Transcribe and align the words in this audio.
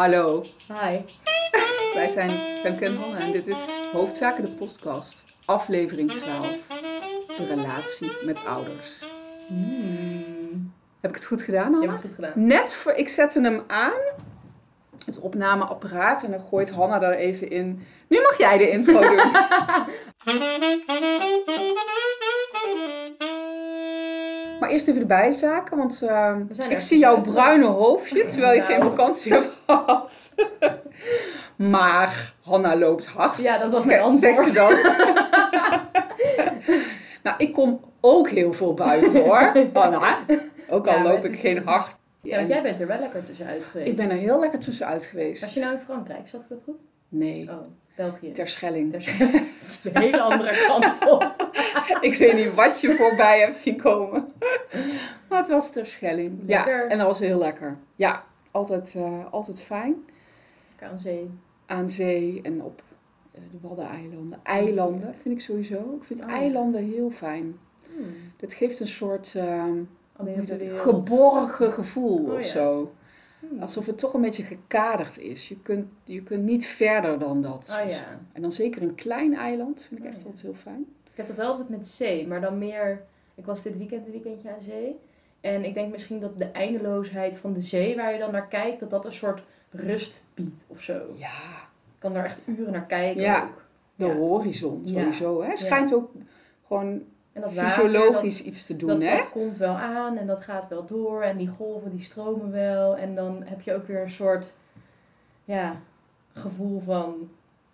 Hallo, 0.00 0.42
Hi. 0.68 0.96
wij 1.94 2.06
zijn 2.06 2.38
Femke 2.58 2.84
en 2.84 2.96
Hanne 2.96 3.18
en 3.18 3.32
dit 3.32 3.46
is 3.46 3.58
Hoofdzaken 3.92 4.44
de 4.44 4.50
podcast, 4.50 5.22
aflevering 5.44 6.12
12, 6.12 6.44
de 7.36 7.46
relatie 7.46 8.12
met 8.24 8.44
ouders. 8.44 9.04
Hmm. 9.46 10.72
Heb 11.00 11.10
ik 11.10 11.16
het 11.16 11.26
goed 11.26 11.42
gedaan, 11.42 11.64
Je 11.64 11.70
Hanne? 11.70 11.86
hebt 11.86 12.02
het 12.02 12.14
goed 12.14 12.24
gedaan. 12.24 12.46
Net 12.46 12.72
voor, 12.72 12.92
ik 12.92 13.08
zette 13.08 13.40
hem 13.40 13.62
aan, 13.66 14.00
het 15.06 15.18
opnameapparaat, 15.18 16.22
en 16.22 16.30
dan 16.30 16.40
gooit 16.40 16.70
Hanna 16.70 16.98
daar 16.98 17.14
even 17.14 17.50
in. 17.50 17.86
Nu 18.08 18.20
mag 18.20 18.38
jij 18.38 18.58
de 18.58 18.70
intro 18.70 19.00
doen. 19.08 19.20
Eerst 24.70 24.88
even 24.88 25.00
de 25.00 25.06
bijzaken, 25.06 25.76
want 25.76 26.02
eh, 26.02 26.34
zijn 26.50 26.70
ik 26.70 26.78
zie 26.78 26.98
jouw 26.98 27.20
bruine 27.20 27.64
hoofdje 27.66 28.24
terwijl 28.24 28.54
je 28.54 28.62
geen 28.62 28.78
Nou. 28.78 28.90
vakantie 28.90 29.32
hebt 29.32 29.48
gehad. 29.66 30.34
maar 31.74 32.32
Hanna 32.42 32.76
loopt 32.76 33.06
hard. 33.06 33.36
Ja, 33.36 33.58
dat 33.58 33.70
was 33.70 33.84
mijn 33.84 34.00
antwoord. 34.00 34.36
Zegt 34.36 34.48
ze 34.48 34.54
dan. 34.54 34.72
nou, 37.22 37.36
ik 37.38 37.52
kom 37.52 37.80
ook 38.00 38.28
heel 38.28 38.52
veel 38.52 38.74
buiten 38.74 39.22
hoor, 39.24 39.52
Hanna. 39.72 40.18
Ook 40.68 40.86
al 40.86 40.94
Ja, 40.96 41.02
loop 41.02 41.24
ik 41.24 41.36
geen 41.38 41.62
hard. 41.64 41.98
Ja, 42.22 42.36
want 42.36 42.48
jij 42.48 42.62
bent 42.62 42.80
er 42.80 42.86
wel 42.86 42.98
lekker 42.98 43.26
tussenuit 43.26 43.64
geweest. 43.70 43.88
Ik 43.90 43.96
ben 43.96 44.10
er 44.10 44.16
heel 44.16 44.40
lekker 44.40 44.58
tussenuit 44.58 45.04
geweest. 45.04 45.40
Was 45.40 45.54
je 45.54 45.60
nou 45.60 45.72
in 45.72 45.80
Frankrijk? 45.80 46.28
Zag 46.28 46.40
ik 46.40 46.46
dat 46.48 46.58
goed? 46.64 46.76
Nee, 47.08 47.48
Oh, 47.50 47.56
België. 47.96 48.32
ter 48.32 48.48
Schelling. 48.48 48.90
Ter 48.90 49.08
een 49.92 50.00
hele 50.02 50.20
andere 50.20 50.64
kant 50.66 51.08
op. 51.08 51.48
Ik 52.00 52.14
weet 52.14 52.34
niet 52.34 52.54
wat 52.54 52.80
je 52.80 52.94
voorbij 52.94 53.40
hebt 53.40 53.56
zien 53.56 53.76
komen. 53.76 54.32
Maar 55.28 55.38
het 55.38 55.48
was 55.48 55.72
ter 55.72 55.86
Schelling. 55.86 56.40
Ja, 56.46 56.64
Lekker. 56.64 56.86
en 56.88 56.98
dat 56.98 57.06
was 57.06 57.18
heel 57.18 57.38
lekker. 57.38 57.76
Ja, 57.96 58.24
altijd, 58.50 58.94
eh, 58.96 59.32
altijd 59.32 59.60
fijn. 59.62 59.94
Lekker 60.70 60.88
aan 60.88 61.00
zee. 61.00 61.30
Aan 61.66 61.90
zee 61.90 62.40
en 62.42 62.62
op 62.62 62.82
eh, 63.32 63.40
de 63.50 63.68
Waddeneilanden. 63.68 64.38
Eilanden 64.42 65.14
vind 65.22 65.34
ik 65.34 65.40
sowieso. 65.40 65.94
Ik 66.00 66.04
vind 66.04 66.20
Oh, 66.20 66.26
ja. 66.28 66.32
eilanden 66.34 66.84
heel 66.84 67.10
fijn. 67.10 67.58
Hmm. 67.96 68.14
Dat 68.36 68.52
geeft 68.52 68.80
een 68.80 68.86
soort 68.88 69.34
ehm, 69.36 69.78
geborgen 70.74 71.72
gevoel 71.72 72.24
Oh, 72.26 72.32
of 72.34 72.40
ja. 72.42 72.46
zo. 72.48 72.92
Hmm. 73.40 73.60
Alsof 73.62 73.86
het 73.86 73.98
toch 73.98 74.14
een 74.14 74.20
beetje 74.20 74.42
gekaderd 74.42 75.18
is. 75.18 75.48
Je 75.48 75.60
kunt, 75.62 75.86
je 76.04 76.22
kunt 76.22 76.42
niet 76.44 76.66
verder 76.66 77.18
dan 77.18 77.42
dat. 77.42 77.78
Oh 77.82 77.90
ja. 77.90 78.20
En 78.32 78.42
dan 78.42 78.52
zeker 78.52 78.82
een 78.82 78.94
klein 78.94 79.34
eiland 79.34 79.82
vind 79.82 80.00
ik 80.00 80.06
Oh, 80.06 80.12
echt 80.12 80.20
ja. 80.20 80.26
altijd 80.26 80.42
heel 80.44 80.54
fijn. 80.54 80.86
Ik 81.10 81.16
heb 81.16 81.26
dat 81.26 81.36
wel 81.36 81.50
altijd 81.50 81.68
met 81.68 81.86
zee, 81.86 82.26
maar 82.26 82.40
dan 82.40 82.58
meer... 82.58 83.02
Ik 83.34 83.44
was 83.46 83.62
dit 83.62 83.78
weekend 83.78 84.06
een 84.06 84.12
weekendje 84.12 84.52
aan 84.52 84.60
zee. 84.60 84.96
En 85.40 85.64
ik 85.64 85.74
denk 85.74 85.90
misschien 85.92 86.20
dat 86.20 86.38
de 86.38 86.44
eindeloosheid 86.44 87.38
van 87.38 87.52
de 87.52 87.62
zee 87.62 87.96
waar 87.96 88.12
je 88.12 88.18
dan 88.18 88.32
naar 88.32 88.48
kijkt, 88.48 88.80
dat 88.80 88.90
dat 88.90 89.04
een 89.04 89.12
soort 89.12 89.42
rust 89.70 90.24
biedt 90.34 90.64
of 90.66 90.82
zo. 90.82 90.94
Ik 90.96 91.18
Ja, 91.18 91.68
kan 91.98 92.12
daar 92.12 92.24
echt 92.24 92.42
uren 92.46 92.72
naar 92.72 92.86
kijken 92.86 93.22
Ja. 93.22 93.42
ook. 93.44 93.64
de 93.96 94.06
Ja. 94.06 94.14
horizon 94.14 94.82
sowieso. 94.84 95.42
Hè? 95.42 95.56
Schijnt 95.56 95.94
ook 95.94 96.10
gewoon 96.66 97.02
En 97.32 97.40
dat 97.40 97.52
fysiologisch 97.52 98.42
iets 98.42 98.66
te 98.66 98.76
doen. 98.76 98.88
dat, 98.88 99.02
hè? 99.02 99.16
dat 99.16 99.30
komt 99.30 99.58
wel 99.58 99.74
aan 99.74 100.16
en 100.16 100.26
dat 100.26 100.40
gaat 100.40 100.68
wel 100.68 100.86
door. 100.86 101.22
En 101.22 101.36
die 101.36 101.48
golven 101.48 101.90
die 101.90 102.00
stromen 102.02 102.50
wel. 102.50 102.96
En 102.96 103.14
dan 103.14 103.42
heb 103.44 103.60
je 103.60 103.74
ook 103.74 103.86
weer 103.86 104.02
een 104.02 104.10
soort 104.10 104.54
ja, 105.44 105.80
gevoel 106.32 106.80
van 106.80 107.30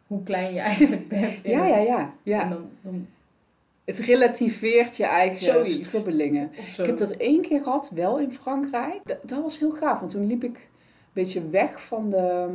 hoe 0.06 0.22
klein 0.22 0.54
je 0.54 0.60
eigenlijk 0.70 1.08
bent. 1.08 1.44
in 1.44 1.50
Ja, 1.50 1.62
het- 1.62 1.68
ja, 1.74 1.78
ja. 1.78 1.98
En 1.98 2.12
ja. 2.22 2.48
dan, 2.48 2.70
dan 2.82 3.06
Het 3.84 3.98
relativeert 3.98 4.96
je 4.96 5.04
eigen 5.04 5.36
Zoiets. 5.46 5.86
strubbelingen. 5.88 6.50
Ik 6.78 6.86
heb 6.86 6.96
dat 6.96 7.10
één 7.10 7.40
keer 7.42 7.62
gehad, 7.62 7.90
wel 7.94 8.18
in 8.18 8.32
Frankrijk. 8.32 9.00
Dat, 9.04 9.18
dat 9.22 9.42
was 9.42 9.58
heel 9.58 9.70
gaaf, 9.72 9.98
want 9.98 10.10
toen 10.10 10.26
liep 10.26 10.44
ik 10.44 10.56
een 10.56 11.12
beetje 11.12 11.50
weg 11.50 11.82
van 11.84 12.10
de, 12.10 12.48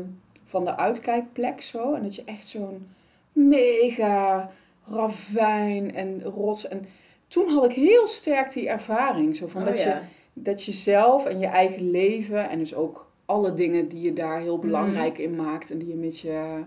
van 0.46 0.66
de 0.66 0.78
uitkijkplek 0.78 1.62
zo. 1.62 1.94
En 1.94 2.03
dat 2.03 2.16
je 2.16 2.24
echt 2.26 2.47
zo'n 2.47 2.88
mega 3.31 4.52
ravijn 4.94 5.96
en 5.96 6.24
rots. 6.24 6.68
En 6.68 6.85
toen 7.28 7.50
had 7.50 7.66
ik 7.66 7.72
heel 7.72 8.07
sterk 8.07 8.53
die 8.53 8.69
ervaring. 8.69 9.35
Zo 9.35 9.47
van 9.47 9.62
Oh, 9.62 9.68
dat, 9.68 9.79
je, 9.81 9.90
ja. 9.90 10.02
dat 10.34 10.63
je 10.63 10.72
zelf 10.72 11.25
en 11.25 11.40
je 11.40 11.47
eigen 11.47 11.91
leven 11.91 12.50
en 12.50 12.59
dus 12.59 12.75
ook 12.75 13.09
alle 13.25 13.53
dingen 13.53 13.88
die 13.88 14.02
je 14.02 14.13
daar 14.13 14.40
heel 14.40 14.59
belangrijk 14.59 15.18
in 15.18 15.35
maakt 15.35 15.72
en 15.72 15.78
die 15.78 15.88
je 15.88 15.96
met 15.96 16.19
je 16.19 16.63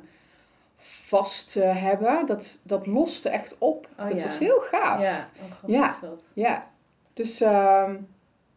vast 0.77 1.57
eh, 1.57 1.83
hebben, 1.83 2.27
dat, 2.27 2.59
dat 2.63 2.87
loste 2.87 3.29
echt 3.29 3.57
op. 3.59 3.89
Oh, 3.99 4.09
dat 4.09 4.17
ja. 4.17 4.23
was 4.23 4.39
heel 4.39 4.61
gaaf. 4.61 5.03
Ja, 5.03 5.29
oh, 5.63 5.71
Ja. 5.71 5.91
is 5.91 6.01
dat. 6.01 6.23
Ja, 6.35 6.71
dus 7.15 7.41
ehm, 7.41 7.97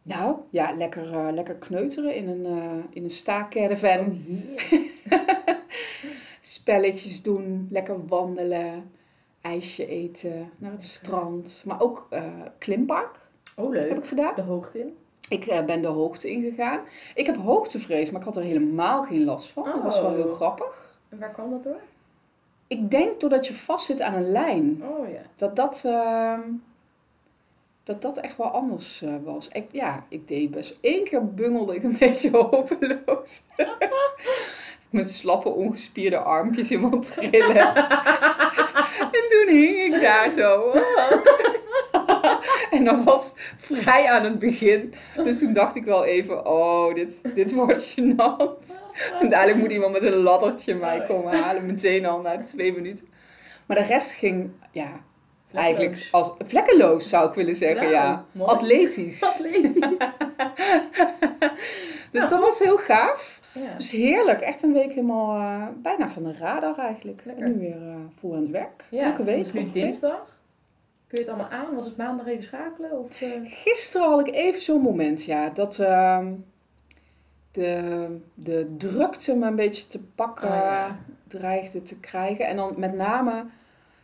nou 0.04 0.36
ja, 0.50 0.72
lekker, 0.72 1.14
eh, 1.14 1.28
lekker 1.34 1.56
kneuteren 1.56 2.16
in 2.16 2.28
een, 2.28 2.46
eh 2.46 2.84
in 2.90 3.04
een 3.04 3.10
staakcaravan. 3.10 4.26
Oh. 5.10 5.20
Spelletjes 6.42 7.22
doen, 7.22 7.68
lekker 7.72 8.06
wandelen, 8.08 8.92
ijsje 9.42 9.88
eten, 9.88 10.52
naar 10.58 10.72
het 10.72 10.84
strand. 10.84 11.64
Maar 11.68 11.82
ook 11.82 12.08
eh, 12.10 12.24
klimpark 12.58 13.18
Oh, 13.56 13.74
heb 13.74 13.84
leuk. 13.90 13.98
ik 13.98 14.06
gedaan. 14.06 14.36
De 14.36 14.42
hoogte 14.42 14.80
in. 14.80 14.98
Ik 15.30 15.46
eh, 15.46 15.66
ben 15.66 15.82
de 15.82 15.88
hoogte 15.88 16.30
ingegaan. 16.30 16.80
Ik 17.16 17.26
heb 17.26 17.36
hoogtevrees, 17.38 18.12
maar 18.12 18.20
ik 18.20 18.26
had 18.26 18.36
er 18.36 18.44
helemaal 18.44 19.04
geen 19.04 19.24
last 19.24 19.48
van. 19.48 19.64
Dat 19.64 19.84
was 19.84 20.02
wel 20.02 20.10
Oh. 20.10 20.16
heel 20.16 20.34
grappig. 20.34 21.00
En 21.10 21.20
waar 21.20 21.32
kwam 21.32 21.50
dat 21.50 21.64
door? 21.64 21.80
Ik 22.68 22.92
denk 22.92 23.20
doordat 23.20 23.48
je 23.48 23.54
vastzit 23.54 24.02
aan 24.02 24.14
een 24.14 24.32
lijn. 24.32 24.84
Oh 24.84 25.10
ja. 25.10 25.22
dat 25.36 25.56
dat, 25.56 25.82
ehm, 25.86 26.42
dat, 27.84 28.02
dat 28.02 28.18
echt 28.18 28.38
wel 28.38 28.48
anders 28.48 29.02
eh, 29.02 29.14
was. 29.24 29.48
Ik, 29.48 29.66
ja, 29.72 30.06
ik 30.10 30.28
deed 30.28 30.52
best. 30.52 30.78
Eén 30.82 31.04
keer 31.04 31.34
bungelde 31.34 31.76
ik 31.76 31.84
een 31.84 31.98
beetje 32.00 32.30
hopeloos. 32.38 33.44
Met 34.98 35.10
slappe, 35.10 35.50
ongespierde 35.50 36.18
armpjes 36.18 36.72
in 36.72 36.82
mijn 36.82 37.02
trillen. 37.02 37.76
en 39.18 39.24
toen 39.30 39.48
hing 39.48 39.94
ik 39.96 40.02
daar 40.02 40.30
zo. 40.30 40.72
en 42.72 42.86
dat 42.86 43.04
was 43.04 43.34
vrij 43.58 44.08
aan 44.08 44.24
het 44.24 44.40
begin. 44.40 44.94
Dus 45.24 45.40
toen 45.40 45.54
dacht 45.54 45.76
ik 45.76 45.84
wel 45.84 46.06
even, 46.06 46.46
oh, 46.46 46.96
dit, 46.96 47.22
dit 47.36 47.54
wordt 47.54 47.96
gênant. 48.00 48.82
En 49.20 49.30
dadelijk 49.30 49.58
moet 49.58 49.72
iemand 49.72 49.94
met 49.94 50.04
een 50.04 50.14
laddertje 50.14 50.76
mij 50.76 51.06
komen 51.08 51.40
halen. 51.40 51.66
Meteen 51.66 52.06
al 52.06 52.22
na 52.22 52.42
twee 52.42 52.74
minuten. 52.74 53.08
Maar 53.66 53.78
de 53.78 53.84
rest 53.84 54.12
ging, 54.12 54.52
ja, 54.72 54.90
Eigenlijk 55.54 56.08
als 56.12 56.32
vlekkeloos 56.40 57.10
zou 57.10 57.30
ik 57.30 57.36
willen 57.36 57.56
zeggen, 57.56 57.82
Nou, 57.82 57.94
ja. 57.94 58.26
mooi. 58.32 58.50
Atletisch. 58.50 59.24
Atletisch. 59.24 59.98
Dus 62.12 62.30
dat 62.30 62.40
was 62.40 62.60
heel 62.60 62.78
gaaf. 62.78 63.37
Ja. 63.62 63.74
Dus 63.78 63.92
heerlijk. 63.92 64.42
Echt 64.42 64.64
een 64.64 64.74
week 64.74 64.90
helemaal 64.94 65.36
eh, 65.40 65.68
bijna 65.82 66.10
van 66.10 66.24
de 66.24 66.34
radar 66.34 66.78
eigenlijk. 66.78 67.22
Lekker. 67.26 67.46
En 67.46 67.52
nu 67.52 67.60
weer 67.60 67.78
vol 68.14 68.34
aan 68.36 68.42
het 68.42 68.50
werk. 68.50 68.88
Ja, 68.92 69.04
Elke 69.06 69.18
het 69.18 69.28
week. 69.30 69.38
is 69.40 69.54
nu 69.54 69.70
dinsdag. 69.72 70.40
Kun 71.08 71.18
je 71.20 71.26
het 71.26 71.34
allemaal 71.34 71.60
aan? 71.60 71.76
Was 71.76 71.86
het 71.86 71.98
maandag 71.98 72.28
even 72.28 72.44
schakelen? 72.44 73.00
Of, 73.00 73.22
eh? 73.22 73.30
Gisteren 73.44 74.10
had 74.10 74.28
ik 74.28 74.34
even 74.36 74.62
zo'n 74.62 74.82
moment, 74.82 75.24
ja. 75.24 75.50
Dat 75.50 75.80
ehm, 75.80 76.34
de, 77.52 78.08
de 78.34 78.76
drukte 78.78 79.36
me 79.36 79.46
een 79.48 79.56
beetje 79.56 79.88
te 79.88 80.04
pakken 80.16 80.48
Oh, 80.48 80.54
ja. 80.56 81.00
dreigde 81.28 81.84
te 81.84 82.00
krijgen. 82.00 82.48
En 82.48 82.56
dan 82.56 82.74
met 82.78 82.94
name 82.94 83.46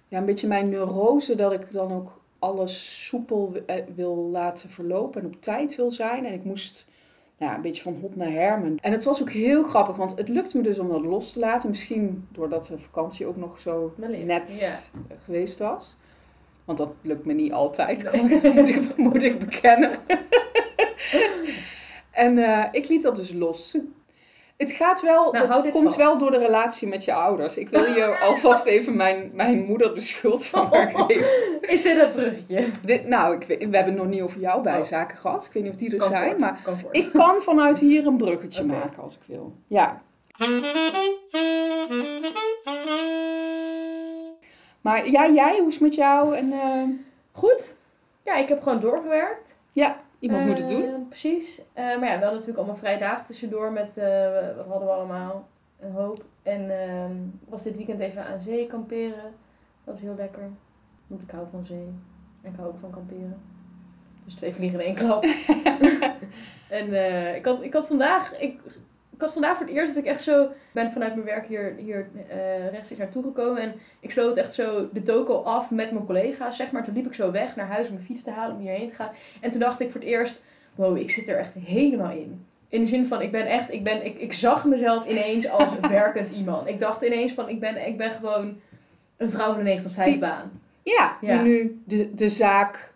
ja, 0.07 0.17
een 0.17 0.25
beetje 0.25 0.47
mijn 0.47 0.69
neurose 0.69 1.35
dat 1.35 1.51
ik 1.51 1.71
dan 1.71 1.91
ook 1.93 2.21
alles 2.39 3.05
soepel 3.07 3.51
wi- 3.51 3.83
wil 3.95 4.15
laten 4.15 4.69
verlopen 4.69 5.21
en 5.21 5.27
op 5.27 5.41
tijd 5.41 5.75
wil 5.75 5.91
zijn. 5.91 6.25
En 6.25 6.33
ik 6.33 6.43
moest 6.43 6.85
ja, 7.43 7.55
een 7.55 7.61
beetje 7.61 7.81
van 7.81 7.97
hot 8.01 8.15
naar 8.15 8.31
her. 8.31 8.77
En 8.81 8.91
het 8.91 9.03
was 9.03 9.21
ook 9.21 9.31
heel 9.31 9.63
grappig, 9.63 9.95
want 9.95 10.17
het 10.17 10.29
lukte 10.29 10.57
me 10.57 10.63
dus 10.63 10.79
om 10.79 10.89
dat 10.89 11.01
los 11.01 11.33
te 11.33 11.39
laten. 11.39 11.69
Misschien 11.69 12.27
doordat 12.31 12.65
de 12.65 12.77
vakantie 12.77 13.25
ook 13.25 13.37
nog 13.37 13.59
zo 13.59 13.93
Wellicht, 13.97 14.25
net 14.25 14.59
ja. 14.59 15.15
geweest 15.25 15.59
was. 15.59 15.97
Want 16.65 16.77
dat 16.77 16.93
lukt 17.01 17.25
me 17.25 17.33
niet 17.33 17.51
altijd, 17.51 18.03
Nee. 18.13 18.53
moet, 18.53 18.69
ik, 18.69 18.97
moet 18.97 19.23
ik 19.23 19.39
bekennen. 19.39 19.99
en 22.11 22.37
eh, 22.37 22.65
ik 22.71 22.87
liet 22.87 23.01
dat 23.01 23.15
dus 23.15 23.33
los. 23.33 23.77
Het 24.57 24.71
gaat 24.71 25.01
wel, 25.01 25.31
Nou, 25.31 25.47
dat 25.47 25.69
komt 25.69 25.83
vast. 25.83 25.95
wel 25.95 26.17
door 26.17 26.31
de 26.31 26.37
relatie 26.37 26.87
met 26.87 27.05
je 27.05 27.13
ouders. 27.13 27.57
Ik 27.57 27.69
wil 27.69 27.85
je 27.85 28.05
alvast 28.29 28.65
even 28.65 28.95
mijn, 28.95 29.31
mijn 29.33 29.63
moeder 29.65 29.95
de 29.95 30.01
schuld 30.01 30.45
van 30.45 30.67
haar 30.71 30.91
geven. 30.95 31.61
Is 31.61 31.81
dit 31.81 31.99
een 31.99 32.11
bruggetje? 32.11 32.65
Dit, 32.85 33.07
nou, 33.07 33.35
ik 33.35 33.43
we 33.47 33.53
hebben 33.53 33.85
het 33.85 33.95
nog 33.95 34.07
niet 34.07 34.21
over 34.21 34.39
jouw 34.39 34.61
bijzaken 34.61 35.17
gehad. 35.17 35.45
Ik 35.45 35.51
weet 35.53 35.63
niet 35.63 35.71
of 35.71 35.77
die 35.77 35.91
er 35.91 35.97
Kan 35.97 36.09
zijn, 36.09 36.27
kort, 36.27 36.39
maar 36.39 36.59
kan 36.63 36.77
ik 36.91 37.09
kan 37.13 37.41
vanuit 37.41 37.77
hier 37.77 38.05
een 38.07 38.17
bruggetje 38.17 38.63
maken 38.63 39.01
als 39.03 39.15
ik 39.15 39.21
wil. 39.25 39.53
Ja. 39.67 40.01
Maar 44.81 45.09
ja, 45.09 45.29
jij, 45.29 45.57
hoe 45.57 45.67
is 45.67 45.73
het 45.73 45.83
met 45.83 45.95
jou? 45.95 46.35
En, 46.35 46.51
eh, 46.51 46.83
Goed. 47.31 47.75
Ja, 48.23 48.35
ik 48.35 48.49
heb 48.49 48.61
gewoon 48.61 48.79
doorgewerkt. 48.79 49.57
ja, 49.71 50.01
iemand 50.23 50.45
moet 50.45 50.57
het 50.57 50.69
Eh, 50.71 50.77
doen. 50.77 51.07
Precies. 51.07 51.61
Eh, 51.73 51.83
maar 51.99 52.09
ja, 52.09 52.19
wel 52.19 52.31
natuurlijk 52.31 52.57
allemaal 52.57 52.75
vrije 52.75 52.97
dagen 52.99 53.25
tussendoor 53.25 53.71
met, 53.71 53.97
eh, 53.97 54.55
wat 54.55 54.65
hadden 54.67 54.87
we 54.87 54.93
allemaal? 54.93 55.47
Een 55.79 55.91
hoop. 55.91 56.25
En 56.43 56.81
ehm, 56.81 57.15
was 57.49 57.63
dit 57.63 57.75
weekend 57.77 57.99
even 57.99 58.25
aan 58.25 58.41
zee 58.41 58.67
kamperen. 58.67 59.33
Dat 59.83 59.93
was 59.93 60.01
heel 60.01 60.15
lekker. 60.15 60.49
Want 61.07 61.21
ik 61.21 61.29
hou 61.31 61.45
van 61.51 61.63
zee. 61.63 61.87
En 62.41 62.51
ik 62.51 62.57
hou 62.57 62.67
ook 62.69 62.79
van 62.79 62.91
kamperen. 62.91 63.41
Dus 64.25 64.35
twee 64.35 64.53
vliegen 64.53 64.79
in 64.79 64.85
één 64.85 64.95
klap. 64.95 65.23
en 66.79 66.93
eh, 66.93 67.35
ik, 67.35 67.45
had, 67.45 67.63
ik 67.63 67.73
had 67.73 67.87
vandaag... 67.87 68.39
Ik 68.39 68.59
had 69.23 69.33
vandaag 69.33 69.57
voor 69.57 69.65
het 69.65 69.75
eerst 69.75 69.93
dat 69.93 70.03
ik 70.03 70.09
echt 70.09 70.23
zo... 70.23 70.47
ben 70.71 70.91
vanuit 70.91 71.13
mijn 71.13 71.25
werk 71.25 71.47
hier, 71.47 71.73
hier 71.77 72.07
eh, 72.29 72.37
rechtstreeks 72.71 73.01
naartoe 73.01 73.23
gekomen. 73.23 73.61
En 73.61 73.73
ik 73.99 74.11
sloot 74.11 74.37
echt 74.37 74.53
zo 74.53 74.89
de 74.93 75.01
toko 75.01 75.41
af 75.41 75.71
met 75.71 75.91
mijn 75.91 76.05
collega's, 76.05 76.55
zeg 76.57 76.71
maar. 76.71 76.83
Toen 76.83 76.93
liep 76.93 77.05
ik 77.05 77.13
zo 77.13 77.31
weg 77.31 77.55
naar 77.55 77.67
huis 77.67 77.87
om 77.87 77.93
mijn 77.93 78.05
fiets 78.05 78.23
te 78.23 78.31
halen, 78.31 78.55
om 78.55 78.61
hierheen 78.61 78.87
te 78.87 78.95
gaan. 78.95 79.09
En 79.41 79.51
toen 79.51 79.59
dacht 79.59 79.79
ik 79.79 79.91
voor 79.91 79.99
het 80.01 80.09
eerst... 80.09 80.41
Wow, 80.75 80.97
ik 80.97 81.11
zit 81.11 81.27
er 81.27 81.37
echt 81.37 81.53
helemaal 81.65 82.11
in. 82.11 82.45
In 82.69 82.81
de 82.81 82.87
zin 82.87 83.07
van, 83.07 83.21
ik 83.21 83.31
ben 83.31 83.45
echt... 83.45 83.73
Ik, 83.73 83.83
ben, 83.83 84.05
ik, 84.05 84.17
ik 84.19 84.33
zag 84.33 84.65
mezelf 84.65 85.05
ineens 85.07 85.49
als 85.49 85.79
werkend 85.89 86.29
iemand. 86.29 86.67
Ik 86.67 86.79
dacht 86.79 87.01
ineens 87.01 87.31
van, 87.33 87.49
ik 87.49 87.59
ben, 87.59 87.87
ik 87.87 87.97
ben 87.97 88.11
gewoon 88.11 88.59
een 89.17 89.31
vrouw 89.31 89.47
van 89.47 89.57
de 89.57 89.63
9 89.63 89.83
tot 89.83 89.91
5 89.93 90.07
Die- 90.09 90.19
baan. 90.19 90.51
Ja, 90.83 91.17
Ja. 91.21 91.43
die 91.43 91.51
nu 91.51 91.81
de, 91.85 92.15
de 92.15 92.27
zaak... 92.27 92.91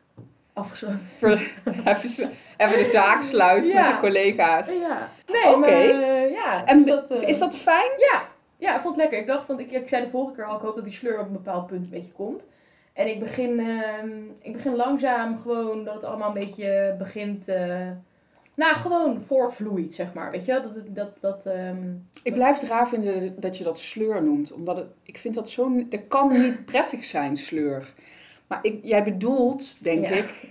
Afgesloten. 0.54 1.00
ver- 1.00 1.54
even, 2.58 2.78
de 2.78 2.86
zaak 2.86 3.22
sluit 3.22 3.66
Ja. 3.66 3.82
met 3.82 3.92
de 3.92 4.00
collega's. 4.00 4.80
Ja. 4.80 5.10
Nee, 5.32 5.56
Oké. 5.56 5.68
eh, 5.68 6.32
ja. 6.32 6.66
En 6.66 6.78
dus 6.78 6.86
dat, 6.86 7.12
eh, 7.12 7.28
Is 7.28 7.38
dat 7.40 7.56
fijn? 7.58 7.92
Ja, 8.12 8.22
ja, 8.58 8.76
ik 8.76 8.82
vond 8.82 8.96
het 8.96 9.04
lekker. 9.04 9.20
Ik 9.20 9.28
dacht, 9.28 9.48
want 9.48 9.60
ik, 9.60 9.72
ik 9.72 9.88
zei 9.90 10.04
de 10.04 10.10
vorige 10.10 10.34
keer 10.36 10.46
al, 10.46 10.56
ik 10.56 10.62
hoop 10.62 10.76
dat 10.76 10.84
die 10.86 10.94
sleur 10.94 11.20
op 11.20 11.26
een 11.28 11.32
bepaald 11.34 11.68
punt 11.68 11.86
een 11.86 11.92
beetje 11.92 12.12
komt. 12.12 12.48
En 12.94 13.08
ik 13.08 13.20
begin, 13.20 13.60
ehm, 13.60 14.10
ik 14.42 14.54
begin 14.54 14.76
langzaam 14.76 15.40
gewoon 15.40 15.84
dat 15.84 15.94
het 15.94 16.04
allemaal 16.04 16.28
een 16.28 16.34
beetje 16.46 16.96
begint, 16.98 17.48
eh, 17.48 17.88
nou 18.54 18.76
gewoon 18.76 19.20
voortvloeit, 19.28 19.94
zeg 19.96 20.14
maar. 20.14 20.32
Weet 20.32 20.46
je 20.46 20.52
wel? 20.52 20.62
Dat, 20.62 20.74
dat, 20.96 21.10
dat, 21.22 21.46
ehm, 21.46 21.78
Ik 22.24 22.34
blijf 22.34 22.60
het 22.60 22.70
raar 22.70 22.88
vinden 22.88 23.40
dat 23.40 23.58
je 23.58 23.64
dat 23.64 23.80
sleur 23.80 24.24
noemt. 24.24 24.54
Omdat 24.54 24.76
het, 24.78 24.88
ik 25.04 25.18
vind 25.18 25.36
dat 25.36 25.50
zo... 25.50 25.86
Dat 25.90 26.00
kan 26.08 26.42
niet 26.42 26.66
prettig 26.66 27.04
zijn, 27.06 27.36
sleur. 27.36 27.94
Maar 28.48 28.60
ik, 28.62 28.80
jij 28.84 29.04
bedoelt, 29.04 29.84
denk 29.84 30.06
Ja. 30.06 30.10
ik, 30.16 30.50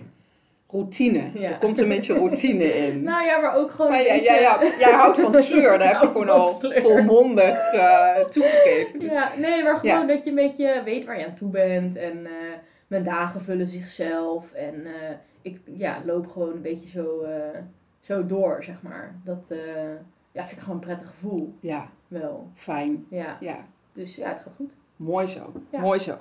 routine. 0.69 1.31
Ja. 1.33 1.49
Er 1.51 1.57
komt 1.57 1.77
een 1.77 1.87
beetje 1.87 2.13
routine 2.13 2.63
in. 2.87 3.03
nou 3.03 3.25
ja, 3.25 3.37
maar 3.39 3.55
ook 3.55 3.71
gewoon 3.71 3.91
maar 3.91 4.01
jij, 4.03 4.11
beetje... 4.17 4.33
jij, 4.33 4.41
jij, 4.41 4.73
jij 4.79 4.91
houdt 4.91 5.19
van 5.19 5.33
sleur. 5.33 5.77
Daar 5.79 5.87
heb 5.91 6.01
je 6.01 6.07
gewoon 6.07 6.29
al 6.29 6.47
volmondig 6.75 7.73
eh, 7.73 8.15
toegegeven. 8.25 8.99
Dus, 8.99 9.11
Ja, 9.11 9.31
nee, 9.37 9.63
maar 9.63 9.75
gewoon 9.77 9.99
Ja. 9.99 10.05
dat 10.05 10.23
je 10.23 10.29
een 10.29 10.35
beetje 10.35 10.81
weet 10.85 11.05
waar 11.05 11.19
je 11.19 11.25
aan 11.25 11.35
toe 11.35 11.49
bent. 11.49 11.95
En 11.95 12.25
eh, 12.25 12.31
mijn 12.87 13.03
dagen 13.03 13.41
vullen 13.41 13.67
zichzelf. 13.67 14.53
En 14.53 14.85
eh, 14.85 15.15
ik 15.41 15.59
ja, 15.65 16.01
loop 16.05 16.27
gewoon 16.27 16.51
een 16.51 16.61
beetje 16.61 16.87
zo, 16.89 17.25
zo 17.99 18.25
door, 18.25 18.63
zeg 18.63 18.81
maar. 18.81 19.15
Dat 19.23 19.47
ja, 20.31 20.45
vind 20.45 20.51
ik 20.51 20.59
gewoon 20.59 20.75
een 20.75 20.85
prettig 20.85 21.07
gevoel. 21.07 21.53
ja, 21.59 21.89
Wel, 22.07 22.47
fijn. 22.53 23.05
ja. 23.09 23.37
Ja, 23.39 23.57
Dus 23.93 24.15
ja, 24.15 24.27
het 24.27 24.41
gaat 24.41 24.53
goed. 24.55 24.73
mooi 24.95 25.25
zo. 25.27 25.51
Ja. 25.69 25.79
Mooi 25.79 25.99
zo. 25.99 26.15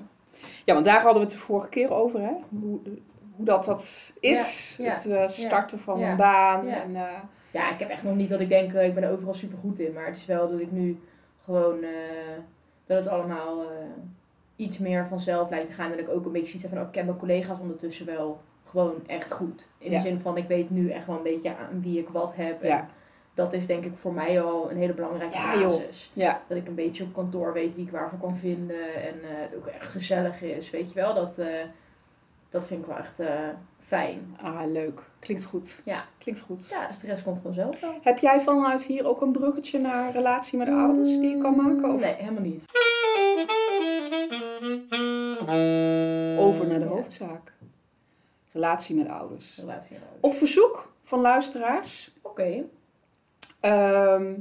Ja, 0.64 0.72
want 0.75 0.84
daar 0.87 0.96
hadden 1.00 1.14
we 1.14 1.20
het 1.28 1.31
de 1.31 1.37
vorige 1.38 1.69
keer 1.69 1.90
over, 1.90 2.20
hè? 2.20 2.32
Hoe, 2.60 2.78
hoe 3.37 3.44
dat 3.44 3.65
dat 3.65 4.12
is. 4.21 4.75
Ja, 4.79 4.85
ja, 4.85 4.93
het 4.93 5.06
eh, 5.06 5.29
starten 5.29 5.79
van 5.79 6.03
een 6.03 6.17
baan. 6.17 6.67
ja. 6.67 6.83
En, 6.83 6.97
eh, 6.97 7.03
Ja, 7.50 7.71
ik 7.73 7.79
heb 7.79 7.88
echt 7.88 8.03
nog 8.03 8.15
niet 8.15 8.29
dat 8.31 8.41
ik 8.41 8.49
denk, 8.49 8.73
eh, 8.75 8.87
ik 8.87 8.94
ben 8.94 9.03
er 9.03 9.11
overal 9.12 9.35
super 9.35 9.59
goed 9.59 9.79
in. 9.79 9.93
Maar 9.93 10.06
het 10.06 10.17
is 10.17 10.27
wel 10.27 10.50
dat 10.50 10.61
ik 10.61 10.71
nu 10.73 11.00
gewoon, 11.44 11.77
dat 12.87 12.99
het 13.05 13.09
allemaal 13.09 13.62
iets 14.56 14.79
meer 14.79 15.06
vanzelf 15.06 15.50
lijkt 15.50 15.67
te 15.67 15.73
gaan. 15.73 15.91
En 15.91 15.97
dat 15.97 16.06
ik 16.06 16.12
ook 16.15 16.25
een 16.27 16.33
beetje 16.33 16.47
zoiets 16.47 16.62
heb 16.62 16.71
van, 16.73 16.81
oh, 16.81 16.87
ik 16.87 16.93
ken 16.93 17.05
mijn 17.06 17.19
collega's 17.19 17.59
ondertussen 17.61 18.06
wel 18.06 18.41
gewoon 18.65 18.94
echt 19.06 19.33
goed. 19.33 19.67
In 19.79 19.91
Ja. 19.91 19.97
de 19.97 20.03
zin 20.03 20.21
van, 20.21 20.37
ik 20.37 20.49
weet 20.49 20.71
nu 20.71 20.91
echt 20.91 21.06
wel 21.06 21.17
een 21.17 21.23
beetje 21.23 21.56
aan 21.56 21.83
wie 21.83 21.99
ik 21.99 22.09
wat 22.09 22.33
heb. 22.35 22.62
En 22.62 22.69
Ja. 22.69 22.88
dat 23.35 23.53
is 23.53 23.67
denk 23.67 23.85
ik 23.85 23.93
voor 23.97 24.12
mij 24.12 24.43
al 24.43 24.71
een 24.71 24.77
hele 24.77 24.93
belangrijke 24.94 25.37
Ja, 25.37 25.62
basis. 25.62 26.11
ja, 26.15 26.41
Dat 26.49 26.56
ik 26.59 26.67
een 26.67 26.75
beetje 26.75 27.05
op 27.05 27.15
kantoor 27.15 27.53
weet 27.53 27.75
wie 27.75 27.85
ik 27.85 27.91
waarvoor 27.91 28.19
kan 28.19 28.37
vinden. 28.37 28.94
En 29.03 29.15
het 29.23 29.55
ook 29.56 29.67
echt 29.67 29.88
gezellig 29.91 30.43
is. 30.43 30.71
Weet 30.71 30.88
je 30.93 30.94
wel, 31.00 31.15
dat, 31.15 31.38
dat 32.50 32.66
vind 32.66 32.81
ik 32.81 32.87
wel 32.87 32.96
echt 32.96 33.20
eh, 33.20 33.28
fijn. 33.81 34.37
ah, 34.43 34.60
leuk. 34.66 35.02
Klinkt 35.19 35.44
goed. 35.44 35.82
Ja. 35.84 36.04
Klinkt 36.19 36.40
goed. 36.40 36.69
Ja, 36.69 36.87
dus 36.87 36.98
de 36.98 37.06
rest 37.06 37.22
komt 37.22 37.38
vanzelf 37.43 37.81
wel. 37.81 37.94
Heb 38.02 38.19
jij 38.19 38.40
vanuit 38.40 38.82
hier 38.82 39.06
ook 39.06 39.20
een 39.20 39.32
bruggetje 39.32 39.78
naar 39.78 40.12
relatie 40.12 40.58
met 40.58 40.69
ouders 40.69 41.19
die 41.19 41.37
je 41.37 41.43
kan 41.43 41.56
maken? 41.56 41.94
Of 41.94 42.00
Nee, 42.00 42.14
helemaal 42.14 42.43
niet. 42.43 42.64
over 46.38 46.66
naar 46.66 46.78
de 46.78 46.84
Ja. 46.84 46.90
hoofdzaak? 46.90 47.52
Relatie 48.52 48.96
met 48.96 49.08
ouders. 49.08 49.58
Relatie 49.58 49.92
met 49.92 50.02
ouders. 50.02 50.20
Op 50.20 50.34
verzoek 50.34 50.92
van 51.02 51.20
luisteraars. 51.20 52.14
Oké. 52.22 52.64
Ehm, 53.60 54.32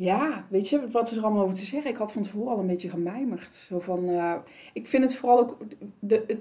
ja, 0.00 0.44
weet 0.48 0.68
je, 0.68 0.90
wat 0.90 1.10
is 1.10 1.16
er 1.16 1.24
allemaal 1.24 1.42
over 1.42 1.54
te 1.54 1.64
zeggen? 1.64 1.90
Ik 1.90 1.96
had 1.96 2.12
van 2.12 2.22
tevoren 2.22 2.52
al 2.52 2.58
een 2.58 2.66
beetje 2.66 2.90
gemijmerd. 2.90 3.54
Zo 3.54 3.80
van, 3.80 4.08
eh, 4.08 4.34
ik 4.72 4.86
vind 4.86 5.02
het 5.02 5.14
vooral 5.14 5.38
ook, 5.38 5.56
de, 5.98 6.24
de, 6.26 6.38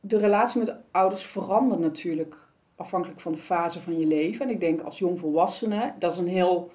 de 0.00 0.18
relatie 0.18 0.60
met 0.60 0.74
ouders 0.90 1.22
verandert 1.22 1.80
natuurlijk 1.80 2.36
afhankelijk 2.76 3.20
van 3.20 3.32
de 3.32 3.38
fase 3.38 3.80
van 3.80 3.98
je 3.98 4.06
leven. 4.06 4.46
En 4.46 4.52
ik 4.52 4.60
denk 4.60 4.80
als 4.80 4.98
jongvolwassene, 4.98 5.92
dat 5.98 6.12
is 6.12 6.18
een 6.18 6.28
heel, 6.28 6.70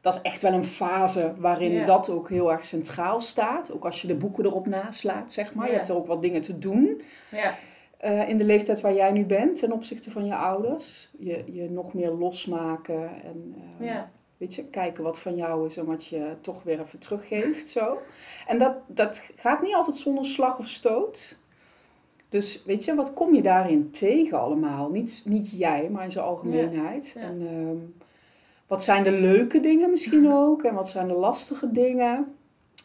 dat 0.00 0.14
is 0.14 0.22
echt 0.22 0.42
wel 0.42 0.52
een 0.52 0.64
fase 0.64 1.34
waarin 1.38 1.84
dat 1.84 2.10
ook 2.10 2.28
heel 2.28 2.52
erg 2.52 2.64
centraal 2.64 3.20
staat. 3.20 3.72
Ook 3.72 3.84
als 3.84 4.02
je 4.02 4.08
de 4.08 4.14
boeken 4.14 4.44
erop 4.44 4.66
naslaat, 4.66 5.32
zeg 5.32 5.54
maar. 5.54 5.68
Je 5.68 5.74
hebt 5.74 5.88
er 5.88 5.96
ook 5.96 6.06
wat 6.06 6.22
dingen 6.22 6.40
te 6.40 6.58
doen. 6.58 7.02
Ja. 7.30 7.54
Eh, 7.96 8.28
in 8.28 8.36
de 8.36 8.44
leeftijd 8.44 8.80
waar 8.80 8.94
jij 8.94 9.12
nu 9.12 9.24
bent 9.24 9.58
ten 9.58 9.72
opzichte 9.72 10.10
van 10.10 10.26
je 10.26 10.34
ouders. 10.34 11.10
Je, 11.18 11.44
je 11.46 11.70
nog 11.70 11.94
meer 11.94 12.10
losmaken 12.10 13.22
en 13.22 13.54
eh, 13.78 13.86
Ja. 13.86 14.10
Weet 14.40 14.54
je, 14.54 14.64
kijken 14.64 15.02
wat 15.02 15.18
van 15.18 15.36
jou 15.36 15.66
is 15.66 15.76
en 15.76 15.84
wat 15.84 16.06
je 16.06 16.36
toch 16.40 16.62
weer 16.62 16.80
even 16.80 16.98
teruggeeft. 16.98 17.68
Zo. 17.68 17.98
En 18.46 18.58
dat, 18.58 18.76
dat 18.86 19.30
gaat 19.36 19.62
niet 19.62 19.74
altijd 19.74 19.96
zonder 19.96 20.24
slag 20.24 20.58
of 20.58 20.68
stoot. 20.68 21.38
Dus 22.28 22.64
weet 22.64 22.84
je, 22.84 22.94
wat 22.94 23.14
kom 23.14 23.34
je 23.34 23.42
daarin 23.42 23.90
tegen 23.90 24.40
allemaal? 24.40 24.90
Niet, 24.90 25.22
niet 25.26 25.50
jij, 25.50 25.88
maar 25.90 26.04
in 26.04 26.10
zijn 26.10 26.24
algemeenheid. 26.24 27.12
Ja, 27.14 27.20
ja. 27.20 27.26
En 27.26 27.46
ehm, 27.46 27.76
wat 28.66 28.82
zijn 28.82 29.02
de 29.02 29.10
leuke 29.10 29.60
dingen 29.60 29.90
misschien 29.90 30.32
ook? 30.42 30.62
En 30.62 30.74
wat 30.74 30.88
zijn 30.88 31.08
de 31.08 31.14
lastige 31.14 31.72
dingen? 31.72 32.34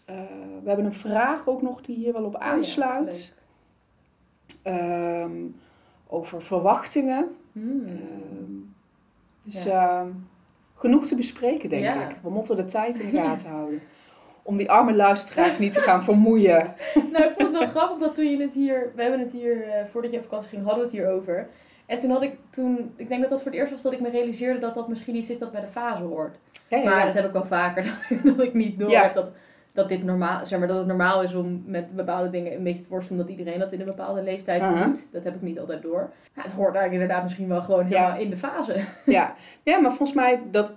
Eh, 0.06 0.16
we 0.64 0.68
hebben 0.68 0.86
een 0.86 0.94
vraag 0.94 1.48
ook 1.48 1.62
nog 1.62 1.82
die 1.82 1.96
hier 1.96 2.14
wel 2.14 2.24
op 2.24 2.36
Oh 2.36 2.42
ja, 2.42 2.48
aansluit. 2.48 3.36
Ehm, 4.64 5.46
over 6.08 6.42
verwachtingen. 6.42 7.36
Hmm. 7.52 7.86
Ehm, 7.86 8.54
dus 9.44 9.66
ehm, 9.66 10.08
genoeg 10.76 11.06
te 11.08 11.16
bespreken, 11.16 11.70
denk 11.70 11.84
Ja. 11.84 12.10
ik. 12.10 12.16
We 12.24 12.30
moeten 12.30 12.56
de 12.56 12.66
tijd 12.66 13.00
in 13.00 13.10
de 13.10 13.18
gaten 13.18 13.50
houden. 13.50 13.82
Om 14.44 14.58
die 14.58 14.72
arme 14.72 14.94
luisteraars 14.94 15.60
niet 15.60 15.74
te 15.74 15.80
gaan 15.80 16.04
vermoeien. 16.04 16.74
nou, 17.12 17.24
ik 17.24 17.34
vond 17.38 17.52
het 17.52 17.60
wel 17.60 17.68
grappig 17.68 18.00
dat 18.00 18.16
toen 18.16 18.30
je 18.30 18.42
het 18.42 18.54
hier... 18.54 18.92
We 18.96 19.02
hebben 19.02 19.20
het 19.20 19.32
hier, 19.32 19.68
eh, 19.70 19.86
voordat 19.92 20.12
je 20.12 20.18
op 20.18 20.24
vakantie 20.24 20.50
ging, 20.50 20.62
hadden 20.64 20.86
we 20.86 20.92
het 20.92 21.00
hier 21.00 21.10
over. 21.12 21.48
En 21.86 22.00
toen 22.00 22.10
had 22.10 22.22
ik 22.22 22.32
toen... 22.50 22.94
Ik 22.96 23.08
denk 23.08 23.22
dat 23.22 23.30
dat 23.30 23.42
voor 23.42 23.52
het 23.52 23.60
eerst 23.60 23.72
was 23.72 23.82
dat 23.82 23.94
ik 23.94 24.00
me 24.00 24.10
realiseerde 24.10 24.60
dat 24.60 24.74
dat 24.74 24.88
misschien 24.88 25.16
iets 25.16 25.30
is 25.30 25.38
dat 25.40 25.52
bij 25.52 25.62
de 25.62 25.68
fase 25.68 26.02
hoort. 26.04 26.36
Ja, 26.68 26.78
ja, 26.78 26.84
Maar 26.90 27.06
dat 27.06 27.14
heb 27.14 27.26
ik 27.26 27.32
wel 27.32 27.46
vaker, 27.46 27.84
dat, 28.24 28.24
dat 28.38 28.46
ik 28.46 28.54
niet 28.54 28.80
door 28.80 28.90
Ja. 28.90 29.02
heb 29.02 29.14
dat, 29.14 29.32
dat 29.76 29.90
dit 29.90 30.04
normaal... 30.04 30.46
Zeg 30.46 30.60
maar, 30.60 30.68
dat 30.68 30.78
het 30.78 30.88
normaal 30.88 31.24
is 31.24 31.34
om 31.34 31.64
met 31.66 31.96
bepaalde 31.96 32.30
dingen 32.30 32.54
een 32.54 32.64
beetje 32.64 32.84
te 32.84 32.90
worstelen, 32.90 33.22
omdat 33.22 33.38
iedereen 33.38 33.60
dat 33.60 33.72
in 33.72 33.80
een 33.80 33.86
bepaalde 33.86 34.24
leeftijd 34.24 34.62
Uh-huh. 34.62 34.84
doet. 34.84 35.08
Dat 35.12 35.24
heb 35.24 35.36
ik 35.36 35.42
niet 35.42 35.60
altijd 35.60 35.82
door. 35.82 36.10
Ja, 36.36 36.42
het 36.42 36.52
hoort 36.54 36.76
eigenlijk 36.76 36.94
inderdaad 36.94 37.24
misschien 37.24 37.48
wel 37.48 37.62
gewoon 37.62 37.90
Ja. 37.90 37.98
helemaal 37.98 38.20
in 38.20 38.30
de 38.30 38.38
fase. 38.38 38.76
Ja. 39.06 39.34
ja, 39.64 39.80
maar 39.80 39.92
volgens 39.94 40.18
mij 40.18 40.42
dat, 40.52 40.74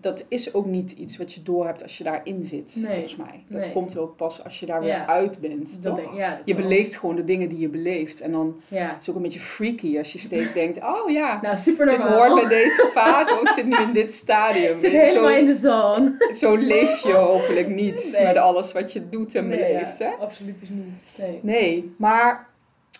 dat 0.00 0.24
is 0.28 0.54
ook 0.54 0.66
niet 0.66 0.92
iets 0.92 1.16
wat 1.16 1.32
je 1.34 1.42
doorhebt 1.42 1.82
als 1.82 1.98
je 1.98 2.04
daarin 2.04 2.44
zit. 2.44 2.76
Nee. 2.76 2.92
Volgens 2.92 3.16
mij. 3.16 3.44
Dat 3.48 3.60
Nee. 3.60 3.72
komt 3.72 3.98
ook 3.98 4.16
pas 4.16 4.44
als 4.44 4.60
je 4.60 4.66
daar 4.66 4.80
weer 4.80 4.88
Ja. 4.88 5.06
uit 5.06 5.40
bent. 5.40 5.82
Toch? 5.82 5.96
denk, 5.96 6.14
ja, 6.14 6.32
Je 6.32 6.38
is 6.44 6.52
wel- 6.58 6.62
beleeft 6.68 6.96
gewoon 6.96 7.16
de 7.16 7.24
dingen 7.24 7.48
die 7.48 7.58
je 7.58 7.68
beleeft. 7.68 8.20
En 8.20 8.32
dan 8.32 8.60
Ja. 8.68 8.88
is 8.90 8.96
het 8.98 9.08
ook 9.10 9.16
een 9.16 9.22
beetje 9.22 9.40
freaky 9.40 9.98
als 9.98 10.12
je 10.12 10.18
steeds 10.18 10.52
denkt: 10.62 10.82
oh 10.82 11.10
ja, 11.10 11.38
Nou, 11.42 11.56
super 11.56 11.86
dit 11.86 12.02
hoort 12.02 12.34
bij 12.34 12.48
deze 12.48 12.90
fase. 12.92 13.40
Ik 13.42 13.48
zit 13.48 13.66
nu 13.66 13.76
in 13.76 13.92
dit 13.92 14.12
stadium. 14.12 14.70
Ik 14.72 14.76
zit 14.84 14.92
helemaal 14.92 15.30
zo, 15.30 15.36
in 15.36 15.46
de 15.46 15.56
zone. 15.56 16.16
zo 16.40 16.56
leef 16.56 16.98
je 17.02 17.12
hopelijk 17.12 17.68
niet 17.68 18.10
Nee. 18.16 18.26
met 18.26 18.36
alles 18.36 18.72
wat 18.72 18.92
je 18.92 19.08
doet 19.08 19.34
en 19.34 19.48
beleeft. 19.48 19.98
Hè? 19.98 20.08
absoluut 20.08 20.60
dus 20.60 20.68
niet. 20.68 21.18
Nee. 21.18 21.38
Nee, 21.42 21.94
maar 21.96 22.46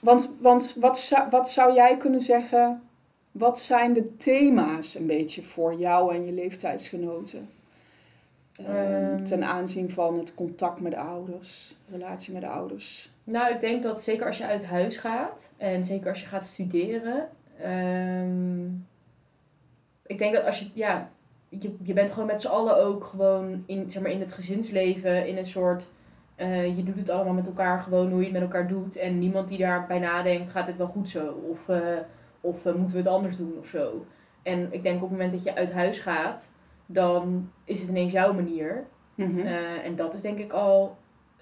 want, 0.00 0.36
want 0.40 0.76
wat, 0.80 0.98
zou, 0.98 1.22
wat 1.30 1.48
zou 1.50 1.74
jij 1.74 1.96
kunnen 1.96 2.20
zeggen? 2.20 2.82
Wat 3.38 3.58
zijn 3.60 3.92
de 3.92 4.16
thema's 4.16 4.94
een 4.94 5.06
beetje 5.06 5.42
voor 5.42 5.74
jou 5.74 6.14
en 6.14 6.26
je 6.26 6.32
leeftijdsgenoten? 6.32 7.48
Eh, 8.56 9.12
Ehm. 9.12 9.24
ten 9.24 9.44
aanzien 9.44 9.90
van 9.90 10.18
het 10.18 10.34
contact 10.34 10.80
met 10.80 10.92
de 10.92 10.98
ouders, 10.98 11.74
relatie 11.90 12.32
met 12.32 12.42
de 12.42 12.48
ouders. 12.48 13.10
Nou, 13.24 13.54
ik 13.54 13.60
denk 13.60 13.82
dat 13.82 14.02
zeker 14.02 14.26
als 14.26 14.38
je 14.38 14.46
uit 14.46 14.64
huis 14.64 14.96
gaat 14.96 15.52
en 15.56 15.84
zeker 15.84 16.08
als 16.10 16.20
je 16.20 16.26
gaat 16.26 16.44
studeren. 16.46 17.28
ehm, 17.62 18.64
ik 20.06 20.18
denk 20.18 20.34
dat 20.34 20.44
als 20.44 20.58
je, 20.58 20.68
ja, 20.74 21.10
je, 21.48 21.74
je 21.82 21.92
bent 21.92 22.10
gewoon 22.12 22.26
met 22.26 22.40
z'n 22.40 22.46
allen 22.48 22.76
ook 22.76 23.04
gewoon 23.04 23.62
in, 23.66 23.90
zeg 23.90 24.02
maar, 24.02 24.10
in 24.10 24.20
het 24.20 24.32
gezinsleven 24.32 25.26
in 25.26 25.36
een 25.36 25.46
soort. 25.46 25.88
eh, 26.36 26.76
je 26.76 26.82
doet 26.84 26.96
het 26.96 27.10
allemaal 27.10 27.32
met 27.34 27.46
elkaar 27.46 27.80
gewoon 27.80 28.08
hoe 28.10 28.18
je 28.18 28.24
het 28.24 28.32
met 28.32 28.42
elkaar 28.42 28.68
doet. 28.68 28.96
En 28.96 29.18
niemand 29.18 29.48
die 29.48 29.58
daarbij 29.58 29.98
nadenkt, 29.98 30.50
gaat 30.50 30.66
dit 30.66 30.76
wel 30.76 30.86
goed 30.86 31.08
zo? 31.08 31.32
Of, 31.50 31.68
eh, 31.68 31.96
of 32.40 32.66
eh, 32.66 32.74
moeten 32.74 32.96
we 32.96 33.02
het 33.02 33.12
anders 33.12 33.36
doen 33.36 33.54
of 33.58 33.66
zo? 33.66 34.06
En 34.42 34.68
ik 34.70 34.82
denk 34.82 34.96
op 34.96 35.02
het 35.02 35.10
moment 35.10 35.32
dat 35.32 35.42
je 35.42 35.54
uit 35.54 35.72
huis 35.72 35.98
gaat, 35.98 36.52
dan 36.86 37.50
is 37.64 37.80
het 37.80 37.88
ineens 37.88 38.12
jouw 38.12 38.32
manier. 38.32 38.86
Mhm. 39.14 39.38
Eh, 39.38 39.84
en 39.84 39.96
dat 39.96 40.14
is 40.14 40.20
denk 40.20 40.38
ik 40.38 40.52
al 40.52 40.96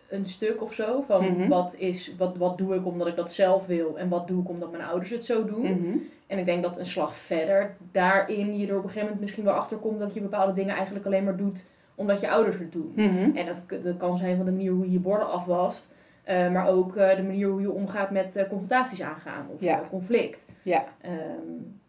een 0.09 0.26
stuk 0.26 0.62
of 0.62 0.73
zo. 0.75 1.00
Van 1.00 1.25
Mhm. 1.25 1.49
wat, 1.49 1.75
is, 1.75 2.17
wat, 2.17 2.37
wat 2.37 2.59
doe 2.59 2.75
ik 2.75 2.87
omdat 2.87 3.07
ik 3.07 3.17
dat 3.17 3.33
zelf 3.33 3.67
wil 3.67 3.99
en 3.99 4.09
wat 4.09 4.29
doe 4.29 4.43
ik 4.43 4.49
omdat 4.49 4.71
mijn 4.71 4.85
ouders 4.85 5.11
het 5.11 5.25
zo 5.25 5.45
doen. 5.45 5.62
Mhm. 5.73 5.97
En 6.26 6.38
ik 6.38 6.45
denk 6.45 6.62
dat 6.62 6.79
een 6.79 6.87
slag 6.87 7.15
verder 7.17 7.76
daarin 7.93 8.59
je 8.59 8.67
er 8.67 8.73
op 8.76 8.83
een 8.83 8.88
gegeven 8.88 9.03
moment 9.03 9.21
misschien 9.21 9.45
wel 9.45 9.55
achter 9.55 9.79
komt 9.79 9.99
dat 9.99 10.15
je 10.15 10.21
bepaalde 10.21 10.53
dingen 10.53 10.75
eigenlijk 10.75 11.07
alleen 11.07 11.25
maar 11.25 11.37
doet 11.37 11.67
omdat 11.95 12.21
je 12.21 12.31
ouders 12.31 12.59
het 12.59 12.73
doen. 12.73 12.93
En 13.35 13.47
dat, 13.47 13.65
dat 13.83 13.97
kan 13.97 14.19
zijn 14.19 14.37
van 14.37 14.45
de 14.45 14.50
manier 14.53 14.73
hoe 14.73 14.85
je 14.85 14.93
je 14.93 14.99
borden 15.00 15.31
afwast, 15.31 15.95
eh, 16.26 16.50
maar 16.52 16.68
ook 16.68 16.97
eh, 16.97 17.16
de 17.16 17.23
manier 17.23 17.49
hoe 17.49 17.61
je 17.61 17.71
omgaat 17.71 18.11
met 18.11 18.37
eh, 18.37 18.49
confrontaties 18.49 19.02
aangaan 19.02 19.47
of 19.54 19.61
Ja. 19.61 19.83
conflict. 19.90 20.47
Ja. 20.62 20.85
Ehm, 21.00 21.14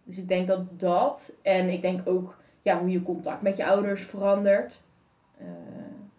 dus 0.03 0.17
ik 0.17 0.27
denk 0.27 0.47
dat 0.47 0.79
dat, 0.79 1.37
en 1.41 1.69
ik 1.69 1.81
denk 1.81 2.01
ook 2.09 2.37
ja, 2.61 2.79
hoe 2.79 2.89
je 2.89 3.03
contact 3.03 3.41
met 3.41 3.57
je 3.57 3.65
ouders 3.65 4.03
verandert. 4.05 4.81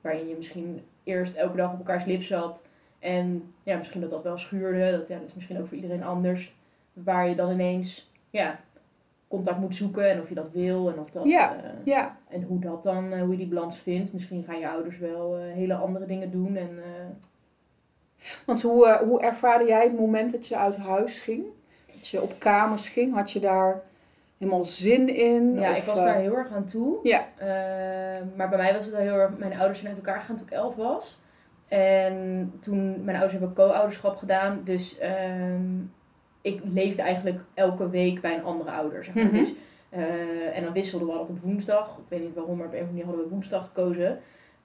Waarin 0.01 0.29
je 0.29 0.35
misschien 0.37 0.83
eerst 1.05 1.35
elke 1.35 1.57
dag 1.57 1.73
op 1.73 1.79
elkaars 1.79 2.05
lip 2.05 2.23
zat 2.23 2.65
en 2.99 3.53
ja, 3.63 3.77
misschien 3.77 4.01
dat 4.01 4.11
dat 4.11 4.23
wel 4.23 4.39
schuurde. 4.39 4.91
Dat, 4.91 5.09
ja, 5.09 5.19
dat 5.19 5.29
is 5.29 5.35
misschien 5.35 5.59
ook 5.61 5.67
voor 5.67 5.77
iedereen 5.77 6.03
anders. 6.03 6.57
Waar 6.93 7.29
je 7.29 7.35
dan 7.35 7.51
ineens 7.53 8.11
ja, 8.31 8.57
contact 9.29 9.59
moet 9.59 9.75
zoeken 9.75 10.11
en 10.11 10.21
of 10.21 10.29
je 10.29 10.35
dat 10.35 10.51
wil 10.51 10.91
en 10.93 10.99
of 10.99 11.11
dat. 11.11 11.25
Ja. 11.25 11.57
Ja, 11.85 12.17
en 12.29 12.43
hoe 12.43 12.59
dat 12.61 12.83
dan, 12.83 13.19
hoe 13.19 13.31
je 13.31 13.37
die 13.37 13.49
balans 13.49 13.79
vindt. 13.79 14.13
Misschien 14.13 14.45
gaan 14.45 14.59
je 14.59 14.69
ouders 14.69 14.99
wel 14.99 15.37
hele 15.37 15.75
andere 15.75 16.07
dingen 16.07 16.31
doen. 16.31 16.57
En, 16.57 16.79
want 18.47 18.63
hoe, 18.63 18.87
eh, 18.87 18.97
hoe 18.97 19.21
ervaarde 19.21 19.65
jij 19.65 19.83
het 19.83 19.99
moment 19.99 20.33
dat 20.33 20.47
je 20.47 20.57
uit 20.57 20.77
huis 20.77 21.21
ging? 21.21 21.45
Dat 21.87 22.09
je 22.09 22.23
op 22.23 22.33
kamers 22.39 22.89
ging? 22.89 23.15
Had 23.15 23.31
je 23.31 23.41
daar 23.41 23.83
helemaal 24.39 24.65
zin 24.65 25.09
in? 25.17 25.59
ja, 25.59 25.71
Of, 25.71 25.77
ik 25.77 25.85
was 25.85 25.99
eh, 25.99 26.05
daar 26.05 26.19
heel 26.19 26.37
erg 26.37 26.53
aan 26.53 26.67
toe. 26.67 26.99
Ja. 27.03 27.27
Eh, 27.37 28.27
maar 28.37 28.49
bij 28.49 28.59
mij 28.59 28.75
was 28.75 28.85
het 28.85 28.95
wel 28.95 29.03
heel 29.03 29.19
erg... 29.19 29.39
Mijn 29.39 29.59
ouders 29.59 29.79
zijn 29.81 29.95
uit 29.95 30.05
elkaar 30.05 30.21
gegaan 30.21 30.37
toen 30.37 30.47
ik 30.47 30.53
elf 30.53 30.75
was. 30.75 31.19
En 31.69 32.53
toen... 32.61 33.05
Mijn 33.05 33.17
ouders 33.17 33.33
hebben 33.33 33.53
co-ouderschap 33.53 34.17
gedaan. 34.17 34.61
Dus 34.65 34.99
ehm, 34.99 35.81
ik 36.41 36.61
leefde 36.65 37.03
eigenlijk 37.03 37.41
elke 37.55 37.91
week 37.91 38.21
bij 38.21 38.35
een 38.35 38.45
andere 38.45 38.71
ouder. 38.71 39.05
Zeg 39.05 39.15
maar. 39.15 39.25
Mhm. 39.25 39.35
dus, 39.35 39.53
en 40.53 40.63
dan 40.63 40.73
wisselden 40.73 41.09
we 41.09 41.15
altijd 41.15 41.39
op 41.39 41.45
woensdag. 41.45 41.89
Ik 41.89 42.05
weet 42.09 42.21
niet 42.21 42.35
waarom, 42.35 42.57
maar 42.57 42.67
op 42.67 42.73
een 42.73 42.79
of 42.79 42.87
andere 42.89 43.05
manier 43.05 43.05
hadden 43.05 43.25
we 43.25 43.31
woensdag 43.31 43.67
gekozen. 43.67 44.19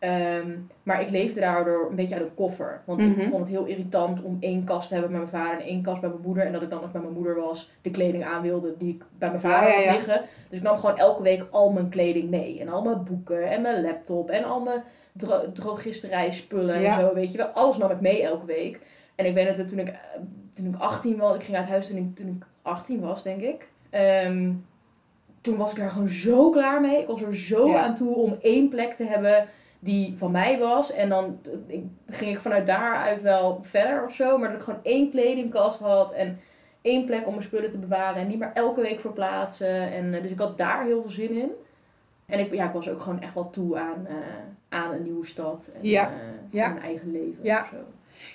Ehm, 0.03 0.57
maar 0.83 1.01
ik 1.01 1.09
leefde 1.09 1.39
daardoor 1.39 1.89
een 1.89 1.95
beetje 1.95 2.13
uit 2.15 2.23
een 2.23 2.33
koffer. 2.35 2.81
Want 2.85 2.99
Mhm. 2.99 3.19
ik 3.19 3.27
vond 3.27 3.37
het 3.41 3.47
heel 3.55 3.65
irritant 3.65 4.21
om 4.23 4.37
één 4.39 4.63
kast 4.63 4.87
te 4.87 4.93
hebben 4.93 5.11
bij 5.11 5.19
mijn 5.19 5.31
vader 5.43 5.59
en 5.61 5.65
één 5.67 5.81
kast 5.81 6.01
bij 6.01 6.09
mijn 6.09 6.21
moeder. 6.21 6.45
En 6.45 6.51
dat 6.53 6.61
ik 6.61 6.69
dan 6.69 6.81
nog 6.81 6.91
bij 6.91 7.01
mijn 7.01 7.13
moeder 7.13 7.35
was 7.35 7.71
de 7.81 7.89
kleding 7.89 8.25
aan 8.25 8.41
wilde 8.41 8.73
die 8.77 8.93
ik 8.93 9.03
bij 9.17 9.29
mijn 9.29 9.41
vader 9.41 9.69
Ja, 9.69 9.79
ja, 9.79 9.85
had 9.85 9.95
liggen. 9.95 10.21
Dus 10.49 10.57
ik 10.57 10.63
nam 10.63 10.77
gewoon 10.77 10.97
elke 10.97 11.23
week 11.23 11.45
al 11.49 11.71
mijn 11.71 11.89
kleding 11.89 12.29
mee. 12.29 12.59
En 12.59 12.69
al 12.69 12.81
mijn 12.83 13.03
boeken 13.03 13.49
en 13.49 13.61
mijn 13.61 13.81
laptop 13.81 14.29
en 14.29 14.43
al 14.43 14.59
mijn 14.59 14.83
dro 15.11 15.51
drogisterijspullen 15.51 16.75
en 16.75 16.93
zo, 16.93 17.13
weet 17.13 17.31
je 17.31 17.37
wel. 17.37 17.47
Alles 17.47 17.77
nam 17.77 17.91
ik 17.91 18.01
mee 18.01 18.23
elke 18.23 18.45
week. 18.45 18.79
En 19.15 19.25
ik 19.25 19.33
weet 19.33 19.57
het, 19.57 19.69
toen 19.69 19.79
ik, 19.79 19.87
eh, 19.87 19.95
toen 20.53 20.65
ik 20.65 20.75
18 20.77 21.17
was, 21.17 21.35
ik 21.35 21.43
ging 21.43 21.57
uit 21.57 21.67
huis 21.69 21.87
toen 21.87 21.97
ik, 21.97 22.15
toen 22.15 22.27
ik 22.27 22.45
18 22.61 22.99
was, 22.99 23.23
denk 23.23 23.41
ik. 23.41 23.69
Ehm, 23.89 24.51
toen 25.41 25.57
was 25.57 25.71
ik 25.71 25.77
daar 25.77 25.89
gewoon 25.89 26.09
zo 26.09 26.49
klaar 26.49 26.81
mee. 26.81 27.01
Ik 27.01 27.07
was 27.07 27.21
er 27.21 27.35
zo 27.35 27.73
aan 27.75 27.95
toe 27.95 28.15
om 28.15 28.37
één 28.41 28.69
plek 28.69 28.93
te 28.93 29.03
hebben 29.05 29.47
die 29.83 30.13
van 30.17 30.31
mij 30.31 30.59
was. 30.59 30.91
En 30.91 31.09
dan 31.09 31.39
eh, 31.45 31.75
ik, 31.75 31.83
ging 32.07 32.31
ik 32.31 32.39
vanuit 32.39 32.65
daaruit 32.65 33.21
wel 33.21 33.59
verder 33.61 34.03
of 34.05 34.13
zo. 34.13 34.37
Maar 34.37 34.47
dat 34.49 34.57
ik 34.57 34.63
gewoon 34.63 34.79
één 34.83 35.09
kledingkast 35.09 35.79
had 35.79 36.11
en 36.11 36.39
één 36.81 37.05
plek 37.05 37.25
om 37.25 37.31
mijn 37.31 37.43
spullen 37.45 37.69
te 37.69 37.77
bewaren. 37.77 38.21
En 38.21 38.27
niet 38.27 38.39
maar 38.39 38.53
elke 38.53 38.81
week 38.81 38.99
verplaatsen. 38.99 39.91
En, 39.91 40.13
eh, 40.13 40.21
dus 40.21 40.31
ik 40.31 40.39
had 40.39 40.57
daar 40.57 40.85
heel 40.85 41.01
veel 41.01 41.11
zin 41.11 41.31
in. 41.31 41.49
En 42.25 42.39
ik, 42.39 42.53
ja, 42.53 42.65
ik 42.67 42.73
was 42.73 42.89
ook 42.89 43.01
gewoon 43.01 43.21
echt 43.21 43.33
wel 43.33 43.49
toe 43.49 43.77
aan, 43.77 44.05
eh, 44.07 44.15
aan 44.69 44.93
een 44.93 45.03
nieuwe 45.03 45.25
stad. 45.25 45.71
En, 45.73 45.79
Ja. 45.89 46.11
Ja. 46.49 46.67
Mijn 46.69 46.83
eigen 46.83 47.11
leven 47.11 47.43
Ja. 47.43 47.59
of 47.61 47.67
zo. 47.67 47.75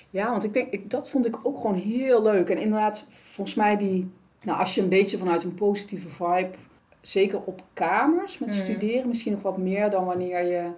Ja, 0.09 0.29
want 0.29 0.43
ik 0.43 0.53
denk, 0.53 0.71
ik, 0.71 0.89
dat 0.89 1.09
vond 1.09 1.25
ik 1.25 1.37
ook 1.43 1.57
gewoon 1.57 1.75
heel 1.75 2.21
leuk. 2.23 2.49
En 2.49 2.57
inderdaad, 2.57 3.05
volgens 3.09 3.55
mij 3.55 3.77
die, 3.77 4.11
nou 4.45 4.59
als 4.59 4.75
je 4.75 4.81
een 4.81 4.89
beetje 4.89 5.17
vanuit 5.17 5.43
een 5.43 5.55
positieve 5.55 6.09
vibe, 6.09 6.49
zeker 7.01 7.41
op 7.45 7.61
kamers 7.73 8.37
met 8.37 8.49
Mhm. 8.49 8.57
studeren, 8.57 9.07
misschien 9.07 9.31
nog 9.33 9.41
wat 9.41 9.57
meer 9.57 9.89
dan 9.89 10.05
wanneer 10.05 10.43
je 10.45 10.69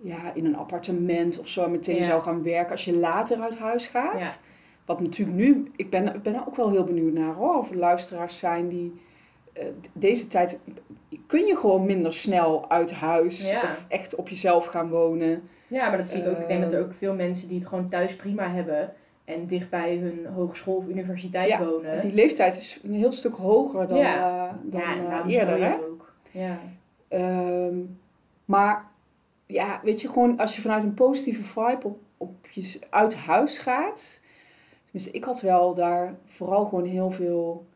ja, 0.00 0.32
in 0.34 0.44
een 0.46 0.56
appartement 0.56 1.38
of 1.38 1.48
zo 1.48 1.68
meteen 1.68 1.96
Ja. 1.96 2.02
zou 2.02 2.22
gaan 2.22 2.42
werken 2.42 2.70
als 2.70 2.84
je 2.84 2.96
later 2.96 3.40
uit 3.40 3.58
huis 3.58 3.86
gaat. 3.86 4.20
Ja. 4.20 4.30
Wat 4.84 5.00
natuurlijk 5.00 5.38
nu, 5.38 5.70
ik 5.76 5.90
ben, 5.90 6.14
ik 6.14 6.22
ben 6.22 6.34
er 6.34 6.44
ook 6.46 6.56
wel 6.56 6.70
heel 6.70 6.84
benieuwd 6.84 7.12
naar 7.12 7.34
hoor, 7.34 7.54
of 7.58 7.70
er 7.70 7.76
luisteraars 7.76 8.38
zijn 8.38 8.68
die 8.68 9.00
eh, 9.52 9.64
deze 9.92 10.28
tijd, 10.28 10.60
kun 11.26 11.46
je 11.46 11.56
gewoon 11.56 11.86
minder 11.86 12.12
snel 12.12 12.70
uit 12.70 12.92
huis 12.92 13.50
Ja. 13.50 13.62
of 13.62 13.84
echt 13.88 14.14
op 14.14 14.28
jezelf 14.28 14.64
gaan 14.64 14.88
wonen. 14.88 15.42
Ja, 15.66 15.88
maar 15.88 15.98
dat 15.98 16.08
zie 16.08 16.20
ik 16.22 16.28
ook. 16.28 16.38
Ik 16.38 16.48
denk 16.48 16.62
dat 16.62 16.72
er 16.72 16.78
Ehm. 16.78 16.86
ook 16.88 16.94
veel 16.94 17.14
mensen 17.14 17.48
die 17.48 17.58
het 17.58 17.68
gewoon 17.68 17.88
thuis 17.88 18.16
prima 18.16 18.48
hebben. 18.50 18.92
En 19.24 19.46
dichtbij 19.46 19.96
hun 19.96 20.26
hogeschool 20.34 20.76
of 20.76 20.86
universiteit 20.88 21.48
Ja, 21.48 21.64
wonen. 21.64 22.00
Die 22.00 22.12
leeftijd 22.14 22.56
is 22.58 22.80
een 22.84 22.92
heel 22.94 23.12
stuk 23.12 23.34
hoger 23.34 23.88
dan, 23.88 23.98
Ja. 23.98 24.46
eh, 24.48 24.54
dan 24.62 24.80
ja, 24.80 25.22
eh, 25.24 25.34
eerder. 25.34 25.62
Hè? 25.64 25.74
ook? 25.74 26.12
Ja. 26.30 26.58
Ehm, 27.08 27.76
maar 28.44 28.84
ja, 29.48 29.80
weet 29.82 30.00
je, 30.00 30.08
gewoon 30.08 30.38
als 30.38 30.54
je 30.54 30.60
vanuit 30.60 30.82
een 30.82 30.94
positieve 30.94 31.42
vibe 31.42 31.86
op, 31.86 31.98
op 32.16 32.46
je, 32.50 32.78
uit 32.90 33.14
huis 33.14 33.58
gaat. 33.58 34.20
Tenminste, 34.82 35.10
ik 35.10 35.24
had 35.24 35.40
wel 35.40 35.74
daar 35.74 36.14
vooral 36.24 36.64
gewoon 36.64 36.84
heel 36.84 37.10
veel 37.10 37.66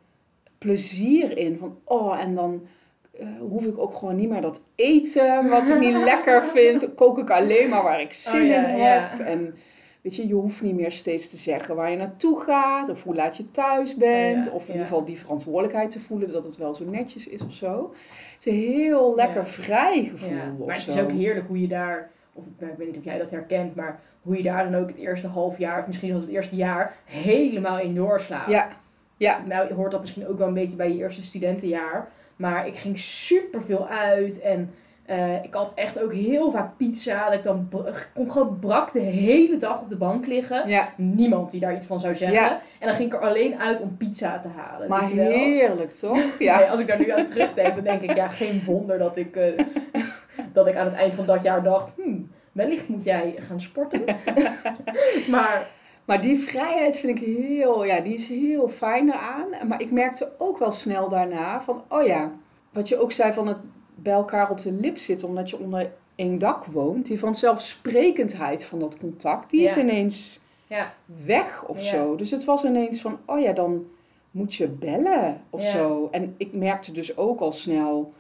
plezier 0.59 1.39
in. 1.39 1.59
Van, 1.59 1.79
oh, 1.85 2.21
en 2.21 2.35
dan 2.35 2.67
eh, 3.13 3.27
hoef 3.41 3.65
ik 3.65 3.79
ook 3.79 3.95
gewoon 3.95 4.17
niet 4.17 4.29
meer 4.29 4.41
dat 4.41 4.63
eten 4.75 5.49
wat 5.49 5.67
ik 5.67 5.79
niet 5.79 5.97
lekker 5.97 6.45
vind. 6.55 6.95
Kook 6.95 7.19
ik 7.19 7.31
alleen 7.31 7.69
maar 7.69 7.83
waar 7.83 8.01
ik 8.01 8.13
zin 8.13 8.41
Oh 8.41 8.47
ja, 8.47 8.67
in 8.67 8.77
ja. 8.77 8.85
heb. 8.85 9.19
En 9.27 9.55
weet 10.01 10.17
je, 10.17 10.29
je 10.29 10.35
hoeft 10.35 10.63
niet 10.63 10.75
meer 10.75 10.93
steeds 10.93 11.31
te 11.31 11.37
zeggen 11.37 11.77
waar 11.77 11.91
je 11.91 11.97
naartoe 11.97 12.41
gaat. 12.41 12.89
Of 12.89 13.03
hoe 13.03 13.15
laat 13.15 13.37
je 13.37 13.51
thuis 13.51 13.97
bent. 13.97 14.45
Ja, 14.45 14.51
of 14.51 14.63
in 14.63 14.73
ieder 14.73 14.87
geval 14.87 15.05
die 15.05 15.19
verantwoordelijkheid 15.19 15.91
te 15.91 16.01
voelen 16.01 16.33
dat 16.33 16.45
het 16.45 16.57
wel 16.57 16.75
zo 16.75 16.85
netjes 16.85 17.29
is 17.29 17.45
of 17.45 17.53
zo. 17.53 17.95
Het 18.43 18.53
is 18.53 18.65
heel 18.65 19.15
lekker 19.15 19.47
vrij 19.47 20.05
gevoel 20.05 20.37
Ja. 20.37 20.55
Maar 20.67 20.77
het 20.77 20.89
is 20.89 21.01
ook 21.01 21.11
heerlijk 21.11 21.47
hoe 21.47 21.61
je 21.61 21.69
daar, 21.69 22.11
of 22.33 22.45
ik 22.47 22.77
weet 22.77 22.87
niet 22.87 22.99
of 22.99 23.05
jij 23.05 23.19
dat 23.19 23.31
herkent, 23.31 23.75
maar 23.75 24.01
hoe 24.23 24.37
je 24.37 24.43
daar 24.43 24.71
dan 24.71 24.81
ook 24.81 24.89
het 24.89 24.97
eerste 24.97 25.27
half 25.27 25.59
jaar, 25.59 25.81
of 25.81 25.87
misschien 25.87 26.09
zelfs 26.09 26.27
het 26.27 26.35
eerste 26.35 26.57
jaar, 26.57 26.95
helemaal 27.05 27.79
in 27.79 27.95
doorslaat. 27.95 28.49
Ja, 28.51 28.69
ja. 29.17 29.43
Nou, 29.47 29.69
je 29.69 29.75
hoort 29.75 29.91
dat 29.91 30.01
misschien 30.01 30.29
ook 30.29 30.39
wel 30.39 30.49
een 30.49 30.55
beetje 30.55 30.77
bij 30.77 30.89
je 30.93 30.99
eerste 30.99 31.23
studentenjaar. 31.23 32.09
Maar 32.37 32.67
ik 32.67 32.77
ging 32.77 32.99
super 32.99 33.63
veel 33.63 33.89
uit 33.89 34.41
en 34.41 34.75
eh, 35.13 35.45
ik 35.45 35.55
had 35.55 35.73
echt 35.75 36.03
ook 36.03 36.13
heel 36.13 36.51
vaak 36.51 36.77
pizza. 36.77 37.25
Dat 37.25 37.35
ik 37.35 37.43
dan 37.43 37.69
kon 38.15 38.33
gewoon 38.33 38.59
brak 38.59 38.93
de 38.93 39.01
hele 39.01 39.57
dag 39.57 39.81
op 39.81 39.89
de 39.89 39.97
bank 39.97 40.27
liggen. 40.27 40.69
ja. 40.69 40.89
Niemand 40.97 41.51
die 41.51 41.61
daar 41.61 41.77
iets 41.77 41.87
van 41.87 42.01
zou 42.01 42.17
zeggen. 42.17 42.41
Ja. 42.41 42.61
En 42.79 42.89
dan 42.89 42.97
ging 42.97 43.13
ik 43.13 43.21
er 43.21 43.29
alleen 43.29 43.59
uit 43.59 43.81
om 43.81 43.97
pizza 43.97 44.41
te 44.41 44.49
halen. 44.49 44.89
Maar 44.89 45.09
heerlijk 45.09 45.91
toch? 45.91 46.19
Ja. 46.39 46.57
Nee, 46.57 46.67
als 46.67 46.81
ik 46.81 46.87
daar 46.87 46.99
nu 46.99 47.11
aan 47.11 47.25
terugdenk, 47.25 47.75
dan 47.75 47.85
denk 47.85 48.03
ik, 48.03 48.17
ja, 48.17 48.29
geen 48.29 48.63
wonder 48.67 48.99
dat 48.99 49.17
ik, 49.17 49.37
eh, 49.37 49.65
dat 50.53 50.67
ik 50.67 50.77
aan 50.77 50.87
het 50.87 50.95
eind 50.95 51.15
van 51.15 51.27
dat 51.27 51.43
jaar 51.43 51.63
dacht, 51.63 51.95
hmm, 51.97 52.31
wellicht 52.53 52.89
moet 52.89 53.05
jij 53.05 53.35
gaan 53.39 53.61
sporten. 53.61 54.05
maar 55.31 55.67
Maar 56.05 56.21
die 56.21 56.39
vrijheid 56.39 56.99
vind 56.99 57.19
ik 57.19 57.27
heel, 57.27 57.85
ja, 57.85 58.01
die 58.01 58.15
is 58.15 58.29
heel 58.29 58.69
fijn 58.69 59.09
eraan. 59.09 59.69
Maar 59.69 59.81
ik 59.81 59.91
merkte 59.91 60.33
ook 60.39 60.59
wel 60.59 60.73
snel 60.73 61.09
daarna 61.09 61.61
van, 61.61 61.83
oh 61.89 62.07
ja, 62.07 62.31
wat 62.73 62.89
je 62.89 63.01
ook 63.01 63.13
zei 63.13 63.33
van 63.33 63.47
het 63.47 63.57
bij 64.03 64.13
elkaar 64.13 64.51
op 64.51 64.61
de 64.61 64.73
lip 64.73 64.99
zitten 64.99 65.29
omdat 65.29 65.51
je 65.51 65.59
onder 65.59 65.93
één 66.15 66.39
dak 66.39 66.65
woont. 66.65 67.07
Die 67.07 67.19
vanzelfsprekendheid 67.19 68.65
van 68.65 68.79
dat 68.79 68.99
contact, 68.99 69.51
die 69.51 69.63
is 69.63 69.75
Ja. 69.75 69.81
ineens 69.81 70.41
ja, 70.67 70.95
weg 71.25 71.65
of 71.67 71.83
zo. 71.83 72.17
Dus 72.17 72.31
het 72.31 72.45
was 72.45 72.65
ineens 72.65 73.01
van, 73.01 73.19
oh 73.27 73.41
ja, 73.41 73.53
dan 73.53 73.87
moet 74.31 74.55
je 74.55 74.69
bellen 74.69 75.41
of 75.51 75.63
zo. 75.63 76.09
En 76.11 76.35
ik 76.37 76.53
merkte 76.53 76.93
dus 76.93 77.17
ook 77.17 77.41
al 77.41 77.53
snel, 77.53 78.13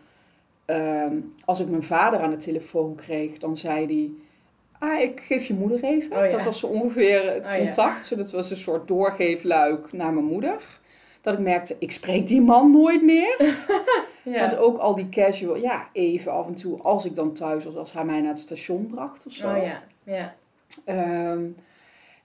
ehm, 0.64 1.16
als 1.44 1.60
ik 1.60 1.68
mijn 1.68 1.82
vader 1.82 2.20
aan 2.20 2.30
de 2.30 2.36
telefoon 2.36 2.94
kreeg, 2.94 3.38
dan 3.38 3.56
zei 3.56 3.86
hij, 3.86 4.14
ah, 4.88 5.00
ik 5.00 5.20
geef 5.20 5.46
je 5.46 5.54
moeder 5.54 5.84
even. 5.84 6.16
Oh. 6.16 6.30
Dat 6.32 6.44
was 6.44 6.58
zo 6.58 6.66
ongeveer 6.66 7.32
het 7.32 7.46
Oh 7.46 7.56
contact. 7.56 8.06
Zo, 8.06 8.16
dat 8.16 8.30
was 8.30 8.50
een 8.50 8.56
soort 8.56 8.88
doorgeefluik 8.88 9.92
naar 9.92 10.12
mijn 10.12 10.26
moeder. 10.26 10.80
Dat 11.22 11.34
ik 11.34 11.40
merkte, 11.40 11.76
ik 11.78 11.90
spreek 11.92 12.26
die 12.26 12.40
man 12.40 12.70
nooit 12.70 13.02
meer. 13.02 13.36
ja. 14.22 14.40
Want 14.40 14.56
ook 14.56 14.78
al 14.78 14.94
die 14.94 15.08
casual, 15.08 15.56
ja, 15.56 15.88
even 15.92 16.32
af 16.32 16.46
en 16.46 16.54
toe, 16.54 16.80
als 16.82 17.04
ik 17.04 17.14
dan 17.14 17.32
thuis 17.32 17.64
was, 17.64 17.76
als 17.76 17.92
hij 17.92 18.04
mij 18.04 18.20
naar 18.20 18.28
het 18.28 18.38
station 18.38 18.86
bracht 18.86 19.26
of 19.26 19.32
zo. 19.32 19.48
oh 19.50 19.62
ja, 19.62 19.82
ja, 20.04 20.34
Ehm, 20.84 21.44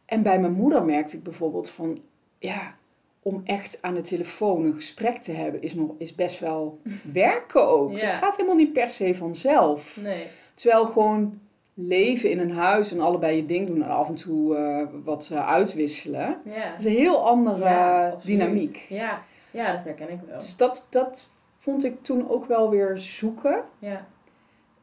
en 0.06 0.22
bij 0.24 0.40
mijn 0.40 0.54
moeder 0.54 0.84
merkte 0.86 1.18
ik 1.18 1.24
bijvoorbeeld 1.24 1.70
van, 1.70 2.00
ja, 2.40 2.76
om 3.22 3.42
echt 3.46 3.82
aan 3.82 3.96
de 3.96 4.02
telefoon 4.02 4.66
een 4.66 4.74
gesprek 4.74 5.18
te 5.18 5.32
hebben 5.32 5.62
is, 5.62 5.74
nog, 5.74 5.92
is 5.98 6.16
best 6.16 6.40
wel 6.40 6.80
werken 7.14 7.68
ook. 7.68 7.92
Ja. 7.92 7.98
Het 7.98 8.14
gaat 8.14 8.36
helemaal 8.36 8.58
niet 8.58 8.74
per 8.74 8.90
se 8.90 9.16
vanzelf. 9.16 9.98
nee, 10.04 10.28
Terwijl 10.54 10.86
gewoon 10.86 11.40
leven 11.80 12.30
in 12.32 12.40
een 12.40 12.52
huis 12.52 12.92
en 12.94 13.00
allebei 13.02 13.36
je 13.36 13.46
ding 13.46 13.68
doen 13.68 13.84
en 13.84 13.90
af 13.90 14.08
en 14.10 14.16
toe 14.16 14.56
eh, 14.56 14.88
wat 15.04 15.30
eh, 15.34 15.48
uitwisselen. 15.48 16.38
ja. 16.46 16.70
Dat 16.72 16.80
is 16.80 16.86
een 16.86 16.92
heel 16.92 17.28
andere 17.28 17.64
Ja, 17.64 18.16
dynamiek. 18.24 18.86
Ja, 18.90 19.22
ja, 19.52 19.76
dat 19.76 19.84
herken 19.84 20.10
ik 20.12 20.20
wel. 20.28 20.40
Dus 20.40 20.58
dat, 20.58 20.88
dat 20.90 21.30
vond 21.58 21.84
ik 21.86 22.04
toen 22.04 22.30
ook 22.30 22.46
wel 22.46 22.70
weer 22.70 22.98
zoeken. 22.98 23.62
Ja, 23.80 24.06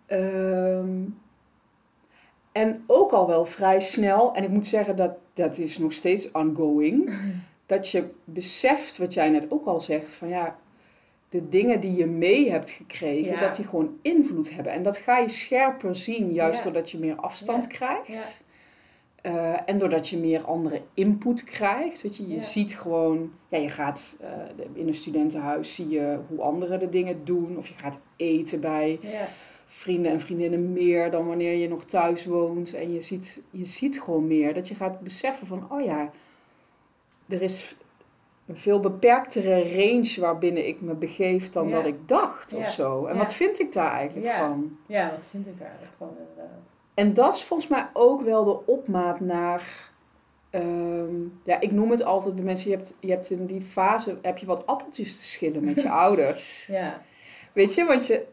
Ehm, 0.07 1.03
En 2.53 2.85
ook 2.87 3.11
al 3.13 3.27
wel 3.27 3.45
vrij 3.45 3.81
snel, 3.81 4.35
en 4.35 4.43
ik 4.43 4.49
moet 4.51 4.67
zeggen 4.67 4.97
dat 4.97 5.11
dat 5.35 5.59
is 5.59 5.79
nog 5.79 5.93
steeds 5.93 6.31
ongoing, 6.33 7.13
dat 7.67 7.89
je 7.89 8.05
beseft 8.25 8.97
wat 8.99 9.15
jij 9.15 9.29
net 9.31 9.45
ook 9.49 9.67
al 9.67 9.81
zegt, 9.81 10.13
van 10.15 10.29
ja, 10.29 10.57
de 11.35 11.49
dingen 11.49 11.81
die 11.81 11.95
je 11.95 12.07
mee 12.07 12.51
hebt 12.51 12.71
gekregen, 12.71 13.33
Ja. 13.33 13.41
dat 13.41 13.57
die 13.57 13.65
gewoon 13.65 13.99
invloed 14.03 14.55
hebben. 14.55 14.73
En 14.73 14.83
dat 14.83 14.97
ga 14.97 15.19
je 15.19 15.29
scherper 15.29 15.95
zien, 15.95 16.33
juist 16.33 16.59
Ja. 16.59 16.65
doordat 16.65 16.91
je 16.91 16.99
meer 16.99 17.17
afstand 17.17 17.65
Ja. 17.65 17.71
krijgt. 17.71 18.45
Eh, 19.23 19.69
en 19.69 19.79
doordat 19.79 20.09
je 20.09 20.17
meer 20.17 20.41
andere 20.45 20.83
input 20.95 21.45
krijgt. 21.45 22.03
Weet 22.03 22.17
je, 22.17 22.29
je 22.29 22.41
ziet 22.41 22.77
gewoon, 22.79 23.33
ja, 23.49 23.59
je 23.59 23.69
gaat 23.69 24.19
eh, 24.21 24.29
in 24.73 24.87
een 24.87 24.95
studentenhuis, 24.95 25.75
zie 25.75 25.89
je 25.89 26.19
hoe 26.29 26.41
anderen 26.41 26.79
de 26.79 26.89
dingen 26.89 27.25
doen. 27.25 27.57
Of 27.57 27.69
je 27.69 27.75
gaat 27.75 28.01
eten 28.17 28.61
bij 28.61 28.99
Ja. 29.03 29.29
vrienden 29.67 30.13
en 30.13 30.21
vriendinnen 30.21 30.73
meer 30.73 31.11
dan 31.11 31.27
wanneer 31.27 31.53
je 31.57 31.69
nog 31.69 31.85
thuis 31.85 32.25
woont. 32.25 32.75
En 32.75 32.93
je 32.93 33.03
ziet, 33.03 33.43
je 33.51 33.65
ziet 33.65 34.01
gewoon 34.01 34.27
meer 34.27 34.55
dat 34.55 34.69
je 34.69 34.75
gaat 34.75 35.01
beseffen 35.01 35.47
van, 35.47 35.67
oh 35.71 35.85
ja, 35.85 36.11
er 37.29 37.43
is 37.43 37.75
een 38.47 38.57
veel 38.57 38.81
beperktere 38.81 39.63
range 39.77 40.17
waarbinnen 40.21 40.67
ik 40.69 40.81
me 40.81 40.95
begeef 40.95 41.51
dan 41.51 41.69
Ja. 41.69 41.75
dat 41.75 41.87
ik 41.87 42.09
dacht 42.09 42.51
Ja. 42.51 42.59
of 42.59 42.69
zo. 42.69 43.07
En 43.07 43.13
Ja. 43.15 43.21
wat 43.21 43.33
vind 43.33 43.61
ik 43.61 43.73
daar 43.73 43.93
eigenlijk 43.93 44.29
van? 44.33 44.77
ja, 44.87 45.11
wat 45.11 45.25
vind 45.31 45.47
ik 45.47 45.55
er 45.59 45.67
eigenlijk 45.67 45.95
van 45.99 46.09
inderdaad. 46.19 46.73
En 46.95 47.15
dat 47.15 47.35
is 47.35 47.43
volgens 47.45 47.69
mij 47.69 47.87
ook 47.93 48.23
wel 48.23 48.45
de 48.45 48.67
opmaat 48.67 49.21
naar. 49.21 49.93
ehm, 50.51 51.15
ja, 51.45 51.61
ik 51.61 51.73
noem 51.73 51.91
het 51.91 52.05
altijd 52.05 52.35
bij 52.35 52.45
mensen. 52.45 52.71
Je 52.71 52.77
hebt, 52.77 52.97
je 53.01 53.11
hebt 53.11 53.31
in 53.31 53.47
die 53.47 53.61
fase 53.61 54.19
heb 54.23 54.39
je 54.39 54.47
wat 54.47 54.67
appeltjes 54.67 55.17
te 55.17 55.23
schillen 55.25 55.65
met 55.65 55.81
je 55.83 55.91
ouders. 56.05 56.67
Ja. 56.67 57.03
Weet 57.53 57.75
je, 57.75 57.85
want 57.85 58.07
je. 58.07 58.27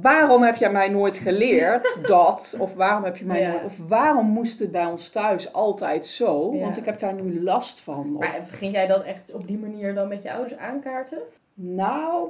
Waarom 0.00 0.42
heb 0.42 0.56
jij 0.56 0.72
mij 0.72 0.88
nooit 0.88 1.16
geleerd 1.16 1.98
dat? 2.06 2.56
Of 2.60 2.74
waarom 2.74 3.04
heb 3.04 3.16
je 3.16 3.24
mij 3.24 3.40
Ja. 3.40 3.50
nooit. 3.50 3.64
Of 3.64 3.78
waarom 3.88 4.26
moest 4.26 4.58
het 4.58 4.70
bij 4.70 4.86
ons 4.86 5.10
thuis 5.10 5.52
altijd 5.52 6.06
zo? 6.06 6.54
Ja. 6.54 6.60
Want 6.60 6.76
ik 6.76 6.84
heb 6.84 6.98
daar 6.98 7.14
nu 7.14 7.42
last 7.42 7.80
van. 7.80 8.12
Of, 8.16 8.20
Maar 8.20 8.44
begin 8.50 8.70
jij 8.70 8.86
dat 8.86 9.04
echt 9.04 9.32
op 9.34 9.46
die 9.46 9.58
manier 9.58 9.94
dan 9.94 10.08
met 10.08 10.22
je 10.22 10.32
ouders 10.32 10.56
aankaarten? 10.56 11.18
Nou, 11.54 12.28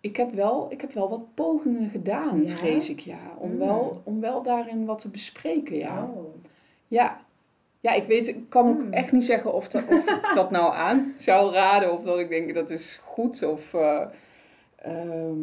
ik 0.00 0.16
heb 0.16 0.34
wel, 0.34 0.66
ik 0.70 0.80
heb 0.80 0.92
wel 0.92 1.08
wat 1.08 1.34
pogingen 1.34 1.90
gedaan, 1.90 2.42
Ja? 2.46 2.48
vrees 2.56 2.90
ik 2.90 3.00
ja. 3.00 3.18
Om, 3.38 3.50
Mm. 3.52 3.58
wel, 3.58 4.00
om 4.04 4.20
wel 4.20 4.42
daarin 4.42 4.84
wat 4.84 4.98
te 4.98 5.10
bespreken, 5.10 5.76
ja. 5.76 6.10
Oh. 6.14 6.34
Ja. 6.88 7.20
Ja, 7.80 7.92
ik 7.92 8.04
weet, 8.04 8.28
ik 8.28 8.38
kan 8.48 8.68
ook 8.68 8.80
Hmm. 8.80 8.92
echt 8.92 9.12
niet 9.12 9.24
zeggen 9.24 9.52
of, 9.54 9.68
dat- 9.68 9.82
of 9.88 10.08
ik 10.10 10.30
dat 10.34 10.50
nou 10.50 10.74
aan 10.74 11.14
zou 11.16 11.52
raden. 11.52 11.92
Of 11.92 12.02
dat 12.02 12.18
ik 12.18 12.28
denk 12.28 12.54
dat 12.54 12.70
is 12.70 13.00
goed. 13.02 13.42
Of 13.42 13.74
eh, 13.74 14.00
ehm, 14.76 15.38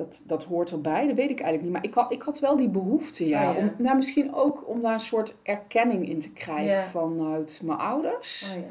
dat, 0.00 0.22
dat 0.26 0.44
hoort 0.44 0.70
erbij. 0.70 1.06
Dat 1.06 1.16
weet 1.16 1.30
ik 1.30 1.40
eigenlijk 1.40 1.62
niet. 1.62 1.72
Maar 1.72 1.84
ik 1.84 1.94
had, 1.94 2.12
ik 2.12 2.22
had 2.22 2.38
wel 2.38 2.56
die 2.56 2.68
behoefte, 2.68 3.28
ja. 3.28 3.50
Oh, 3.50 3.56
ja. 3.56 3.60
Om, 3.62 3.72
nou, 3.76 3.96
misschien 3.96 4.34
ook 4.34 4.62
om 4.68 4.80
daar 4.80 4.92
een 4.92 5.00
soort 5.00 5.36
erkenning 5.42 6.08
in 6.08 6.20
te 6.20 6.32
krijgen 6.32 6.64
Ja. 6.74 6.84
vanuit 6.86 7.60
mijn 7.64 7.78
ouders. 7.78 8.54
Oh 8.56 8.62
ja. 8.62 8.68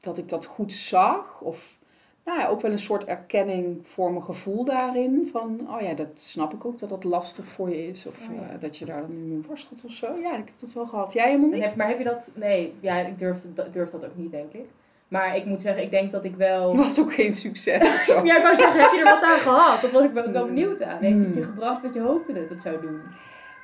Dat 0.00 0.18
ik 0.18 0.28
dat 0.28 0.44
goed 0.44 0.72
zag. 0.72 1.40
Of 1.40 1.78
nou 2.24 2.38
ja, 2.38 2.48
ook 2.48 2.60
wel 2.60 2.70
een 2.70 2.78
soort 2.78 3.04
erkenning 3.04 3.78
voor 3.82 4.10
mijn 4.10 4.24
gevoel 4.24 4.64
daarin. 4.64 5.28
Van, 5.32 5.60
oh 5.74 5.80
ja, 5.80 5.94
dat 5.94 6.08
snap 6.14 6.52
ik 6.54 6.64
ook 6.64 6.78
dat 6.78 6.88
dat 6.88 7.04
lastig 7.04 7.46
voor 7.46 7.68
je 7.70 7.88
is. 7.88 8.06
Of 8.06 8.28
Oh, 8.30 8.36
eh, 8.38 8.60
dat 8.60 8.76
je 8.76 8.84
daar 8.84 9.00
dan 9.00 9.28
mee 9.28 9.40
worstelt 9.46 9.84
of 9.84 9.90
zo. 9.92 10.18
Ja, 10.18 10.36
ik 10.36 10.44
heb 10.44 10.58
dat 10.58 10.72
wel 10.72 10.86
gehad. 10.86 11.12
Jij 11.12 11.26
helemaal 11.26 11.48
niet? 11.50 11.64
heb, 11.64 11.76
maar 11.76 11.88
heb 11.88 11.98
je 11.98 12.04
dat... 12.04 12.32
Nee, 12.34 12.74
ja, 12.80 12.98
ik 12.98 13.18
durf, 13.18 13.44
durf 13.72 13.90
dat 13.90 14.04
ook 14.04 14.16
niet, 14.16 14.30
denk 14.30 14.52
ik. 14.52 14.66
Maar 15.08 15.36
ik 15.36 15.44
moet 15.44 15.60
zeggen, 15.60 15.82
ik 15.82 15.90
denk 15.90 16.10
dat 16.10 16.24
ik 16.24 16.36
wel... 16.36 16.76
was 16.76 17.00
ook 17.00 17.14
geen 17.14 17.32
succes 17.32 17.82
of 17.84 18.02
zo. 18.06 18.22
Ja, 18.26 18.36
ik 18.36 18.42
wou 18.42 18.54
zeggen, 18.54 18.80
heb 18.80 18.90
je 18.90 18.98
er 18.98 19.04
wat 19.04 19.22
aan 19.22 19.38
gehad? 19.48 19.80
Dat 19.80 19.90
was 19.90 20.04
ik 20.04 20.12
wel, 20.12 20.30
wel 20.30 20.44
Hmm. 20.46 20.54
benieuwd 20.54 20.82
aan. 20.82 20.98
Heeft 21.00 21.18
het 21.24 21.34
je 21.34 21.40
Hmm. 21.40 21.50
gebracht 21.50 21.82
wat 21.82 21.94
je 21.94 22.00
hoopte 22.00 22.32
dat 22.32 22.48
het 22.48 22.62
zou 22.62 22.80
doen? 22.80 23.00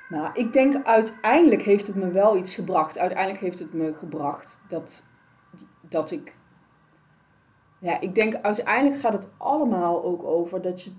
Nou, 0.08 0.30
ik 0.34 0.52
denk 0.52 0.84
uiteindelijk 0.84 1.62
heeft 1.62 1.86
het 1.86 1.96
me 1.96 2.10
wel 2.10 2.36
iets 2.36 2.54
gebracht. 2.54 2.98
Uiteindelijk 2.98 3.40
heeft 3.40 3.58
het 3.58 3.72
me 3.72 3.94
gebracht 3.94 4.60
dat, 4.68 5.02
dat 5.80 6.10
ik. 6.10 6.36
Ja, 7.78 8.00
ik 8.00 8.14
denk 8.14 8.34
uiteindelijk 8.42 9.00
gaat 9.00 9.12
het 9.12 9.28
allemaal 9.36 10.04
ook 10.04 10.24
over 10.24 10.62
dat 10.62 10.82
je 10.82 10.90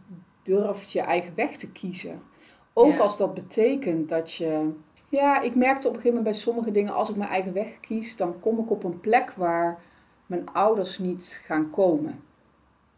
durft 0.43 0.91
je 0.91 1.01
eigen 1.01 1.33
weg 1.35 1.57
te 1.57 1.71
kiezen. 1.71 2.21
Ook 2.73 2.93
Ja. 2.93 2.99
als 2.99 3.17
dat 3.17 3.33
betekent 3.33 4.09
dat 4.09 4.33
je. 4.33 4.69
Ja, 5.09 5.41
ik 5.41 5.55
merkte 5.55 5.87
op 5.87 5.93
een 5.93 5.99
gegeven 6.01 6.17
moment 6.17 6.23
bij 6.23 6.33
sommige 6.33 6.71
dingen, 6.71 6.93
als 6.93 7.09
ik 7.09 7.15
mijn 7.15 7.29
eigen 7.29 7.53
weg 7.53 7.79
kies, 7.79 8.17
dan 8.17 8.39
kom 8.39 8.59
ik 8.59 8.71
op 8.71 8.83
een 8.83 8.99
plek 8.99 9.31
waar 9.35 9.79
mijn 10.33 10.49
ouders 10.53 10.97
niet 10.97 11.41
gaan 11.45 11.69
komen 11.69 12.23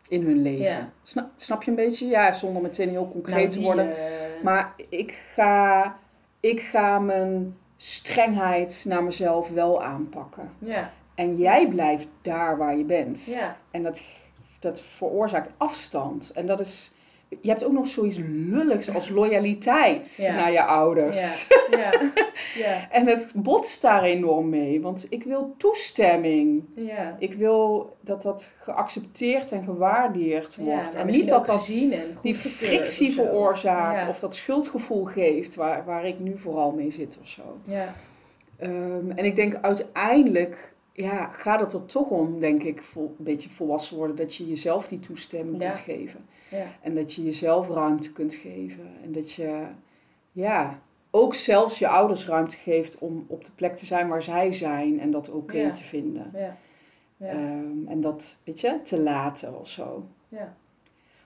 in 0.08 0.24
hun 0.26 0.42
leven. 0.42 0.64
Ja. 0.66 0.90
Snap, 1.04 1.30
snap 1.36 1.64
je 1.64 1.70
een 1.70 1.76
beetje? 1.76 2.08
Ja, 2.08 2.32
zonder 2.32 2.62
meteen 2.62 2.90
heel 2.90 3.10
concreet 3.12 3.36
Nou, 3.36 3.50
te 3.50 3.62
worden. 3.62 3.98
eh, 3.98 4.44
Maar 4.44 4.74
ik 4.90 5.12
ga, 5.34 5.98
ik 6.40 6.62
ga 6.62 7.00
mijn 7.00 7.58
strengheid 7.78 8.86
naar 8.88 9.04
mezelf 9.04 9.50
wel 9.50 9.84
aanpakken. 9.84 10.50
Ja, 10.60 10.92
En 11.16 11.36
jij 11.38 11.68
blijft 11.68 12.08
daar 12.22 12.58
waar 12.58 12.78
je 12.78 12.84
bent. 12.84 13.26
ja. 13.26 13.58
En 13.72 13.84
dat, 13.84 14.04
dat 14.60 14.82
veroorzaakt 14.82 15.50
afstand. 15.58 16.32
En 16.36 16.46
dat 16.46 16.60
is. 16.60 16.92
Je 17.42 17.50
hebt 17.50 17.64
ook 17.64 17.72
nog 17.72 17.88
zoiets 17.88 18.18
lulligs 18.28 18.94
als 18.94 19.10
loyaliteit 19.10 20.18
Ja. 20.22 20.36
naar 20.36 20.52
je 20.52 20.64
ouders. 20.64 21.48
Ja, 21.48 21.68
ja, 21.78 22.12
ja, 22.56 22.92
En 22.92 23.08
het 23.08 23.34
botst 23.36 23.82
daar 23.82 24.04
enorm 24.04 24.50
mee. 24.50 24.82
Want 24.82 25.08
ik 25.10 25.24
wil 25.24 25.54
toestemming. 25.58 26.64
ja. 26.76 27.16
Ik 27.20 27.34
wil 27.34 27.96
dat 28.02 28.22
dat 28.22 28.54
geaccepteerd 28.60 29.52
en 29.52 29.64
gewaardeerd 29.64 30.56
wordt. 30.56 30.94
maar 30.94 31.02
en 31.02 31.08
niet 31.08 31.30
dat 31.30 31.46
dat 31.46 31.66
die 32.22 32.36
frictie 32.36 33.08
of 33.08 33.14
veroorzaakt 33.16 34.08
of 34.08 34.20
dat 34.20 34.36
schuldgevoel 34.36 35.04
geeft 35.04 35.56
waar, 35.56 35.86
waar 35.86 36.06
ik 36.06 36.20
nu 36.20 36.38
vooral 36.38 36.72
mee 36.72 36.90
zit 36.90 37.18
of 37.22 37.28
zo. 37.28 37.42
Ja, 37.64 37.94
Ehm, 38.60 39.12
en 39.16 39.26
ik 39.26 39.36
denk 39.36 39.58
uiteindelijk 39.62 40.74
ja, 40.94 41.28
gaat 41.28 41.60
het 41.60 41.74
er 41.74 41.86
toch 41.86 42.10
om, 42.10 42.40
denk 42.40 42.64
ik, 42.64 42.82
vol, 42.84 43.16
een 43.18 43.24
beetje 43.24 43.50
volwassen 43.50 43.98
worden, 43.98 44.16
dat 44.16 44.36
je 44.36 44.48
jezelf 44.48 44.88
die 44.88 45.00
toestemming 45.00 45.60
kunt 45.60 45.78
geven. 45.78 46.26
Ja, 46.56 46.66
En 46.82 46.94
dat 46.94 47.14
je 47.14 47.24
jezelf 47.24 47.70
ruimte 47.70 48.12
kunt 48.14 48.34
geven. 48.34 48.88
En 49.04 49.12
dat 49.12 49.32
je, 49.32 49.64
ja, 50.32 50.80
ook 51.12 51.36
zelfs 51.36 51.80
je 51.80 51.88
ouders 51.88 52.28
ruimte 52.28 52.58
geeft 52.58 52.98
om 52.98 53.26
op 53.28 53.46
de 53.46 53.52
plek 53.56 53.76
te 53.76 53.86
zijn 53.86 54.08
waar 54.08 54.22
zij 54.24 54.54
zijn 54.54 55.00
en 55.00 55.12
dat 55.12 55.32
oké 55.32 55.58
Ja. 55.58 55.72
te 55.72 55.84
vinden. 55.84 56.32
ja. 56.34 56.58
Ja, 57.18 57.28
Ehm, 57.28 57.88
en 57.88 58.02
dat, 58.02 58.40
weet 58.44 58.62
je, 58.62 58.80
te 58.84 59.00
laten 59.00 59.60
of 59.60 59.68
zo. 59.68 60.06
ja. 60.30 60.54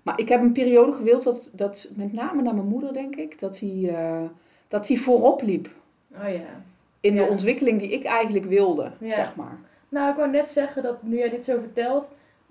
Maar 0.01 0.19
ik 0.19 0.29
heb 0.29 0.41
een 0.41 0.51
periode 0.51 0.93
gewild 0.93 1.23
dat, 1.23 1.51
dat 1.53 1.91
met 1.95 2.13
name 2.13 2.41
naar 2.41 2.55
mijn 2.55 2.67
moeder, 2.67 2.93
denk 2.93 3.15
ik, 3.15 3.39
dat 3.39 3.59
hij, 3.59 3.89
eh, 3.95 4.21
dat 4.67 4.87
hij 4.87 4.97
voorop 4.97 5.41
liep 5.41 5.69
Oh 6.15 6.29
ja. 6.29 6.63
in 6.99 7.15
de 7.15 7.23
ontwikkeling 7.27 7.79
die 7.79 7.89
ik 7.91 8.03
eigenlijk 8.03 8.45
wilde, 8.45 8.91
zeg 9.01 9.35
maar. 9.35 9.57
Nou, 9.89 10.09
ik 10.11 10.15
wou 10.15 10.29
net 10.29 10.49
zeggen 10.49 10.83
dat 10.83 11.03
nu 11.03 11.17
jij 11.17 11.29
dit 11.29 11.45
zo 11.45 11.59
vertelt, 11.59 12.09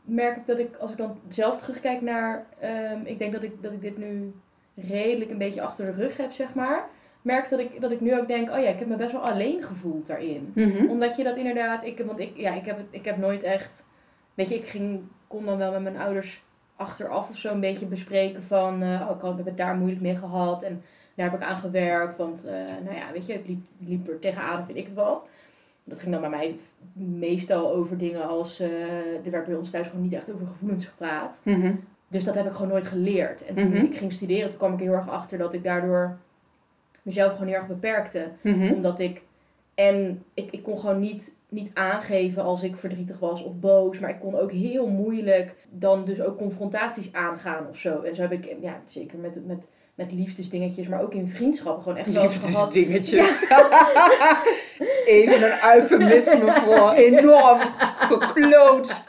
merk 0.09 0.37
ik 0.37 0.47
dat 0.47 0.59
ik, 0.59 0.77
als 0.77 0.91
ik 0.91 0.97
dan 0.97 1.19
zelf 1.29 1.59
terugkijk 1.59 2.01
naar, 2.01 2.47
ehm, 2.59 3.01
ik 3.05 3.19
denk 3.19 3.33
dat 3.33 3.43
ik, 3.43 3.63
dat 3.63 3.73
ik 3.73 3.81
dit 3.81 3.99
nu 3.99 4.33
redelijk 4.75 5.31
een 5.31 5.39
beetje 5.39 5.63
achter 5.63 5.87
de 5.87 6.03
rug 6.03 6.17
heb, 6.17 6.33
zeg 6.33 6.55
maar. 6.55 6.85
Merk 7.23 7.51
dat 7.51 7.59
ik, 7.59 7.81
dat 7.81 7.91
ik 7.91 8.01
nu 8.01 8.19
ook 8.19 8.29
denk, 8.29 8.51
oh 8.51 8.59
ja, 8.61 8.69
ik 8.69 8.79
heb 8.79 8.89
me 8.89 8.97
best 8.97 9.13
wel 9.13 9.21
alleen 9.29 9.63
gevoeld 9.63 10.07
daarin. 10.07 10.53
Omdat 10.89 11.17
je 11.17 11.25
dat 11.25 11.37
inderdaad, 11.37 11.85
ik, 11.85 11.99
want 12.07 12.19
ik, 12.19 12.37
ja, 12.37 12.55
ik, 12.55 12.65
heb 12.65 12.79
ik 12.91 13.05
heb 13.05 13.17
nooit 13.17 13.43
echt, 13.43 13.85
weet 14.35 14.49
je, 14.49 14.55
ik 14.55 14.67
ging, 14.67 15.01
kon 15.27 15.45
dan 15.45 15.59
wel 15.59 15.73
met 15.73 15.83
mijn 15.83 15.97
ouders 15.97 16.45
achteraf 16.77 17.29
of 17.29 17.37
zo 17.37 17.53
een 17.53 17.61
beetje 17.61 17.87
bespreken 17.87 18.43
van, 18.43 18.83
eh, 18.83 19.07
oh, 19.11 19.17
ik 19.17 19.21
had- 19.23 19.37
heb 19.37 19.47
het 19.47 19.57
daar 19.57 19.75
moeilijk 19.77 20.03
mee 20.03 20.17
gehad 20.17 20.63
en 20.63 20.83
daar 21.15 21.31
heb 21.31 21.41
ik 21.41 21.47
aan 21.47 21.57
gewerkt, 21.57 22.17
want, 22.17 22.45
eh, 22.47 22.53
nou 22.85 22.97
ja, 22.97 23.13
weet 23.13 23.27
je, 23.27 23.33
ik 23.35 23.47
liep, 23.47 23.61
liep 23.79 24.09
er 24.09 24.19
tegenaan, 24.19 24.65
vind 24.67 24.79
ik 24.79 24.85
het 24.85 24.95
wat. 24.95 25.27
Dat 25.89 25.99
ging 26.01 26.13
dan 26.13 26.21
bij 26.21 26.31
mij 26.31 26.57
meestal 26.93 27.73
over 27.73 27.99
dingen 27.99 28.29
als, 28.29 28.61
eh, 28.61 29.25
er 29.25 29.31
werd 29.31 29.47
bij 29.47 29.55
ons 29.55 29.71
thuis 29.71 29.87
gewoon 29.87 30.03
niet 30.03 30.13
echt 30.13 30.33
over 30.33 30.47
gevoelens 30.47 30.87
gepraat. 30.87 31.41
Mhm. 31.45 31.75
Dus 32.09 32.25
dat 32.25 32.35
heb 32.35 32.47
ik 32.47 32.53
gewoon 32.53 32.69
nooit 32.71 32.87
geleerd. 32.87 33.45
En 33.45 33.55
toen 33.55 33.69
Mhm. 33.69 33.85
ik 33.85 33.97
ging 33.97 34.13
studeren, 34.13 34.49
toen 34.49 34.59
kwam 34.59 34.73
ik 34.73 34.79
er 34.79 34.85
heel 34.85 34.95
erg 34.95 35.09
achter 35.09 35.39
dat 35.39 35.55
ik 35.55 35.63
daardoor 35.65 36.19
mezelf 37.03 37.33
gewoon 37.33 37.49
heel 37.49 37.57
erg 37.57 37.67
beperkte 37.67 38.29
Mhm. 38.43 38.73
omdat 38.73 38.99
ik. 39.01 39.23
En 39.75 40.23
ik, 40.35 40.51
ik 40.51 40.63
kon 40.63 40.79
gewoon 40.79 41.01
niet, 41.01 41.35
niet 41.49 41.71
aangeven 41.75 42.43
als 42.43 42.63
ik 42.63 42.77
verdrietig 42.77 43.19
was 43.19 43.43
of 43.45 43.59
boos. 43.61 43.99
Maar 43.99 44.11
ik 44.11 44.21
kon 44.21 44.35
ook 44.35 44.53
heel 44.53 44.87
moeilijk 44.89 45.55
dan 45.71 46.05
dus 46.05 46.21
ook 46.21 46.39
confrontaties 46.39 47.13
aangaan 47.13 47.67
of 47.69 47.77
zo. 47.79 48.01
En 48.03 48.15
zo 48.15 48.23
heb 48.23 48.33
ik, 48.33 48.57
ja, 48.61 48.81
zeker 48.85 49.19
met, 49.19 49.47
met, 49.47 49.69
met 49.99 50.13
liefdesdingetjes, 50.13 50.89
maar 50.89 51.03
ook 51.03 51.15
in 51.15 51.27
vriendschappen 51.27 51.83
gewoon 51.83 51.99
echt. 51.99 52.07
Liefdesdingetjes. 52.23 53.45
Even 55.07 55.43
een 55.43 55.75
eufemisme 55.75 56.53
voor 56.53 56.91
enorm 56.93 57.61
gekloot. 57.97 59.03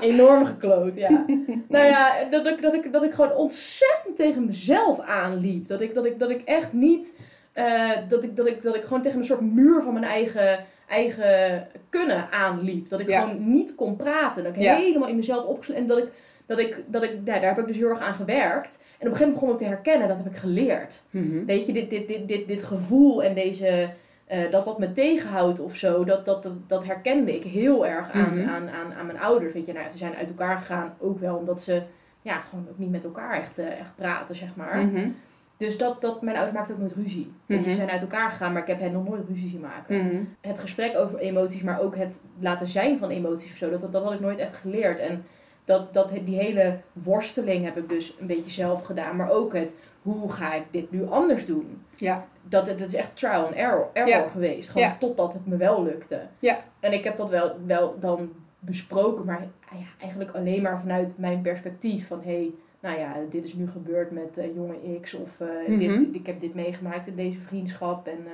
Enorm 0.00 0.44
gekloot, 0.44 0.94
ja. 0.94 1.24
nou 1.68 1.84
ja, 1.84 2.24
dat 2.30 2.46
ik, 2.46 2.62
dat, 2.62 2.74
ik, 2.74 2.92
dat 2.92 3.02
ik 3.02 3.12
gewoon 3.12 3.32
ontzettend 3.34 4.16
tegen 4.16 4.46
mezelf 4.46 5.00
aanliep. 5.00 5.68
Dat 5.68 5.80
ik, 5.80 5.94
dat 5.94 6.04
ik, 6.04 6.18
dat 6.18 6.30
ik 6.30 6.42
echt 6.44 6.72
niet. 6.72 7.16
eh, 7.52 7.90
dat, 8.08 8.22
ik, 8.24 8.36
dat, 8.36 8.46
ik, 8.46 8.62
dat 8.62 8.74
ik 8.74 8.82
gewoon 8.84 9.02
tegen 9.02 9.18
een 9.18 9.24
soort 9.24 9.40
muur 9.40 9.82
van 9.82 9.92
mijn 9.92 10.04
eigen, 10.04 10.64
eigen 10.88 11.66
kunnen 11.90 12.28
aanliep. 12.30 12.88
Dat 12.88 13.00
ik 13.00 13.08
Ja. 13.08 13.20
gewoon 13.20 13.50
niet 13.52 13.74
kon 13.74 13.96
praten. 13.96 14.44
Dat 14.44 14.54
ik 14.56 14.62
Ja. 14.62 14.74
helemaal 14.76 15.08
in 15.08 15.16
mezelf 15.16 15.44
opgesloten. 15.44 15.82
En 15.82 15.88
dat 15.88 15.98
ik 15.98 16.08
dat 16.48 16.58
ik, 16.58 16.82
dat 16.86 17.02
ik 17.02 17.10
nou, 17.12 17.24
daar 17.24 17.42
heb 17.54 17.58
ik 17.58 17.66
dus 17.66 17.76
heel 17.76 17.88
erg 17.88 18.00
aan 18.00 18.14
gewerkt. 18.14 18.78
En 18.98 19.06
op 19.06 19.12
een 19.12 19.18
gegeven 19.18 19.26
moment 19.26 19.40
begon 19.40 19.50
ik 19.50 19.58
te 19.58 19.64
herkennen, 19.64 20.08
dat 20.08 20.16
heb 20.16 20.26
ik 20.26 20.36
geleerd. 20.38 21.02
Mhm. 21.10 21.44
Weet 21.44 21.66
je, 21.66 21.72
dit, 21.72 21.90
dit, 21.90 22.08
dit, 22.08 22.28
dit, 22.28 22.48
dit 22.48 22.62
gevoel 22.64 23.22
en 23.22 23.34
deze, 23.34 23.90
eh, 24.26 24.50
dat 24.50 24.64
wat 24.64 24.78
me 24.78 24.92
tegenhoudt 24.92 25.60
of 25.60 25.76
zo, 25.76 26.04
dat, 26.04 26.24
dat, 26.24 26.42
dat, 26.42 26.52
dat 26.66 26.84
herkende 26.84 27.34
ik 27.34 27.42
heel 27.42 27.86
erg 27.86 28.10
aan, 28.10 28.38
Mhm. 28.38 28.48
aan, 28.48 28.68
aan, 28.70 28.92
aan 28.92 29.06
mijn 29.06 29.20
ouders. 29.20 29.52
Weet 29.52 29.66
je, 29.66 29.72
nou, 29.72 29.90
ze 29.90 29.98
zijn 29.98 30.14
uit 30.14 30.28
elkaar 30.28 30.56
gegaan 30.56 30.94
ook 30.98 31.18
wel 31.20 31.36
omdat 31.36 31.62
ze 31.62 31.82
ja, 32.22 32.40
gewoon 32.40 32.66
ook 32.70 32.78
niet 32.78 32.90
met 32.90 33.04
elkaar 33.04 33.40
echt, 33.40 33.58
eh, 33.58 33.66
echt 33.66 33.94
praten, 33.96 34.34
zeg 34.34 34.56
maar. 34.56 34.86
Mhm. 34.86 35.08
Dus 35.56 35.78
dat, 35.78 36.00
dat, 36.00 36.22
mijn 36.22 36.36
ouders 36.36 36.56
maakten 36.56 36.74
ook 36.74 36.80
nooit 36.80 36.94
ruzie. 36.94 37.32
Ze 37.48 37.70
zijn 37.70 37.90
uit 37.90 38.00
elkaar 38.00 38.30
gegaan, 38.30 38.52
maar 38.52 38.62
ik 38.62 38.68
heb 38.68 38.80
hen 38.80 38.92
nog 38.92 39.08
nooit 39.08 39.28
ruzie 39.28 39.48
zien 39.48 39.60
maken. 39.60 39.96
Het 40.40 40.58
gesprek 40.58 40.96
over 40.96 41.18
emoties, 41.18 41.62
maar 41.62 41.80
ook 41.80 41.96
het 41.96 42.14
laten 42.38 42.66
zijn 42.66 42.98
van 42.98 43.10
emoties 43.10 43.50
of 43.50 43.56
zo, 43.56 43.70
dat, 43.70 43.92
dat 43.92 44.02
had 44.04 44.12
ik 44.12 44.20
nooit 44.20 44.38
echt 44.38 44.56
geleerd. 44.56 44.98
En 44.98 45.24
dat, 45.68 45.94
dat, 45.94 46.10
die 46.24 46.36
hele 46.36 46.78
worsteling 46.92 47.64
heb 47.64 47.76
ik 47.76 47.88
dus 47.88 48.14
een 48.20 48.26
beetje 48.26 48.50
zelf 48.50 48.82
gedaan. 48.82 49.16
Maar 49.16 49.30
ook 49.30 49.52
het, 49.54 49.74
hoe 50.02 50.32
ga 50.32 50.54
ik 50.54 50.62
dit 50.70 50.90
nu 50.90 51.06
anders 51.08 51.46
doen? 51.46 51.82
Ja. 51.96 52.26
Dat, 52.42 52.66
het 52.66 52.80
is 52.80 52.94
echt 52.94 53.16
trial 53.16 53.44
and 53.46 53.54
error, 53.54 53.88
error 53.92 54.08
Ja. 54.10 54.28
geweest. 54.28 54.70
Gewoon 54.70 54.88
Ja. 54.88 54.96
totdat 54.98 55.32
het 55.32 55.46
me 55.46 55.56
wel 55.56 55.82
lukte. 55.82 56.20
Ja. 56.38 56.58
En 56.80 56.92
ik 56.92 57.04
heb 57.04 57.16
dat 57.16 57.28
wel, 57.28 57.56
wel 57.66 57.98
dan 57.98 58.32
besproken, 58.58 59.24
maar 59.24 59.46
ah 59.72 59.80
ja, 59.80 59.86
eigenlijk 60.00 60.30
alleen 60.34 60.62
maar 60.62 60.80
vanuit 60.80 61.18
mijn 61.18 61.40
perspectief. 61.42 62.06
Van 62.06 62.20
hé, 62.22 62.32
hey, 62.32 62.50
nou 62.80 62.98
ja, 62.98 63.14
dit 63.30 63.44
is 63.44 63.54
nu 63.54 63.68
gebeurd 63.68 64.10
met 64.10 64.38
eh, 64.38 64.54
jonge 64.54 65.00
X. 65.00 65.14
Of 65.14 65.40
eh, 65.40 65.48
Mhm. 65.68 65.78
dit, 65.78 66.14
ik 66.14 66.26
heb 66.26 66.40
dit 66.40 66.54
meegemaakt 66.54 67.06
in 67.06 67.16
deze 67.16 67.40
vriendschap. 67.40 68.06
En 68.06 68.18
eh, 68.26 68.32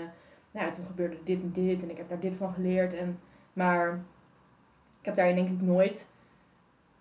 nou 0.51 0.67
ja, 0.67 0.73
toen 0.73 0.85
gebeurde 0.87 1.17
dit 1.25 1.41
en 1.43 1.51
dit. 1.55 1.83
En 1.83 1.91
ik 1.91 1.97
heb 1.97 2.09
daar 2.09 2.21
dit 2.21 2.35
van 2.35 2.53
geleerd. 2.53 2.95
En, 2.97 3.19
maar 3.53 3.93
ik 5.01 5.05
heb 5.07 5.17
daarin 5.17 5.35
denk 5.35 5.49
ik 5.49 5.61
nooit 5.61 6.13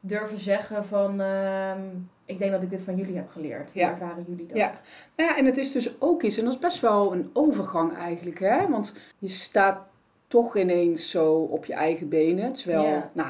durven 0.05 0.39
zeggen 0.39 0.85
van... 0.85 1.21
ehm, 1.21 1.79
ik 2.25 2.37
denk 2.39 2.51
dat 2.51 2.61
ik 2.61 2.69
dit 2.69 2.81
van 2.81 2.95
jullie 2.95 3.15
heb 3.15 3.29
geleerd. 3.29 3.71
Hoe 3.71 3.81
Ja. 3.81 3.89
ervaren 3.89 4.25
jullie 4.27 4.45
dat? 4.47 4.57
Ja. 4.57 4.71
Nou 5.15 5.29
ja, 5.29 5.37
en 5.37 5.45
het 5.45 5.57
is 5.57 5.71
dus 5.71 6.01
ook 6.01 6.21
iets, 6.23 6.37
en 6.37 6.43
dat 6.43 6.53
is 6.53 6.59
best 6.59 6.79
wel 6.79 7.13
een 7.13 7.29
overgang 7.33 7.97
eigenlijk, 7.97 8.39
hè? 8.39 8.69
Want 8.69 8.97
je 9.17 9.27
staat 9.27 9.79
toch 10.27 10.57
ineens 10.57 11.09
zo 11.09 11.33
op 11.33 11.65
je 11.65 11.73
eigen 11.73 12.09
benen. 12.09 12.53
Terwijl, 12.53 12.83
Ja. 12.83 13.09
nou, 13.13 13.29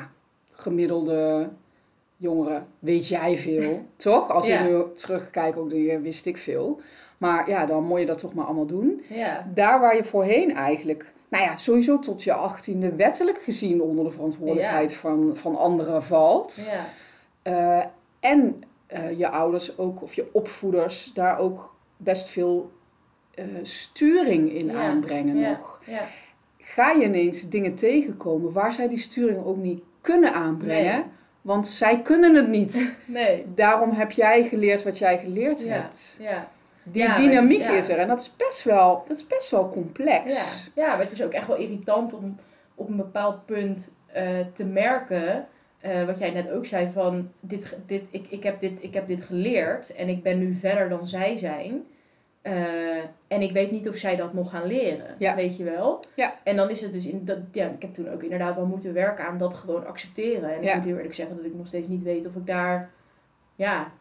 gemiddelde 0.52 1.50
jongeren 2.18 2.68
weet 2.80 3.08
jij 3.08 3.38
veel, 3.38 3.86
toch? 3.96 4.30
Als 4.30 4.48
ik 4.48 4.60
nu 4.62 4.84
terugkijk, 4.96 5.58
ook 5.58 5.72
je, 5.72 6.00
wist 6.00 6.26
ik 6.26 6.38
veel. 6.38 6.82
Maar 7.24 7.50
ja, 7.50 7.66
dan 7.66 7.84
moet 7.84 8.00
je 8.00 8.06
dat 8.06 8.18
toch 8.18 8.34
maar 8.34 8.46
allemaal 8.46 8.66
doen. 8.66 9.04
Ja. 9.10 9.48
Daar 9.54 9.80
waar 9.80 9.96
je 9.96 10.04
voorheen 10.04 10.56
eigenlijk, 10.56 11.14
nou 11.30 11.44
ja, 11.44 11.56
sowieso 11.58 12.00
tot 12.00 12.24
je 12.24 12.34
achttiende 12.34 12.96
wettelijk 12.96 13.42
gezien 13.42 13.82
onder 13.82 14.06
de 14.06 14.12
verantwoordelijkheid 14.12 14.94
van, 14.94 15.32
van 15.34 15.56
anderen 15.56 16.04
valt. 16.04 16.70
Ja. 16.72 16.86
Eh, 17.42 17.86
en 18.20 18.64
eh, 18.88 19.18
je 19.18 19.30
ouders 19.30 19.78
ook, 19.78 20.02
of 20.02 20.14
je 20.14 20.30
opvoeders, 20.34 21.14
daar 21.14 21.38
ook 21.40 21.76
best 21.98 22.30
veel 22.30 22.72
eh, 23.34 23.46
sturing 23.62 24.52
in 24.54 24.66
Ja, 24.66 24.74
aanbrengen 24.74 25.40
nog. 25.40 25.80
Ja. 25.86 26.02
Ga 26.58 26.92
je 26.92 27.04
ineens 27.04 27.50
dingen 27.50 27.76
tegenkomen 27.76 28.52
waar 28.54 28.74
zij 28.74 28.88
die 28.88 28.98
sturing 28.98 29.46
ook 29.46 29.58
niet 29.58 29.84
kunnen 30.02 30.34
aanbrengen, 30.34 30.96
Nee. 30.96 31.04
want 31.42 31.68
zij 31.68 32.02
kunnen 32.02 32.36
het 32.36 32.48
niet. 32.48 32.96
Nee. 33.06 33.46
Daarom 33.56 33.92
heb 33.92 34.12
jij 34.12 34.44
geleerd 34.44 34.84
wat 34.84 34.98
jij 34.98 35.18
geleerd 35.18 35.68
hebt. 35.68 36.18
Ja. 36.20 36.48
Die 36.84 37.02
Ja, 37.04 37.16
dynamiek 37.18 37.60
ja. 37.62 37.72
is 37.72 37.90
er 37.90 37.98
en 37.98 38.08
dat 38.08 38.20
is 38.20 38.36
best 38.36 38.64
wel, 38.64 39.04
dat 39.08 39.18
is 39.18 39.28
best 39.28 39.50
wel 39.52 39.70
complex. 39.70 40.34
Ja. 40.76 40.82
ja, 40.84 40.90
maar 40.92 41.00
het 41.04 41.12
is 41.12 41.24
ook 41.24 41.32
echt 41.32 41.48
wel 41.48 41.58
irritant 41.58 42.14
om 42.14 42.38
op 42.76 42.90
een 42.90 42.96
bepaald 42.96 43.46
punt 43.46 43.98
eh, 44.06 44.26
te 44.54 44.66
merken. 44.66 45.48
eh, 45.80 46.06
wat 46.06 46.20
jij 46.20 46.32
net 46.32 46.52
ook 46.52 46.66
zei 46.66 46.90
van 46.90 47.32
dit, 47.40 47.78
dit, 47.86 48.08
ik, 48.12 48.26
ik, 48.30 48.44
heb 48.44 48.60
dit, 48.60 48.84
ik 48.84 48.94
heb 48.94 49.08
dit 49.08 49.22
geleerd 49.26 49.96
en 49.96 50.08
ik 50.10 50.24
ben 50.24 50.40
nu 50.40 50.54
verder 50.56 50.90
dan 50.90 51.08
zij 51.08 51.36
zijn. 51.36 51.84
Eh, 52.42 52.54
en 53.28 53.42
ik 53.42 53.52
weet 53.52 53.72
niet 53.72 53.90
of 53.90 53.96
zij 53.96 54.16
dat 54.16 54.34
nog 54.34 54.50
gaan 54.50 54.66
leren. 54.68 55.16
Ja. 55.18 55.36
Weet 55.36 55.58
je 55.58 55.64
wel? 55.64 56.00
Ja. 56.16 56.34
En 56.44 56.56
dan 56.56 56.70
is 56.70 56.82
het 56.82 56.94
dus 56.94 57.06
in 57.06 57.26
dat, 57.26 57.38
ja, 57.52 57.66
ik 57.68 57.82
heb 57.82 57.94
toen 57.94 58.10
ook 58.10 58.24
inderdaad 58.24 58.56
wel 58.56 58.66
moeten 58.66 58.94
werken 58.94 59.26
aan 59.26 59.38
dat 59.38 59.54
gewoon 59.54 59.88
accepteren. 59.88 60.56
En 60.56 60.64
Ja. 60.64 60.70
ik 60.70 60.76
moet 60.76 60.86
heel 60.86 60.96
eerlijk 60.96 61.16
zeggen 61.16 61.36
dat 61.36 61.46
ik 61.46 61.56
nog 61.56 61.68
steeds 61.68 61.88
niet 61.88 62.04
weet 62.04 62.28
of 62.28 62.36
ik 62.36 62.46
daar. 62.46 62.90
Ja. 63.56 63.92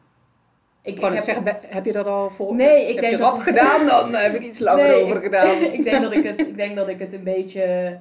Ik, 0.82 0.94
Ik 0.94 1.00
wou 1.00 1.12
net 1.12 1.26
heb- 1.26 1.34
zeggen, 1.44 1.70
heb 1.70 1.84
je 1.84 1.92
dat 1.92 2.06
al 2.06 2.30
voor? 2.30 2.54
Nee, 2.54 2.80
ik 2.80 2.92
heb 2.94 3.00
denk 3.00 3.12
je 3.12 3.18
dat- 3.18 3.32
rap 3.32 3.40
gedaan, 3.40 3.86
dan 3.86 4.14
heb 4.14 4.34
ik 4.34 4.42
iets 4.42 4.58
langer 4.58 4.86
Nee, 4.88 5.02
over 5.02 5.16
ik- 5.16 5.22
gedaan. 5.22 5.56
ik, 5.78 5.82
denk 5.84 6.02
dat 6.02 6.12
ik, 6.12 6.24
het, 6.24 6.38
ik 6.38 6.56
denk 6.56 6.76
dat 6.76 6.88
ik 6.88 6.98
het 6.98 7.12
een 7.12 7.24
beetje. 7.24 7.98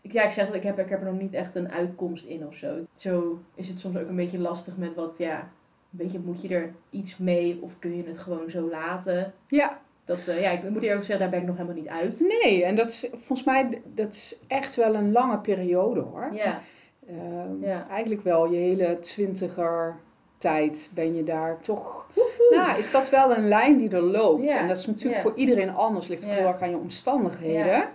Ik- 0.00 0.12
Ja, 0.12 0.22
ik 0.22 0.30
zeg 0.30 0.46
dat 0.46 0.54
ik 0.54 0.62
heb, 0.62 0.78
ik 0.78 0.88
heb 0.88 1.00
er 1.00 1.12
nog 1.12 1.20
niet 1.20 1.34
echt 1.34 1.54
een 1.54 1.72
uitkomst 1.72 2.24
in 2.24 2.46
of 2.46 2.54
zo. 2.54 2.74
Zo 2.94 3.38
is 3.54 3.68
het 3.68 3.80
soms 3.80 3.96
ook 3.98 4.08
een 4.08 4.16
beetje 4.16 4.38
lastig 4.38 4.76
met 4.76 4.94
wat, 4.94 5.14
ja. 5.18 5.48
Weet 5.90 6.12
je, 6.12 6.18
moet 6.24 6.42
je 6.42 6.48
er 6.54 6.72
iets 6.90 7.18
mee 7.18 7.58
of 7.62 7.78
kun 7.78 7.96
je 7.96 8.02
het 8.06 8.18
gewoon 8.18 8.50
zo 8.50 8.68
laten? 8.70 9.32
Ja, 9.48 9.80
Dat, 10.04 10.26
eh, 10.26 10.40
ja, 10.40 10.50
ik 10.50 10.70
moet 10.70 10.82
eerlijk 10.82 11.04
zeggen, 11.04 11.18
daar 11.18 11.30
ben 11.30 11.40
ik 11.40 11.46
nog 11.46 11.56
helemaal 11.56 11.76
niet 11.82 11.88
uit. 11.92 12.20
Nee, 12.20 12.64
en 12.64 12.76
dat 12.76 12.86
is 12.86 13.08
volgens 13.10 13.44
mij 13.44 13.82
dat 13.94 14.10
is 14.10 14.40
echt 14.48 14.74
wel 14.74 14.94
een 14.94 15.12
lange 15.12 15.38
periode 15.38 16.00
hoor. 16.00 16.28
Ja, 16.32 16.60
Ehm, 17.08 17.60
Ja. 17.64 17.86
Eigenlijk 17.90 18.20
wel 18.22 18.50
je 18.50 18.56
hele 18.56 18.98
twintiger 19.00 19.96
tijd 20.42 20.90
ben 20.94 21.14
je 21.14 21.24
daar 21.24 21.58
toch. 21.60 22.06
Nou, 22.50 22.78
is 22.78 22.90
dat 22.90 23.10
wel 23.10 23.36
een 23.36 23.48
lijn 23.48 23.76
die 23.78 23.90
er 23.90 24.02
loopt. 24.02 24.54
En 24.54 24.68
dat 24.68 24.76
is 24.76 24.86
natuurlijk 24.86 25.22
voor 25.22 25.32
iedereen 25.36 25.74
anders. 25.74 26.08
Ligt 26.08 26.24
heel 26.24 26.46
erg 26.46 26.60
aan 26.60 26.70
je 26.70 26.76
omstandigheden. 26.76 27.88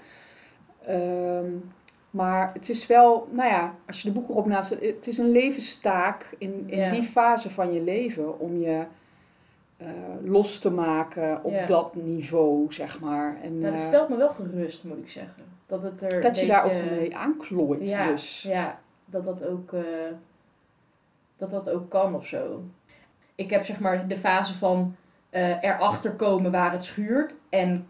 Ehm, 0.85 1.51
maar 2.09 2.51
het 2.53 2.69
is 2.69 2.87
wel, 2.87 3.27
nou 3.31 3.49
ja, 3.49 3.75
als 3.87 4.01
je 4.01 4.07
de 4.07 4.13
boeken 4.13 4.33
erop 4.33 4.45
naast 4.45 4.69
het 4.69 5.07
is 5.07 5.17
een 5.17 5.31
levenstaak 5.31 6.35
in, 6.37 6.63
in 6.67 6.89
die 6.89 7.03
fase 7.03 7.49
van 7.49 7.73
je 7.73 7.81
leven 7.81 8.39
om 8.39 8.59
je 8.59 8.83
eh, 9.77 9.87
los 10.23 10.59
te 10.59 10.71
maken 10.71 11.43
op 11.43 11.51
Ja. 11.51 11.65
dat 11.65 11.95
niveau, 11.95 12.73
zeg 12.73 12.99
maar. 12.99 13.37
En, 13.43 13.59
nou, 13.59 13.71
dat 13.71 13.81
eh, 13.81 13.87
stelt 13.87 14.09
me 14.09 14.15
wel 14.17 14.29
gerust, 14.29 14.83
moet 14.83 14.97
ik 14.97 15.09
zeggen. 15.09 15.43
Dat 15.67 15.83
het 15.83 16.13
er 16.13 16.21
dat 16.21 16.39
je 16.39 16.45
daar 16.45 16.65
ook 16.65 16.89
mee 16.89 17.15
aanklooit. 17.15 17.89
Ja, 17.89 18.07
Dus. 18.07 18.41
ja 18.41 18.79
dat 19.05 19.23
dat 19.23 19.45
ook, 19.45 19.73
eh, 19.73 19.81
dat 21.37 21.51
dat 21.51 21.69
ook 21.69 21.89
kan 21.89 22.15
of 22.15 22.25
zo. 22.27 22.63
Ik 23.35 23.49
heb 23.49 23.65
zeg 23.65 23.79
maar 23.79 24.07
de 24.07 24.17
fase 24.17 24.53
van 24.57 24.95
eh, 25.29 25.63
erachter 25.63 26.11
komen 26.11 26.51
waar 26.51 26.71
het 26.71 26.83
schuurt 26.83 27.33
en 27.49 27.87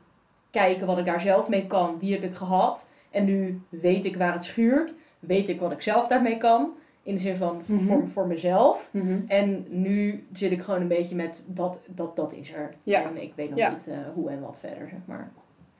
kijken 0.51 0.87
wat 0.87 0.97
ik 0.97 1.05
daar 1.05 1.21
zelf 1.21 1.47
mee 1.49 1.67
kan, 1.67 1.97
die 1.99 2.13
heb 2.13 2.23
ik 2.23 2.35
gehad. 2.35 2.87
En 3.11 3.25
nu 3.25 3.61
weet 3.69 4.05
ik 4.05 4.15
waar 4.17 4.33
het 4.33 4.43
schuurt, 4.45 4.93
weet 5.19 5.49
ik 5.49 5.59
wat 5.59 5.71
ik 5.71 5.81
zelf 5.81 6.07
daarmee 6.07 6.37
kan. 6.37 6.69
In 7.03 7.15
de 7.15 7.21
zin 7.21 7.35
van 7.35 7.61
Mhm. 7.65 7.85
voor, 7.85 8.07
voor 8.07 8.27
mezelf. 8.27 8.89
Mhm. 8.91 9.19
En 9.27 9.65
nu 9.69 10.27
zit 10.33 10.51
ik 10.51 10.61
gewoon 10.61 10.81
een 10.81 10.87
beetje 10.87 11.15
met 11.15 11.45
dat, 11.47 11.77
dat, 11.85 12.15
dat 12.15 12.33
is 12.33 12.53
er. 12.53 12.69
Ja. 12.83 13.03
En 13.03 13.21
ik 13.21 13.33
weet 13.35 13.49
nog 13.49 13.59
Ja. 13.59 13.69
niet 13.69 13.87
eh, 13.87 13.97
hoe 14.13 14.29
en 14.29 14.41
wat 14.41 14.59
verder, 14.59 14.89
zeg 14.89 14.99
maar. 15.05 15.31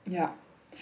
Ja. 0.02 0.34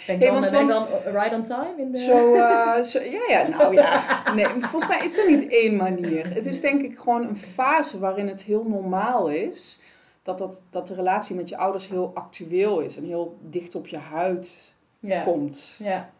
Ben 0.06 0.14
ik 0.14 0.22
Hey, 0.22 0.30
dan, 0.30 0.40
want- 0.40 0.50
ben 0.50 0.60
ik 0.60 0.66
want- 0.68 0.88
dan 1.04 1.12
right 1.22 1.32
on 1.34 1.42
time? 1.44 1.74
In 1.78 1.90
de... 1.90 1.98
Zo, 1.98 2.34
eh, 2.34 2.82
zo, 2.82 3.02
ja, 3.02 3.22
ja, 3.28 3.48
nou 3.48 3.74
ja. 3.74 4.22
Nee, 4.34 4.46
volgens 4.70 4.88
mij 4.88 5.00
is 5.02 5.18
er 5.18 5.30
niet 5.30 5.48
één 5.48 5.76
manier. 5.76 6.34
Het 6.34 6.46
is 6.46 6.60
denk 6.60 6.82
ik 6.82 6.98
gewoon 6.98 7.28
een 7.28 7.36
fase 7.36 7.98
waarin 7.98 8.28
het 8.28 8.42
heel 8.42 8.64
normaal 8.64 9.28
is 9.28 9.80
dat, 10.22 10.38
dat, 10.38 10.62
dat 10.70 10.86
de 10.88 10.94
relatie 10.94 11.36
met 11.36 11.48
je 11.48 11.56
ouders 11.56 11.88
heel 11.88 12.10
actueel 12.14 12.80
is 12.80 12.96
en 12.96 13.04
heel 13.04 13.36
dicht 13.40 13.74
op 13.74 13.86
je 13.86 13.96
huid 13.98 14.74
ja. 15.00 15.22
komt. 15.22 15.76
Ja. 15.82 16.10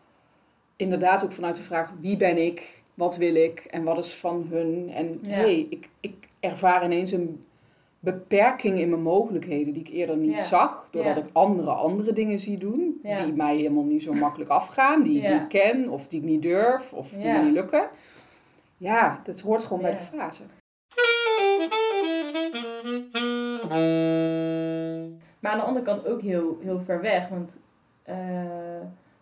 Inderdaad 0.77 1.25
ook 1.25 1.33
vanuit 1.33 1.57
de 1.57 1.63
vraag 1.63 1.91
wie 2.01 2.17
ben 2.17 2.37
ik, 2.47 2.83
wat 2.95 3.17
wil 3.17 3.35
ik 3.35 3.59
en 3.71 3.85
wat 3.85 3.99
is 3.99 4.15
van 4.15 4.47
hun. 4.51 4.91
En 4.95 5.19
Ja. 5.23 5.31
hey, 5.31 5.67
ik, 5.71 5.89
ik 6.01 6.15
ervaar 6.41 6.85
ineens 6.85 7.11
een 7.13 7.45
beperking 8.13 8.79
in 8.79 8.89
mijn 8.89 9.03
mogelijkheden 9.03 9.73
die 9.73 9.83
ik 9.83 9.89
eerder 9.89 10.17
niet 10.17 10.37
Ja. 10.37 10.43
zag. 10.43 10.89
Doordat 10.91 11.17
Ja. 11.17 11.23
ik 11.23 11.29
andere 11.33 11.71
andere 11.71 12.13
dingen 12.13 12.39
zie 12.39 12.59
doen 12.59 12.99
Ja. 13.03 13.25
die 13.25 13.33
mij 13.33 13.57
helemaal 13.57 13.85
niet 13.85 14.03
zo 14.03 14.13
makkelijk 14.13 14.51
afgaan. 14.51 15.03
Die 15.03 15.23
ik 15.23 15.29
niet 15.33 15.47
ken 15.49 15.89
of 15.89 16.09
die 16.09 16.21
ik 16.21 16.27
niet 16.27 16.43
durf 16.43 16.93
of 16.93 17.09
die 17.11 17.19
me 17.33 17.39
niet 17.43 17.53
lukken. 17.53 17.89
Ja, 18.77 19.21
dat 19.25 19.41
hoort 19.41 19.65
gewoon 19.65 19.83
bij 19.83 19.91
de 19.91 19.97
fase. 19.97 20.43
Maar 25.41 25.53
aan 25.53 25.59
de 25.59 25.65
andere 25.65 25.85
kant 25.85 26.07
ook 26.07 26.21
heel, 26.21 26.59
heel 26.63 26.81
ver 26.81 27.01
weg. 27.01 27.29
Want 27.29 27.61
eh, 28.03 28.17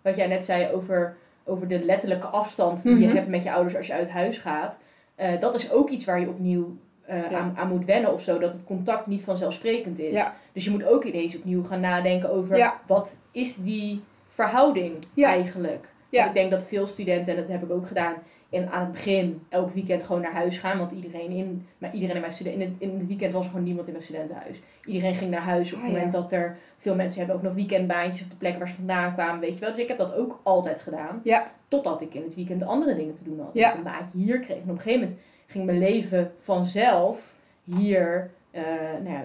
wat 0.02 0.16
jij 0.16 0.26
net 0.26 0.44
zei 0.44 0.72
over, 0.72 1.16
over 1.44 1.66
de 1.66 1.84
letterlijke 1.84 2.26
afstand 2.26 2.82
die 2.82 2.98
je 2.98 3.06
Mhm. 3.06 3.16
hebt 3.16 3.28
met 3.28 3.42
je 3.42 3.52
ouders 3.52 3.76
als 3.76 3.86
je 3.86 3.92
uit 3.92 4.10
huis 4.10 4.38
gaat. 4.38 4.78
eh, 5.14 5.40
dat 5.40 5.54
is 5.54 5.72
ook 5.72 5.88
iets 5.90 6.04
waar 6.04 6.20
je 6.20 6.28
opnieuw 6.28 6.76
eh, 7.06 7.30
Ja. 7.30 7.38
aan, 7.38 7.54
aan 7.56 7.68
moet 7.68 7.84
wennen 7.84 8.12
of 8.12 8.22
zo. 8.22 8.38
Dat 8.38 8.52
het 8.52 8.64
contact 8.64 9.06
niet 9.06 9.22
vanzelfsprekend 9.22 9.98
is. 9.98 10.12
Ja. 10.12 10.34
Dus 10.52 10.64
je 10.64 10.70
moet 10.70 10.84
ook 10.84 11.04
ineens 11.04 11.36
opnieuw 11.36 11.64
gaan 11.64 11.80
nadenken 11.80 12.30
over 12.30 12.56
Ja. 12.56 12.80
wat 12.86 13.16
is 13.30 13.56
die 13.56 14.02
verhouding 14.28 14.94
eigenlijk. 15.16 15.92
Want 16.10 16.26
ik 16.28 16.34
denk 16.34 16.50
dat 16.50 16.62
veel 16.62 16.86
studenten, 16.86 17.34
en 17.34 17.40
dat 17.40 17.50
heb 17.50 17.62
ik 17.62 17.70
ook 17.70 17.86
gedaan, 17.86 18.14
in, 18.48 18.70
aan 18.70 18.80
het 18.82 18.92
begin 18.92 19.42
elk 19.48 19.74
weekend 19.74 20.04
gewoon 20.04 20.22
naar 20.22 20.32
huis 20.32 20.58
gaan. 20.58 20.78
Want 20.78 20.92
iedereen 20.92 21.30
in, 21.30 21.66
maar 21.78 21.94
iedereen 21.94 22.14
in 22.14 22.20
mijn 22.20 22.32
student, 22.32 22.54
in, 22.56 22.60
het, 22.60 22.74
in 22.78 22.98
het 22.98 23.06
weekend 23.06 23.32
was 23.32 23.44
er 23.44 23.50
gewoon 23.50 23.64
niemand 23.64 23.86
in 23.86 23.92
mijn 23.92 24.04
studentenhuis. 24.04 24.60
Iedereen 24.84 25.14
ging 25.14 25.30
naar 25.30 25.40
huis 25.40 25.72
op 25.72 25.78
het 25.78 25.88
Ah, 25.88 25.94
moment 25.94 26.12
dat 26.12 26.32
er 26.32 26.56
veel 26.78 26.94
mensen 26.94 27.18
hebben 27.18 27.36
ook 27.36 27.42
nog 27.42 27.54
weekendbaantjes 27.54 28.22
op 28.24 28.30
de 28.30 28.36
plek 28.36 28.58
waar 28.58 28.68
ze 28.68 28.74
vandaan 28.74 29.12
kwamen, 29.14 29.40
weet 29.40 29.54
je 29.54 29.60
wel. 29.60 29.70
Dus 29.70 29.78
ik 29.80 29.88
heb 29.88 29.98
dat 29.98 30.14
ook 30.14 30.40
altijd 30.42 30.82
gedaan. 30.82 31.20
Totdat 31.68 32.00
ik 32.00 32.14
in 32.14 32.22
het 32.22 32.34
weekend 32.34 32.62
andere 32.62 32.94
dingen 32.96 33.14
te 33.14 33.24
doen 33.24 33.40
had. 33.40 33.50
Ik 33.52 33.74
een 33.76 33.82
baantje 33.82 34.18
hier 34.18 34.38
kreeg. 34.38 34.56
En 34.56 34.62
op 34.62 34.68
een 34.68 34.80
gegeven 34.80 35.00
moment 35.00 35.20
ging 35.54 35.66
mijn 35.66 35.78
leven 35.78 36.32
vanzelf 36.42 37.34
hier, 37.64 38.30
eh, 38.50 38.62
nou 39.02 39.08
ja, 39.14 39.24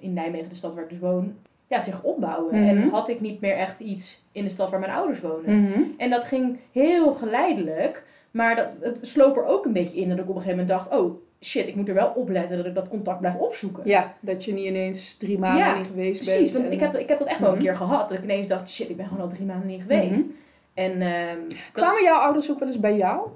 in, 0.00 0.12
Nijmegen, 0.12 0.48
de 0.48 0.54
stad 0.54 0.74
waar 0.74 0.82
ik 0.84 0.90
dus 0.90 0.98
woon, 0.98 1.34
ja, 1.66 1.80
zich 1.80 2.02
opbouwen. 2.02 2.54
Mhm. 2.54 2.68
En 2.68 2.88
had 2.88 3.08
ik 3.08 3.20
niet 3.20 3.40
meer 3.40 3.56
echt 3.56 3.80
iets 3.80 4.22
in 4.32 4.44
de 4.44 4.50
stad 4.50 4.70
waar 4.70 4.80
mijn 4.80 4.92
ouders 4.92 5.20
wonen. 5.20 5.62
Mhm. 5.62 5.80
En 5.96 6.10
dat 6.10 6.24
ging 6.24 6.58
heel 6.72 7.12
geleidelijk. 7.14 8.04
Maar 8.30 8.56
dat, 8.56 8.68
het 8.80 8.98
sloop 9.02 9.36
er 9.36 9.44
ook 9.44 9.64
een 9.64 9.72
beetje 9.72 9.96
in 9.96 10.08
dat 10.08 10.18
ik 10.18 10.28
op 10.28 10.36
een 10.36 10.42
gegeven 10.42 10.58
moment 10.66 10.68
dacht... 10.88 11.00
Oh, 11.00 11.14
shit, 11.40 11.66
ik 11.68 11.74
moet 11.74 11.88
er 11.88 11.94
wel 11.94 12.12
op 12.14 12.28
letten 12.28 12.56
dat 12.56 12.66
ik 12.66 12.74
dat 12.74 12.88
contact 12.88 13.20
blijf 13.20 13.36
opzoeken. 13.36 13.82
Ja, 13.84 14.14
dat 14.20 14.44
je 14.44 14.52
niet 14.52 14.64
ineens 14.64 15.16
drie 15.16 15.38
maanden 15.38 15.64
Ja, 15.66 15.76
niet 15.76 15.86
geweest 15.86 16.22
Precies, 16.24 16.40
bent. 16.40 16.52
want 16.52 16.64
en- 16.66 16.72
ik 16.72 16.80
heb, 16.80 16.96
ik 16.96 17.08
heb 17.08 17.18
dat 17.18 17.28
echt 17.28 17.38
wel 17.38 17.48
een 17.48 17.54
Mhm. 17.54 17.64
keer 17.64 17.76
gehad. 17.76 18.08
Dat 18.08 18.18
ik 18.18 18.24
ineens 18.24 18.48
dacht, 18.48 18.68
shit, 18.70 18.90
ik 18.90 18.96
ben 18.96 19.06
gewoon 19.06 19.22
al 19.22 19.28
drie 19.34 19.46
maanden 19.46 19.66
niet 19.68 19.80
geweest. 19.82 20.26
En 20.74 20.92
ehm, 21.00 21.38
dat- 21.48 21.58
Kwamen 21.72 22.02
jouw 22.02 22.18
ouders 22.20 22.50
ook 22.50 22.58
wel 22.58 22.68
eens 22.68 22.80
bij 22.80 22.96
jou? 22.96 23.28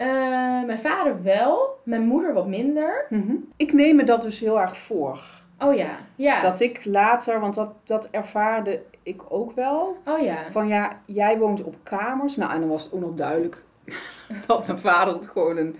Eh, 0.00 0.66
mijn 0.66 0.78
vader 0.78 1.22
wel, 1.22 1.78
mijn 1.82 2.02
moeder 2.02 2.32
wat 2.32 2.46
minder. 2.46 3.06
Mhm. 3.08 3.34
Ik 3.56 3.72
neem 3.72 3.96
me 3.96 4.04
dat 4.04 4.22
dus 4.22 4.40
heel 4.40 4.60
erg 4.60 4.76
voor. 4.76 5.20
Oh 5.58 5.74
ja, 5.74 5.98
ja. 6.16 6.40
Dat 6.40 6.60
ik 6.60 6.84
later, 6.84 7.40
want 7.40 7.54
dat, 7.54 7.72
dat 7.84 8.08
ervaarde 8.10 8.82
ik 9.02 9.22
ook 9.28 9.52
wel. 9.52 9.96
Oh 10.04 10.20
ja. 10.20 10.50
Van 10.50 10.68
ja, 10.68 11.00
jij 11.04 11.38
woont 11.38 11.62
op 11.62 11.74
kamers. 11.82 12.36
Nou, 12.36 12.52
en 12.52 12.60
dan 12.60 12.68
was 12.68 12.84
het 12.84 12.92
ook 12.92 13.00
nog 13.00 13.14
duidelijk 13.14 13.62
dat 14.46 14.66
mijn 14.66 14.78
vader 14.78 15.14
het 15.14 15.26
gewoon 15.26 15.56
een, 15.56 15.76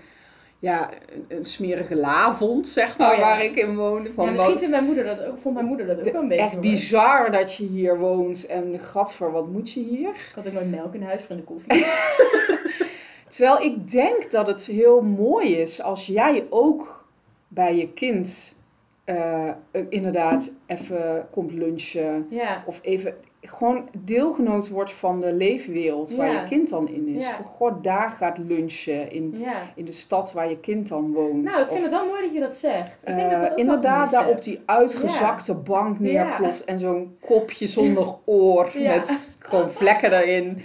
ja, 0.59 0.89
een, 1.13 1.37
een 1.37 1.45
smerige 1.45 1.95
la 1.95 2.33
vond, 2.33 2.67
zeg 2.67 2.97
maar, 2.97 3.11
Oh 3.11 3.17
ja. 3.17 3.21
waar 3.21 3.43
ik 3.43 3.55
in 3.55 3.75
woonde. 3.75 4.13
Van, 4.13 4.25
ja 4.25 4.31
misschien 4.31 4.57
vindt 4.57 4.71
mijn 4.71 4.85
moeder 4.85 5.03
dat 5.03 5.25
ook, 5.25 5.39
vond 5.39 5.53
mijn 5.55 5.67
moeder 5.67 5.87
dat 5.87 5.97
ook 5.97 6.11
wel 6.11 6.21
een 6.21 6.27
beetje. 6.27 6.43
echt 6.43 6.53
hoor. 6.53 6.61
bizar 6.61 7.31
dat 7.31 7.55
je 7.55 7.65
hier 7.65 7.97
woont. 7.97 8.45
En 8.45 8.79
gadver, 8.79 9.31
wat 9.31 9.47
moet 9.47 9.71
je 9.71 9.79
hier? 9.79 10.09
Ik 10.09 10.31
had 10.35 10.47
ook 10.47 10.53
nooit 10.53 10.71
melk 10.71 10.93
in 10.93 11.03
huis 11.03 11.21
van 11.21 11.35
de 11.35 11.43
koffie. 11.43 11.85
Terwijl 13.31 13.61
ik 13.61 13.91
denk 13.91 14.31
dat 14.31 14.47
het 14.47 14.65
heel 14.65 15.01
mooi 15.01 15.55
is 15.55 15.81
als 15.81 16.05
jij 16.05 16.45
ook 16.49 17.05
bij 17.47 17.75
je 17.75 17.93
kind 17.93 18.55
eh, 19.03 19.47
eh, 19.47 19.53
inderdaad 19.89 20.53
even 20.65 21.27
komt 21.31 21.51
lunchen. 21.51 22.27
ja. 22.29 22.63
Of 22.65 22.79
even 22.83 23.15
gewoon 23.41 23.89
deelgenoot 23.97 24.69
wordt 24.69 24.91
van 24.91 25.19
de 25.19 25.33
leefwereld 25.33 26.15
waar 26.15 26.31
Ja. 26.33 26.41
je 26.41 26.47
kind 26.47 26.69
dan 26.69 26.87
in 26.89 27.07
is. 27.07 27.27
Ja. 27.27 27.33
Voor 27.35 27.45
god, 27.45 27.83
daar 27.83 28.11
gaat 28.11 28.37
lunchen 28.37 29.11
in, 29.11 29.33
ja. 29.37 29.71
in 29.75 29.85
de 29.85 29.91
stad 29.91 30.33
waar 30.33 30.49
je 30.49 30.59
kind 30.59 30.87
dan 30.87 31.13
woont. 31.13 31.43
Nou, 31.43 31.61
ik 31.61 31.67
vind 31.67 31.69
Of, 31.71 31.81
het 31.81 31.91
wel 31.91 32.05
mooi 32.05 32.21
dat 32.21 32.33
je 32.33 32.39
dat 32.39 32.55
zegt. 32.55 32.97
Ik 33.05 33.15
denk 33.15 33.31
eh, 33.31 33.41
dat 33.41 33.57
inderdaad 33.57 34.11
daar 34.11 34.27
op 34.29 34.43
die 34.43 34.59
uitgezakte 34.65 35.55
bank 35.55 35.99
neerploft 35.99 36.63
en 36.63 36.79
zo'n 36.79 37.15
kopje 37.19 37.67
zonder 37.67 38.15
oor 38.25 38.71
met 38.75 39.35
gewoon 39.39 39.71
vlekken 39.71 40.13
erin. 40.21 40.61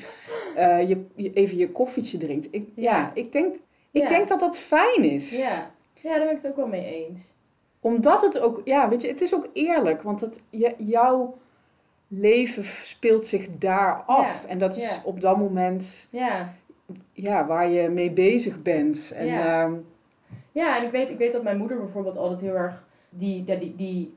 Eh, 0.56 0.88
je, 0.88 1.04
je 1.14 1.32
even 1.32 1.56
je 1.56 1.70
koffietje 1.70 2.18
drinkt. 2.18 2.48
Ik, 2.50 2.66
ja. 2.74 2.96
Ja. 2.96 3.10
ik, 3.14 3.32
denk, 3.32 3.54
ik 3.90 4.02
Ja. 4.02 4.08
denk 4.08 4.28
dat 4.28 4.40
dat 4.40 4.58
fijn 4.58 5.04
is. 5.04 5.38
Ja. 5.38 5.70
ja, 6.02 6.10
daar 6.16 6.26
ben 6.26 6.36
ik 6.36 6.42
het 6.42 6.46
ook 6.50 6.56
wel 6.56 6.66
mee 6.66 7.06
eens. 7.06 7.20
Omdat 7.80 8.22
het 8.22 8.38
ook, 8.38 8.60
ja, 8.64 8.88
weet 8.88 9.02
je, 9.02 9.08
het 9.08 9.20
is 9.20 9.34
ook 9.34 9.48
eerlijk. 9.52 10.02
Want 10.02 10.20
het, 10.20 10.42
je, 10.50 10.74
jouw 10.78 11.38
leven 12.08 12.64
speelt 12.64 13.26
zich 13.26 13.48
daar 13.58 14.02
af. 14.06 14.44
En 14.44 14.58
dat 14.58 14.76
is 14.76 15.00
op 15.04 15.20
dat 15.20 15.36
moment 15.36 16.08
Ja. 16.10 16.54
ja, 17.12 17.46
waar 17.46 17.68
je 17.70 17.88
mee 17.88 18.10
bezig 18.10 18.62
bent. 18.62 19.12
En, 19.16 19.26
Ja. 19.26 19.62
ehm, 19.64 19.74
Ja, 20.52 20.76
en 20.78 20.84
ik 20.84 20.90
weet, 20.90 21.08
ik 21.10 21.18
weet 21.18 21.32
dat 21.32 21.42
mijn 21.42 21.58
moeder 21.58 21.78
bijvoorbeeld 21.78 22.16
altijd 22.16 22.40
heel 22.40 22.54
erg... 22.54 22.84
Die, 23.08 23.44
die, 23.44 23.76
die 23.76 24.14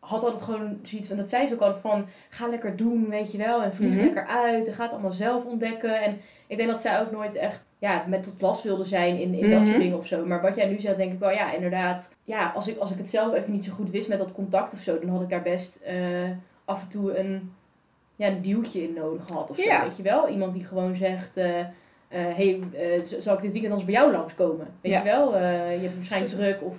had 0.00 0.22
altijd 0.22 0.42
gewoon 0.42 0.78
zoiets 0.82 1.08
van... 1.08 1.16
Dat 1.16 1.28
zei 1.28 1.46
ze 1.46 1.54
ook 1.54 1.60
altijd 1.60 1.82
van... 1.82 2.06
Ga 2.28 2.46
lekker 2.46 2.76
doen, 2.76 3.08
weet 3.08 3.32
je 3.32 3.38
wel. 3.38 3.62
En 3.62 3.74
vlieg 3.74 3.90
Mhm. 3.94 4.00
lekker 4.04 4.26
uit. 4.26 4.66
En 4.66 4.74
ga 4.74 4.82
het 4.82 4.92
allemaal 4.92 5.10
zelf 5.12 5.44
ontdekken. 5.44 6.02
En 6.02 6.20
ik 6.46 6.56
denk 6.56 6.70
dat 6.70 6.80
zij 6.80 7.00
ook 7.00 7.10
nooit 7.10 7.34
echt... 7.34 7.62
Ja, 7.78 8.04
met 8.08 8.22
tot 8.22 8.40
last 8.40 8.62
wilde 8.62 8.84
zijn 8.84 9.18
in, 9.20 9.34
in 9.34 9.50
dat 9.50 9.58
Mhm. 9.60 9.68
soort 9.68 9.80
dingen 9.80 9.98
of 9.98 10.06
zo. 10.06 10.26
Maar 10.26 10.40
wat 10.40 10.56
jij 10.56 10.68
nu 10.68 10.78
zegt, 10.78 10.96
denk 10.96 11.12
ik 11.12 11.18
wel... 11.18 11.30
Ja, 11.30 11.52
inderdaad. 11.52 12.12
Ja, 12.24 12.52
als 12.54 12.68
ik, 12.68 12.78
als 12.78 12.90
ik 12.90 12.98
het 12.98 13.10
zelf 13.10 13.34
even 13.34 13.52
niet 13.52 13.64
zo 13.64 13.72
goed 13.72 13.90
wist 13.90 14.08
met 14.08 14.18
dat 14.18 14.32
contact 14.32 14.72
of 14.72 14.78
zo... 14.78 14.98
Dan 14.98 15.08
had 15.08 15.22
ik 15.22 15.28
daar 15.28 15.42
best 15.42 15.76
eh, 15.76 15.94
af 16.64 16.82
en 16.82 16.88
toe 16.88 17.18
een... 17.18 17.52
Ja, 18.16 18.26
een 18.26 18.42
duwtje 18.42 18.82
in 18.82 18.92
nodig 18.94 19.26
gehad 19.26 19.50
of 19.50 19.56
zo. 19.56 19.62
Ja. 19.62 19.82
Weet 19.82 19.96
je 19.96 20.02
wel? 20.02 20.28
Iemand 20.28 20.52
die 20.52 20.64
gewoon 20.64 20.96
zegt... 20.96 21.36
eh, 21.36 21.54
hey, 22.08 22.60
zal 23.02 23.34
ik 23.34 23.40
dit 23.40 23.52
weekend 23.52 23.72
anders 23.72 23.84
bij 23.84 23.94
jou 23.94 24.12
langskomen? 24.12 24.66
Weet 24.80 24.92
Ja. 24.92 24.98
je 24.98 25.04
wel? 25.04 25.36
Je 25.38 25.78
hebt 25.82 25.96
waarschijnlijk 25.96 26.32
druk 26.34 26.62
of... 26.62 26.76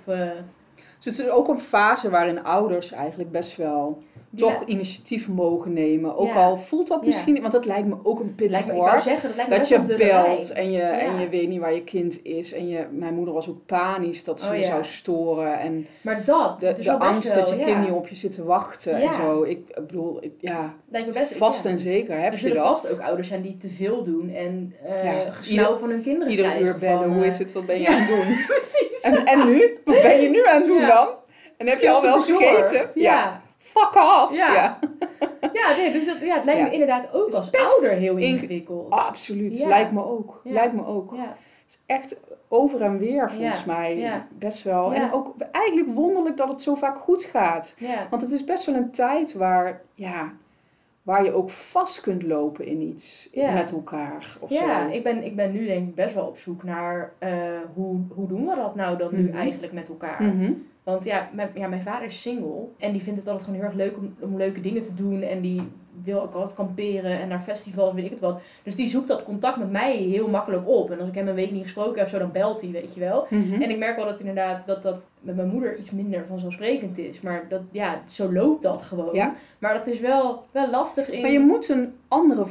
dus 1.02 1.16
het 1.16 1.26
is 1.26 1.32
ook 1.32 1.48
een 1.48 1.58
fase 1.58 2.10
waarin 2.10 2.44
ouders 2.44 2.92
eigenlijk 2.92 3.30
best 3.30 3.56
wel 3.56 4.02
toch 4.36 4.62
initiatief 4.64 5.28
mogen 5.28 5.72
nemen. 5.72 6.16
Ook 6.16 6.26
Ja. 6.32 6.34
al 6.44 6.56
voelt 6.56 6.88
dat 6.88 6.98
Ja. 7.00 7.06
misschien, 7.06 7.40
want 7.40 7.52
dat 7.52 7.64
lijkt 7.66 7.88
me 7.88 7.94
ook 8.02 8.20
een 8.20 8.34
pittig 8.34 8.70
hoor. 8.70 8.98
zeggen, 9.00 9.30
dat 9.48 9.68
je 9.68 9.80
belt 9.96 10.52
en 10.52 10.72
je, 10.72 10.80
en 10.82 11.12
Ja. 11.14 11.20
je 11.20 11.28
weet 11.28 11.48
niet 11.48 11.60
waar 11.60 11.74
je 11.74 11.84
kind 11.84 12.24
is. 12.24 12.52
En 12.52 12.68
je, 12.68 12.86
mijn 12.90 13.14
moeder 13.14 13.34
was 13.34 13.48
ook 13.48 13.66
panisch 13.66 14.24
dat 14.24 14.40
ze 14.40 14.46
Oh, 14.46 14.52
me 14.52 14.58
ja. 14.58 14.64
zou 14.64 14.84
storen. 14.84 15.58
En 15.58 15.86
Maar 16.00 16.24
dat, 16.24 16.60
de, 16.60 16.92
angst 16.98 17.28
wel, 17.34 17.36
dat 17.36 17.48
je 17.48 17.56
ja. 17.56 17.64
kind 17.64 17.78
niet 17.78 17.90
op 17.92 18.08
je 18.08 18.14
zit 18.14 18.34
te 18.34 18.44
wachten 18.44 18.92
en 18.94 19.00
Ja. 19.00 19.12
zo. 19.12 19.42
Ik 19.42 19.74
bedoel, 19.86 20.18
ik, 20.24 20.32
ja, 20.38 20.74
Lijkt 20.90 21.06
me 21.06 21.12
best 21.12 21.36
vast 21.36 21.64
ja. 21.64 21.70
en 21.70 21.78
zeker 21.78 22.20
heb 22.20 22.36
je 22.36 22.48
dat. 22.54 22.64
vast 22.66 22.92
ook 22.92 23.00
ouders 23.00 23.28
zijn 23.28 23.42
die 23.42 23.56
te 23.56 23.68
veel 23.68 24.04
doen 24.04 24.30
en 24.30 24.74
eh 24.84 25.04
Ja. 25.04 25.30
gesnauw 25.30 25.64
Ieder- 25.64 25.78
van 25.80 25.88
hun 25.90 26.02
kinderen 26.02 26.30
Ieder 26.30 26.44
krijgen. 26.44 26.66
uur 26.66 26.78
bellen, 26.78 27.10
hoe 27.12 27.20
eh, 27.20 27.26
is 27.26 27.38
het, 27.38 27.52
wat 27.52 27.66
ben 27.66 27.76
je 27.76 27.82
ja. 27.82 27.88
aan 27.92 27.98
het 28.00 28.08
doen? 28.14 28.36
Precies. 28.46 29.00
En, 29.02 29.24
en 29.26 29.46
nu? 29.46 29.78
Wat 29.84 30.02
ben 30.02 30.20
je 30.20 30.28
nu 30.28 30.46
aan 30.46 30.58
het 30.58 30.66
doen 30.66 30.80
Ja. 30.80 30.86
dan? 30.86 31.08
En 31.56 31.68
heb 31.68 31.80
je 31.80 31.90
al 31.90 32.02
wel 32.02 32.20
gegeten? 32.20 32.90
Ja. 32.94 33.41
Fuck 33.62 33.94
off! 33.94 34.32
Ja. 34.34 34.54
ja. 34.54 34.78
Ja, 35.52 35.76
nee, 35.76 35.92
dus 35.92 36.06
dat, 36.06 36.20
ja, 36.20 36.34
het 36.34 36.44
lijkt 36.44 36.60
Ja. 36.60 36.66
me 36.66 36.72
inderdaad 36.72 37.12
ook 37.12 37.32
als 37.32 37.52
ouder 37.52 37.90
heel 37.90 38.16
inge- 38.16 38.26
ingewikkeld. 38.28 38.90
Absoluut, 38.90 39.58
Ja. 39.58 39.68
lijkt 39.68 39.92
me 39.92 40.04
ook. 40.04 40.40
Lijkt 40.44 40.74
me 40.74 40.86
ook. 40.86 41.14
Ja. 41.14 41.20
Het 41.22 41.66
is 41.66 41.82
echt 41.86 42.20
over 42.48 42.82
en 42.82 42.98
weer 42.98 43.30
volgens 43.30 43.64
mij 43.64 44.22
best 44.38 44.62
wel. 44.62 44.94
En 44.94 45.12
ook 45.12 45.34
eigenlijk 45.52 45.88
wonderlijk 45.88 46.36
dat 46.36 46.48
het 46.48 46.60
zo 46.60 46.74
vaak 46.74 46.98
goed 46.98 47.24
gaat. 47.24 47.76
Want 48.10 48.22
het 48.22 48.32
is 48.32 48.44
best 48.44 48.66
wel 48.66 48.74
een 48.74 48.90
tijd 48.90 49.34
waar, 49.34 49.80
ja, 49.94 50.32
waar 51.02 51.24
je 51.24 51.32
ook 51.32 51.50
vast 51.50 52.00
kunt 52.00 52.22
lopen 52.22 52.66
in 52.66 52.80
iets 52.80 53.28
Ja. 53.32 53.52
met 53.52 53.72
elkaar. 53.72 54.36
Of 54.40 54.50
Ja, 54.50 54.88
zo. 54.88 54.94
ik 54.94 55.02
ben, 55.02 55.24
ik 55.24 55.36
ben 55.36 55.52
nu 55.52 55.66
denk 55.66 55.88
ik 55.88 55.94
best 55.94 56.14
wel 56.14 56.26
op 56.26 56.38
zoek 56.38 56.62
naar 56.62 57.12
eh, 57.18 57.30
hoe, 57.74 58.00
hoe 58.14 58.28
doen 58.28 58.46
we 58.48 58.54
dat 58.54 58.74
nou 58.74 58.96
dan 58.98 59.08
nu 59.12 59.22
Mhm. 59.28 59.36
eigenlijk 59.36 59.72
met 59.72 59.88
elkaar. 59.88 60.22
Mhm. 60.22 60.52
Want 60.82 61.04
ja 61.04 61.28
mijn, 61.32 61.50
ja, 61.54 61.68
mijn 61.68 61.82
vader 61.82 62.06
is 62.06 62.22
single 62.22 62.68
en 62.78 62.92
die 62.92 63.02
vindt 63.02 63.18
het 63.18 63.28
altijd 63.28 63.44
gewoon 63.44 63.60
heel 63.60 63.68
erg 63.68 63.78
leuk 63.78 63.96
om, 63.96 64.14
om 64.20 64.36
leuke 64.36 64.60
dingen 64.60 64.82
te 64.82 64.94
doen. 64.94 65.22
En 65.22 65.40
die 65.40 65.62
wil 66.02 66.22
ook 66.22 66.34
altijd 66.34 66.54
kamperen 66.54 67.20
en 67.20 67.28
naar 67.28 67.40
festivals, 67.40 67.94
weet 67.94 68.04
ik 68.04 68.10
het 68.10 68.20
wat. 68.20 68.40
Dus 68.62 68.76
die 68.76 68.88
zoekt 68.88 69.08
dat 69.08 69.24
contact 69.24 69.56
met 69.56 69.70
mij 69.70 69.96
heel 69.96 70.28
makkelijk 70.28 70.68
op. 70.68 70.90
En 70.90 70.98
als 70.98 71.08
ik 71.08 71.14
hem 71.14 71.28
een 71.28 71.34
week 71.34 71.50
niet 71.50 71.62
gesproken 71.62 71.98
heb, 71.98 72.08
zo, 72.08 72.18
dan 72.18 72.32
belt 72.32 72.60
hij, 72.60 72.70
weet 72.70 72.94
je 72.94 73.00
wel. 73.00 73.26
Mhm. 73.30 73.62
En 73.62 73.70
ik 73.70 73.78
merk 73.78 73.96
wel 73.96 74.04
dat 74.04 74.18
inderdaad 74.18 74.66
dat 74.66 74.82
dat 74.82 75.10
met 75.20 75.36
mijn 75.36 75.48
moeder 75.48 75.78
iets 75.78 75.90
minder 75.90 76.26
vanzelfsprekend 76.26 76.98
is. 76.98 77.20
Maar 77.20 77.46
dat, 77.48 77.60
ja, 77.70 78.02
zo 78.06 78.32
loopt 78.32 78.62
dat 78.62 78.82
gewoon. 78.82 79.14
Ja. 79.14 79.34
Maar 79.58 79.74
dat 79.74 79.86
is 79.86 80.00
wel, 80.00 80.44
wel 80.50 80.70
lastig 80.70 81.10
in... 81.10 81.20
Maar 81.20 81.30
je 81.30 81.40
moet 81.40 81.68
een 81.68 81.94
andere 82.08 82.46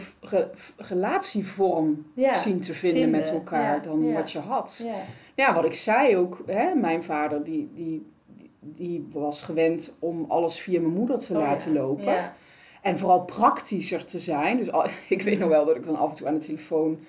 relatievorm 0.77 2.05
ja. 2.13 2.33
zien 2.33 2.59
te 2.59 2.73
vinden, 2.73 3.01
vinden, 3.01 3.19
met 3.19 3.31
elkaar 3.31 3.75
ja, 3.75 3.81
dan 3.81 4.13
wat 4.13 4.31
je 4.31 4.39
had. 4.39 4.81
Ja. 4.85 5.03
Ja, 5.35 5.53
wat 5.53 5.65
ik 5.65 5.73
zei 5.73 6.17
ook, 6.17 6.43
hè, 6.45 6.75
mijn 6.75 7.03
vader 7.03 7.43
die, 7.43 7.69
die, 7.73 8.05
die 8.63 9.09
was 9.13 9.41
gewend 9.41 9.95
om 9.99 10.25
alles 10.27 10.59
via 10.59 10.79
mijn 10.79 10.93
moeder 10.93 11.19
te 11.19 11.33
Oh, 11.33 11.39
laten 11.39 11.73
ja. 11.73 11.79
lopen. 11.79 12.03
Ja. 12.05 12.33
En 12.81 12.97
vooral 12.99 13.21
praktischer 13.21 14.05
te 14.05 14.19
zijn. 14.19 14.57
Dus 14.57 14.71
al- 14.71 14.85
ik 15.09 15.21
weet 15.21 15.39
nog 15.39 15.49
wel 15.49 15.65
dat 15.65 15.75
ik 15.75 15.85
dan 15.85 15.95
af 15.95 16.09
en 16.09 16.15
toe 16.15 16.27
aan 16.27 16.33
de 16.33 16.39
telefoon... 16.45 16.99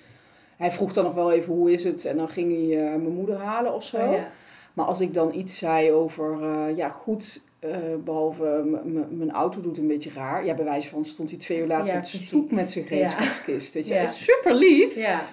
Hij 0.57 0.71
vroeg 0.71 0.93
dan 0.93 1.05
nog 1.05 1.15
wel 1.15 1.33
even 1.33 1.53
hoe 1.55 1.73
is 1.73 1.85
het 1.85 2.05
en 2.05 2.17
dan 2.17 2.29
ging 2.29 2.53
hij 2.53 2.79
eh, 2.85 2.89
mijn 2.89 3.15
moeder 3.15 3.37
halen 3.37 3.75
of 3.75 3.85
zo. 3.85 3.97
Oh, 3.97 4.13
ja. 4.13 4.31
Maar 4.73 4.85
als 4.87 5.01
ik 5.01 5.15
dan 5.15 5.35
iets 5.35 5.59
zei 5.59 5.93
over, 5.93 6.43
eh, 6.43 6.77
ja 6.77 6.89
goed, 6.89 7.43
eh, 7.59 7.77
behalve 8.05 8.63
mijn 9.11 9.31
auto 9.31 9.61
doet 9.61 9.79
een 9.79 9.87
beetje 9.87 10.11
raar. 10.11 10.45
Ja, 10.45 10.55
bij 10.55 10.65
wijze 10.65 10.89
van 10.89 11.05
stond 11.05 11.31
hij 11.31 11.39
twee 11.39 11.59
uur 11.59 11.67
later 11.67 11.97
op 11.97 12.03
de 12.03 12.09
stoep 12.09 12.53
met 12.53 12.71
zijn 12.71 12.85
gereedschapskist. 12.85 13.75
Weet 13.75 13.87
je, 13.87 14.07
super 14.07 14.55
lief. 14.55 14.95
Ja. 14.95 15.25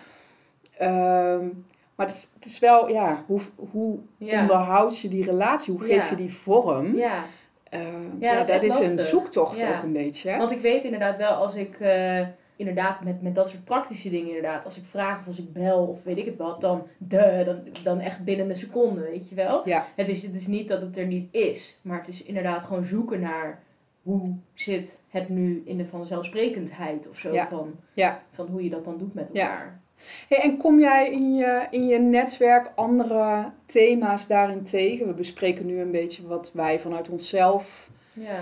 Maar 1.99 2.07
het 2.07 2.15
is, 2.17 2.31
het 2.33 2.45
is 2.45 2.59
wel, 2.59 2.89
ja, 2.89 3.23
hoe, 3.27 3.41
hoe 3.71 3.97
Ja. 4.17 4.41
onderhoud 4.41 4.99
je 4.99 5.07
die 5.07 5.23
relatie? 5.23 5.73
Hoe 5.73 5.83
geef 5.85 6.09
je 6.09 6.15
die 6.15 6.33
vorm? 6.33 6.95
ja. 6.95 7.23
Ja, 7.71 7.79
ja, 8.19 8.38
dat 8.38 8.47
dat 8.47 8.63
is 8.63 8.79
een 8.79 8.99
zoektocht 8.99 9.63
ook 9.63 9.83
een 9.83 9.93
beetje. 9.93 10.38
Want 10.38 10.51
ik 10.51 10.57
weet 10.59 10.83
inderdaad 10.83 11.17
wel 11.17 11.31
als 11.31 11.55
ik 11.55 11.79
eh, 11.79 12.27
inderdaad 12.55 13.03
met, 13.03 13.21
met 13.21 13.35
dat 13.35 13.49
soort 13.49 13.63
praktische 13.63 14.09
dingen 14.09 14.27
inderdaad, 14.27 14.65
als 14.65 14.77
ik 14.77 14.83
vraag 14.89 15.19
of 15.19 15.27
als 15.27 15.39
ik 15.39 15.53
bel 15.53 15.85
of 15.85 16.03
weet 16.03 16.17
ik 16.17 16.25
het 16.25 16.35
wat, 16.38 16.62
dan 16.62 16.88
de, 16.97 17.41
dan, 17.45 17.59
dan 17.83 17.99
echt 17.99 18.23
binnen 18.23 18.49
een 18.49 18.55
seconde, 18.55 19.01
weet 19.01 19.29
je 19.29 19.35
wel. 19.35 19.67
Ja. 19.67 19.85
Het 19.95 20.07
is, 20.07 20.23
het 20.23 20.35
is 20.35 20.47
niet 20.47 20.67
dat 20.67 20.81
het 20.81 20.97
er 20.97 21.05
niet 21.05 21.27
is, 21.33 21.79
maar 21.83 21.97
het 21.97 22.07
is 22.07 22.23
inderdaad 22.23 22.63
gewoon 22.63 22.85
zoeken 22.85 23.19
naar 23.19 23.63
hoe 24.03 24.33
zit 24.53 24.99
het 25.09 25.29
nu 25.29 25.62
in 25.65 25.77
de 25.77 25.85
vanzelfsprekendheid 25.85 27.09
of 27.09 27.17
zo 27.17 27.33
Ja. 27.33 27.47
van, 27.47 27.75
Ja. 27.93 28.21
van 28.31 28.47
hoe 28.47 28.63
je 28.63 28.69
dat 28.69 28.83
dan 28.83 28.97
doet 28.97 29.13
met 29.13 29.29
Ja. 29.33 29.41
elkaar. 29.49 29.79
Hey, 30.27 30.41
en 30.41 30.57
kom 30.57 30.79
jij 30.79 31.12
in 31.12 31.35
je, 31.35 31.67
in 31.69 31.88
je 31.88 31.97
netwerk 31.99 32.71
andere 32.75 33.51
thema's 33.65 34.27
daarin 34.27 34.63
tegen? 34.63 35.07
We 35.07 35.13
bespreken 35.13 35.65
nu 35.65 35.79
een 35.79 35.91
beetje 35.91 36.27
wat 36.27 36.51
wij 36.53 36.79
vanuit 36.79 37.09
onszelf 37.09 37.89
Ja. 38.13 38.38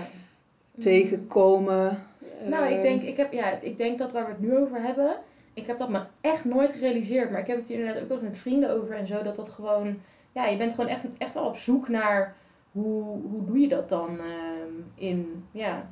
tegenkomen. 0.78 2.02
Nou, 2.44 2.66
ik 2.66 2.82
denk, 2.82 3.02
ik, 3.02 3.16
heb, 3.16 3.32
ja, 3.32 3.58
ik 3.60 3.78
denk 3.78 3.98
dat 3.98 4.12
waar 4.12 4.24
we 4.24 4.30
het 4.30 4.40
nu 4.40 4.56
over 4.56 4.82
hebben, 4.82 5.16
ik 5.54 5.66
heb 5.66 5.78
dat 5.78 5.88
me 5.88 6.00
echt 6.20 6.44
nooit 6.44 6.72
gerealiseerd. 6.72 7.30
Maar 7.30 7.40
ik 7.40 7.46
heb 7.46 7.56
het 7.58 7.68
hier 7.68 7.78
inderdaad 7.78 8.02
ook 8.02 8.08
wel 8.08 8.18
eens 8.18 8.26
met 8.26 8.36
vrienden 8.38 8.70
over 8.70 8.96
en 8.96 9.06
zo. 9.06 9.22
Dat 9.22 9.36
dat 9.36 9.48
gewoon, 9.48 9.98
ja, 10.32 10.46
je 10.46 10.56
bent 10.56 10.74
gewoon 10.74 10.90
echt, 10.90 11.02
echt 11.18 11.36
al 11.36 11.46
op 11.46 11.56
zoek 11.56 11.88
naar 11.88 12.34
hoe, 12.72 13.02
hoe 13.30 13.44
doe 13.44 13.58
je 13.58 13.68
dat 13.68 13.88
dan 13.88 14.08
ehm, 14.18 14.72
in, 14.94 15.44
ja, 15.50 15.88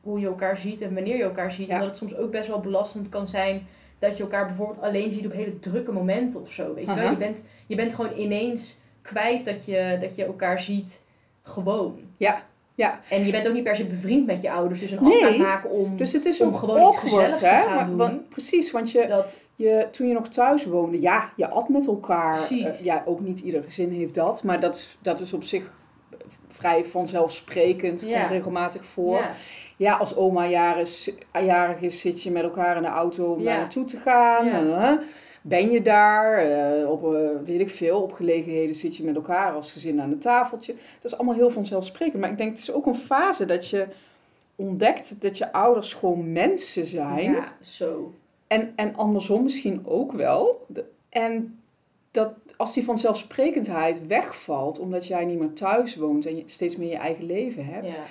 hoe 0.00 0.20
je 0.20 0.26
elkaar 0.26 0.56
ziet 0.56 0.80
en 0.80 0.94
wanneer 0.94 1.16
je 1.16 1.22
elkaar 1.22 1.52
ziet. 1.52 1.66
Ja. 1.66 1.72
En 1.74 1.78
dat 1.78 1.88
het 1.88 1.96
soms 1.96 2.16
ook 2.16 2.30
best 2.30 2.48
wel 2.48 2.60
belastend 2.60 3.08
kan 3.08 3.28
zijn 3.28 3.66
dat 3.98 4.16
je 4.16 4.22
elkaar 4.22 4.46
bijvoorbeeld 4.46 4.80
alleen 4.82 5.12
ziet 5.12 5.26
op 5.26 5.32
hele 5.32 5.58
drukke 5.58 5.92
momenten 5.92 6.40
of 6.40 6.50
zo. 6.52 6.74
Weet 6.74 6.86
je, 6.86 6.94
wel? 6.94 7.10
Je, 7.10 7.16
bent, 7.16 7.42
je 7.66 7.76
bent 7.76 7.94
gewoon 7.94 8.16
ineens 8.16 8.78
kwijt 9.02 9.44
dat 9.44 9.64
je, 9.64 9.98
dat 10.00 10.16
je 10.16 10.24
elkaar 10.24 10.60
ziet 10.60 11.04
gewoon. 11.42 11.98
Ja, 12.16 12.42
ja. 12.74 13.00
En 13.10 13.24
je 13.26 13.30
bent 13.32 13.48
ook 13.48 13.54
niet 13.54 13.62
per 13.64 13.76
se 13.76 13.84
bevriend 13.84 14.26
met 14.26 14.42
je 14.42 14.50
ouders. 14.50 14.80
Dus 14.80 14.90
een 14.90 15.02
Nee. 15.04 15.12
afspraak 15.26 15.38
maken 15.38 15.70
om... 15.70 15.96
Dus 15.96 16.12
het 16.12 16.24
is 16.24 16.40
Om 16.40 16.54
gewoon 16.54 16.86
iets 16.86 16.96
gezelligs 16.96 17.38
te 17.38 17.46
gaan 17.46 17.86
doen. 17.88 17.96
want- 17.96 18.28
precies, 18.28 18.70
want 18.70 18.90
je, 18.90 19.06
dat, 19.06 19.36
je, 19.54 19.88
toen 19.90 20.08
je 20.08 20.14
nog 20.14 20.28
thuis 20.28 20.64
woonde, 20.64 21.00
ja, 21.00 21.32
je 21.36 21.48
at 21.48 21.68
met 21.68 21.86
elkaar. 21.86 22.48
Eh, 22.50 22.72
ja, 22.82 23.02
ook 23.06 23.20
niet 23.20 23.40
ieder 23.40 23.62
gezin 23.62 23.90
heeft 23.90 24.14
dat, 24.14 24.42
maar 24.42 24.60
dat 24.60 24.74
is, 24.74 24.96
dat 25.02 25.20
is 25.20 25.32
op 25.32 25.44
zich 25.44 25.70
vrij 26.58 26.84
vanzelfsprekend, 26.84 28.00
Ja. 28.06 28.18
komt 28.18 28.30
regelmatig 28.30 28.84
voor. 28.84 29.16
ja. 29.16 29.34
Ja, 29.76 29.94
als 29.96 30.16
oma 30.16 30.46
jarig, 30.48 31.08
jarig 31.32 31.80
is, 31.80 32.00
zit 32.00 32.22
je 32.22 32.30
met 32.30 32.42
elkaar 32.42 32.76
in 32.76 32.82
de 32.82 32.88
auto 32.88 33.32
om 33.32 33.44
daar 33.44 33.58
naartoe 33.58 33.84
te 33.84 33.96
gaan. 33.96 34.46
Ben 35.42 35.70
je 35.70 35.82
daar? 35.82 36.38
eh, 36.38 36.90
op, 36.90 37.14
eh, 37.14 37.20
weet 37.44 37.60
ik 37.60 37.70
veel, 37.70 38.02
op 38.02 38.12
gelegenheden 38.12 38.74
zit 38.74 38.96
je 38.96 39.04
met 39.04 39.14
elkaar 39.14 39.52
als 39.52 39.72
gezin 39.72 40.00
aan 40.00 40.10
een 40.12 40.18
tafeltje. 40.18 40.72
Dat 40.72 41.12
is 41.12 41.14
allemaal 41.18 41.34
heel 41.34 41.50
vanzelfsprekend. 41.50 42.20
Maar 42.20 42.30
ik 42.30 42.38
denk, 42.38 42.50
het 42.50 42.58
is 42.58 42.72
ook 42.72 42.86
een 42.86 42.94
fase 42.94 43.44
dat 43.44 43.68
je 43.70 43.86
ontdekt 44.56 45.20
dat 45.22 45.38
je 45.38 45.52
ouders 45.52 45.92
gewoon 45.94 46.32
mensen 46.32 46.86
zijn. 46.86 47.32
Ja, 47.32 47.52
zo. 47.60 48.12
En, 48.46 48.72
en 48.76 48.96
andersom 48.96 49.42
misschien 49.42 49.82
ook 49.86 50.12
wel. 50.12 50.66
En 51.08 51.60
dat 52.10 52.32
als 52.56 52.74
die 52.74 52.84
vanzelfsprekendheid 52.84 54.06
wegvalt, 54.06 54.78
omdat 54.78 55.06
jij 55.06 55.24
niet 55.24 55.38
meer 55.38 55.52
thuis 55.52 55.96
woont 55.96 56.26
en 56.26 56.36
je 56.36 56.42
steeds 56.46 56.76
meer 56.76 56.90
je 56.90 56.96
eigen 56.96 57.24
leven 57.24 57.64
hebt, 57.64 57.94
Ja. 57.94 58.02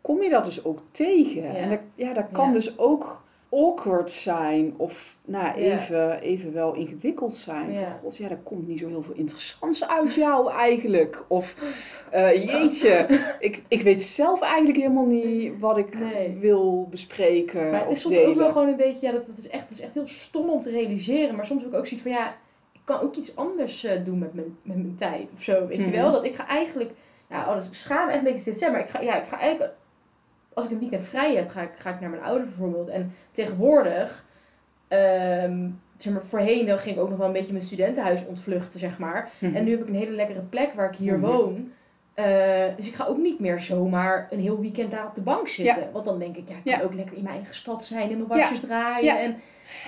kom 0.00 0.22
je 0.22 0.30
dat 0.30 0.44
dus 0.44 0.64
ook 0.64 0.78
tegen. 0.90 1.42
Ja. 1.42 1.54
En 1.54 1.68
dat, 1.70 1.78
ja, 1.94 2.12
dat 2.12 2.26
kan 2.32 2.46
Ja. 2.46 2.52
dus 2.52 2.78
ook 2.78 3.22
awkward 3.50 4.10
zijn 4.10 4.74
of 4.76 5.16
nou, 5.24 5.54
even, 5.54 6.20
even 6.20 6.52
wel 6.52 6.74
ingewikkeld 6.74 7.34
zijn. 7.34 7.74
Van 7.74 7.90
god, 7.90 8.16
ja, 8.16 8.28
er 8.30 8.38
komt 8.42 8.68
niet 8.68 8.78
zo 8.78 8.88
heel 8.88 9.02
veel 9.02 9.14
interessants 9.14 9.88
uit 9.88 10.14
jou 10.14 10.50
eigenlijk. 10.52 11.24
Of 11.28 11.56
eh, 12.10 12.44
jeetje, 12.44 13.06
ik, 13.40 13.62
ik 13.68 13.82
weet 13.82 14.02
zelf 14.02 14.40
eigenlijk 14.40 14.76
helemaal 14.76 15.06
niet 15.06 15.52
wat 15.58 15.76
ik 15.78 15.98
Nee. 15.98 16.36
wil 16.40 16.86
bespreken 16.90 17.70
Maar 17.70 17.80
het 17.80 17.90
is 17.90 18.00
soms 18.00 18.16
ook 18.18 18.34
wel 18.34 18.52
gewoon 18.52 18.68
een 18.68 18.76
beetje, 18.76 19.06
ja, 19.06 19.12
dat, 19.12 19.26
dat, 19.26 19.38
is 19.38 19.48
echt, 19.48 19.68
dat 19.68 19.78
is 19.78 19.84
echt 19.84 19.94
heel 19.94 20.06
stom 20.06 20.48
om 20.48 20.60
te 20.60 20.70
realiseren. 20.70 21.34
Maar 21.36 21.46
soms 21.46 21.62
heb 21.62 21.72
ik 21.72 21.78
ook 21.78 21.86
zoiets 21.86 22.06
van, 22.06 22.16
ja, 22.16 22.36
kan 22.84 23.00
ook 23.00 23.14
iets 23.16 23.36
anders 23.36 23.84
eh, 23.84 24.04
doen 24.04 24.18
met 24.18 24.34
mijn, 24.34 24.56
met 24.62 24.76
mijn 24.76 24.94
tijd 24.96 25.30
of 25.34 25.42
zo. 25.42 25.66
Weet 25.66 25.78
Mhm. 25.78 25.90
je 25.90 25.96
wel? 25.96 26.12
Dat 26.12 26.24
ik 26.24 26.34
ga 26.34 26.46
eigenlijk, 26.48 26.90
ja, 27.30 27.40
oh, 27.48 27.54
dat 27.54 27.66
ik 27.66 27.74
schaam 27.74 28.06
me 28.06 28.12
echt 28.12 28.18
een 28.26 28.32
beetje 28.32 28.44
dit 28.50 28.58
zeggen, 28.58 28.72
maar 28.78 28.86
ik 28.86 28.92
ga, 28.92 29.00
ja, 29.00 29.16
ik 29.20 29.26
ga 29.28 29.38
eigenlijk, 29.38 29.72
als 30.54 30.64
ik 30.64 30.70
een 30.70 30.78
weekend 30.78 31.04
vrij 31.06 31.34
heb, 31.34 31.48
ga 31.48 31.60
ik, 31.62 31.70
ga 31.76 31.90
ik 31.90 32.00
naar 32.00 32.10
mijn 32.10 32.22
ouders 32.22 32.48
bijvoorbeeld. 32.48 32.88
En 32.88 33.14
tegenwoordig, 33.30 34.24
ehm, 34.88 35.68
zeg 35.98 36.12
maar, 36.12 36.22
voorheen 36.22 36.66
dan 36.66 36.78
ging 36.78 36.96
ik 36.96 37.02
ook 37.02 37.08
nog 37.08 37.18
wel 37.18 37.26
een 37.26 37.32
beetje 37.32 37.52
mijn 37.52 37.64
studentenhuis 37.64 38.26
ontvluchten, 38.26 38.80
zeg 38.80 38.98
maar. 38.98 39.30
Mhm. 39.38 39.54
En 39.56 39.64
nu 39.64 39.70
heb 39.70 39.80
ik 39.80 39.88
een 39.88 39.94
hele 39.94 40.10
lekkere 40.14 40.40
plek 40.42 40.72
waar 40.72 40.88
ik 40.90 40.96
hier 40.96 41.18
Mhm. 41.18 41.26
woon. 41.26 41.72
Eh, 42.14 42.64
dus 42.76 42.86
ik 42.86 42.94
ga 42.94 43.04
ook 43.06 43.18
niet 43.18 43.40
meer 43.40 43.60
zomaar 43.60 44.26
een 44.30 44.40
heel 44.40 44.60
weekend 44.60 44.90
daar 44.90 45.06
op 45.06 45.14
de 45.14 45.22
bank 45.22 45.48
zitten. 45.48 45.88
Want 45.92 46.04
dan 46.04 46.18
denk 46.18 46.36
ik, 46.36 46.48
ja, 46.48 46.54
ik 46.56 46.62
kan 46.64 46.72
Ja. 46.78 46.82
ook 46.82 46.94
lekker 46.94 47.16
in 47.16 47.22
mijn 47.22 47.34
eigen 47.36 47.54
stad 47.54 47.84
zijn 47.84 48.10
en 48.10 48.16
mijn 48.16 48.28
wasjes 48.28 48.60
draaien. 48.60 49.18
En, 49.20 49.36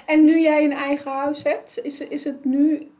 En 0.07 0.25
nu 0.25 0.41
jij 0.41 0.65
een 0.65 0.73
eigen 0.73 1.11
huis 1.13 1.43
hebt, 1.43 1.81
is, 1.83 2.09
is 2.09 2.25
het 2.25 2.45
nu 2.45 2.91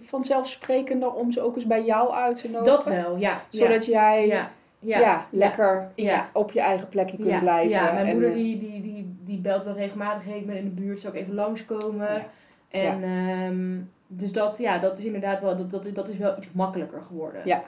vanzelfsprekender 0.00 1.12
om 1.12 1.32
ze 1.32 1.40
ook 1.40 1.54
eens 1.56 1.66
bij 1.66 1.84
jou 1.84 2.12
uit 2.12 2.40
te 2.40 2.50
nodigen? 2.50 2.72
dat 2.72 2.84
wel, 2.84 3.16
ja. 3.16 3.42
Zodat 3.48 3.86
jij 3.86 4.26
ja, 4.26 4.50
ja, 4.98 5.26
lekker 5.30 5.90
Ja. 5.94 6.30
op 6.32 6.52
je 6.52 6.60
eigen 6.60 6.88
plekje 6.88 7.16
kunt 7.16 7.40
blijven. 7.40 7.70
Ja, 7.70 7.92
mijn 7.92 8.06
en, 8.06 8.12
moeder 8.12 8.30
eh, 8.30 8.36
die, 8.36 8.58
die, 8.58 8.82
die, 8.82 9.16
die 9.24 9.38
belt 9.38 9.64
wel 9.64 9.74
regelmatig. 9.74 10.24
Hey, 10.24 10.38
ik 10.38 10.46
ben 10.46 10.56
in 10.56 10.64
de 10.64 10.80
buurt, 10.80 11.00
zou 11.00 11.14
ik 11.14 11.20
even 11.20 11.34
langskomen? 11.34 12.26
En 12.68 13.02
ehm, 13.02 13.78
dus 14.06 14.32
dat, 14.32 14.58
ja, 14.58 14.78
dat 14.78 14.98
is 14.98 15.04
inderdaad 15.04 15.40
wel, 15.40 15.56
dat, 15.56 15.70
dat, 15.70 15.86
is, 15.86 15.92
dat 15.92 16.08
is 16.08 16.16
wel 16.16 16.36
iets 16.36 16.52
makkelijker 16.52 17.02
geworden. 17.06 17.40
Ja. 17.44 17.62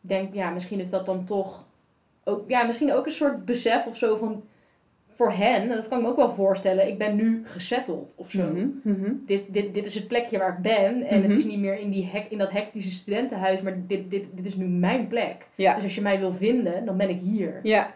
Denk, 0.00 0.34
ja, 0.34 0.50
misschien 0.50 0.80
is 0.80 0.90
dat 0.90 1.06
dan 1.06 1.24
toch 1.24 1.64
ook, 2.24 2.48
ja, 2.48 2.62
misschien 2.62 2.92
ook 2.92 3.06
een 3.06 3.12
soort 3.12 3.44
besef 3.44 3.86
of 3.86 3.96
zo 3.96 4.16
van, 4.16 4.42
voor 5.20 5.32
hen, 5.32 5.62
en 5.62 5.68
dat 5.68 5.88
kan 5.88 5.98
ik 5.98 6.04
me 6.04 6.10
ook 6.10 6.16
wel 6.16 6.30
voorstellen, 6.30 6.88
ik 6.88 6.98
ben 6.98 7.16
nu 7.16 7.40
gesetteld 7.44 8.12
of 8.16 8.30
zo. 8.30 8.42
mhm, 8.52 8.66
mhm. 8.82 9.12
Dit, 9.26 9.42
dit, 9.48 9.74
dit 9.74 9.86
is 9.86 9.94
het 9.94 10.08
plekje 10.08 10.38
waar 10.38 10.52
ik 10.56 10.62
ben 10.62 11.02
en 11.06 11.20
Mhm. 11.20 11.28
het 11.30 11.38
is 11.38 11.44
niet 11.44 11.58
meer 11.58 11.78
in, 11.78 11.90
die 11.90 12.06
hek, 12.12 12.26
in 12.28 12.38
dat 12.38 12.52
hectische 12.52 12.90
studentenhuis, 12.90 13.60
maar 13.62 13.76
dit, 13.86 14.10
dit, 14.10 14.24
dit 14.32 14.46
is 14.46 14.56
nu 14.56 14.66
mijn 14.66 15.06
plek. 15.06 15.48
Ja. 15.54 15.74
Dus 15.74 15.82
als 15.82 15.94
je 15.94 16.00
mij 16.00 16.18
wil 16.18 16.32
vinden, 16.32 16.84
dan 16.84 16.96
ben 16.96 17.08
ik 17.08 17.18
hier. 17.18 17.60
Ja, 17.62 17.90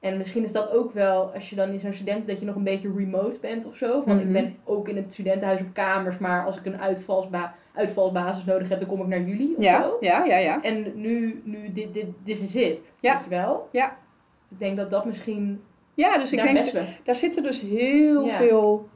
En 0.00 0.16
misschien 0.18 0.44
is 0.44 0.52
dat 0.52 0.70
ook 0.72 0.92
wel, 0.92 1.32
als 1.34 1.50
je 1.50 1.56
dan 1.56 1.68
in 1.70 1.80
zo'n 1.80 1.92
student, 1.92 2.26
dat 2.26 2.40
je 2.40 2.46
nog 2.46 2.54
een 2.54 2.64
beetje 2.64 2.92
remote 2.96 3.38
bent 3.40 3.66
of 3.66 3.76
zo. 3.76 4.02
Van 4.06 4.16
Mhm. 4.16 4.26
ik 4.26 4.32
ben 4.32 4.56
ook 4.64 4.88
in 4.88 4.96
het 4.96 5.12
studentenhuis 5.12 5.60
op 5.60 5.66
kamers, 5.72 6.18
maar 6.18 6.44
als 6.46 6.58
ik 6.58 6.66
een 6.66 6.80
uitvalsba 6.80 7.54
uitvalsbasis 7.74 8.44
nodig 8.44 8.68
heb, 8.68 8.78
dan 8.78 8.88
kom 8.88 9.00
ik 9.00 9.06
naar 9.06 9.22
jullie 9.22 9.54
of 9.56 9.62
ja, 9.62 9.82
zo. 9.82 9.96
ja, 10.00 10.24
ja, 10.24 10.36
ja. 10.36 10.62
En 10.62 10.92
nu, 10.94 11.40
nu 11.44 11.72
dit, 11.72 11.94
dit, 11.94 12.06
dit 12.24 12.40
is 12.42 12.54
het. 12.54 12.92
Ja. 13.00 13.14
Weet 13.14 13.24
je 13.24 13.30
wel? 13.30 13.68
Ja. 13.72 13.96
Ik 14.50 14.58
denk 14.58 14.76
dat 14.76 14.90
dat 14.90 15.04
misschien 15.04 15.60
Ja, 15.94 16.18
dus 16.18 16.32
ik 16.32 16.38
daar 16.38 16.54
denk, 16.54 16.70
wel. 16.70 16.84
daar 17.02 17.14
zitten 17.14 17.42
dus 17.42 17.60
heel 17.60 18.24
Ja. 18.24 18.36
veel... 18.36 18.88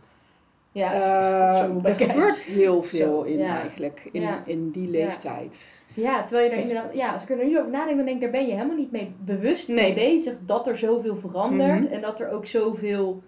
Ja, 0.73 0.93
eh, 0.93 1.85
er 1.85 1.95
gebeurt 1.95 2.41
heel 2.41 2.83
veel 2.83 3.25
in 3.25 3.39
ja. 3.39 3.61
eigenlijk, 3.61 4.09
in, 4.13 4.21
Ja. 4.23 4.43
in 4.47 4.71
die 4.71 4.89
leeftijd. 4.91 5.83
Ja, 5.95 6.23
terwijl 6.23 6.51
je 6.51 6.57
Dus- 6.57 6.69
inderdaad, 6.69 6.95
ja, 6.95 7.13
als 7.13 7.23
ik 7.23 7.31
er 7.31 7.45
nu 7.47 7.59
over 7.59 7.71
nadenk, 7.71 7.97
dan 7.97 8.05
denk 8.05 8.17
ik, 8.17 8.23
daar 8.23 8.31
ben 8.41 8.47
je 8.47 8.53
helemaal 8.55 8.77
niet 8.77 8.91
mee 8.91 9.13
bewust 9.19 9.69
Nee. 9.69 9.77
mee 9.77 9.95
bezig 9.95 10.37
dat 10.47 10.67
er 10.67 10.77
zoveel 10.77 11.17
verandert 11.17 11.83
Mhm. 11.85 11.93
en 11.93 12.01
dat 12.01 12.21
er 12.21 12.31
ook 12.31 12.47
zoveel 12.47 13.23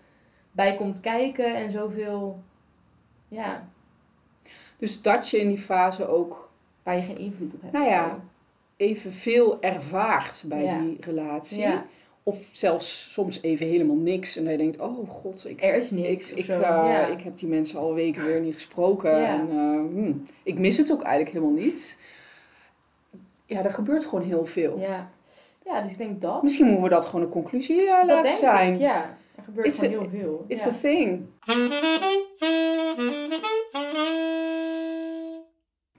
bij 0.52 0.76
komt 0.76 1.00
kijken 1.00 1.54
en 1.54 1.70
zoveel, 1.70 2.40
ja, 3.28 3.68
Dus 4.78 5.02
dat 5.02 5.28
je 5.28 5.40
in 5.40 5.48
die 5.48 5.58
fase 5.58 6.08
ook 6.08 6.50
waar 6.82 6.96
je 6.96 7.02
geen 7.02 7.18
invloed 7.18 7.54
op 7.54 7.60
hebt. 7.62 7.72
Nou 7.72 7.86
ja, 7.88 8.18
evenveel 8.76 9.60
ervaart 9.62 10.44
bij 10.46 10.78
die 10.82 10.96
relatie. 11.00 11.66
Of 12.22 12.50
zelfs 12.52 13.12
soms 13.12 13.42
even 13.42 13.66
helemaal 13.66 13.96
niks. 13.96 14.36
En 14.36 14.50
je 14.50 14.56
denkt, 14.56 14.78
oh 14.80 15.08
god, 15.08 15.46
ik, 15.48 15.62
er 15.62 15.74
is 15.74 15.90
ik, 15.92 15.98
niks. 15.98 16.32
ik, 16.32 16.44
zo. 16.44 16.52
eh, 16.52 16.60
ja. 16.60 17.06
ik 17.06 17.20
heb 17.22 17.36
die 17.36 17.48
mensen 17.48 17.78
al 17.78 17.94
weken 17.94 18.26
weer 18.26 18.40
niet 18.40 18.54
gesproken. 18.54 19.20
Ja. 19.20 19.26
En 19.38 19.48
eh, 19.50 19.56
hmm, 19.94 20.26
ik 20.42 20.58
mis 20.58 20.76
het 20.76 20.92
ook 20.92 21.02
eigenlijk 21.02 21.34
helemaal 21.34 21.62
niet. 21.64 22.00
Ja, 23.46 23.64
er 23.64 23.72
gebeurt 23.74 24.04
gewoon 24.04 24.24
heel 24.24 24.44
veel. 24.46 24.78
ja. 24.78 25.10
ja, 25.64 25.80
dus 25.82 25.90
ik 25.92 25.98
denk 25.98 26.20
dat. 26.20 26.42
Misschien 26.42 26.64
moeten 26.66 26.82
we 26.84 26.88
dat 26.88 27.04
gewoon 27.04 27.24
een 27.24 27.30
conclusie 27.30 27.82
eh, 27.88 27.96
dat 27.98 28.06
laten 28.06 28.22
denk 28.22 28.36
zijn. 28.36 28.74
ik, 28.74 28.80
ja. 28.80 29.16
Er 29.36 29.42
gebeurt 29.44 29.66
It's 29.66 29.78
gewoon 29.78 29.94
a- 30.06 30.08
heel 30.10 30.20
veel. 30.20 30.44
It's 30.48 30.64
ja. 30.64 30.70
a 30.70 30.74
thing. 30.74 31.26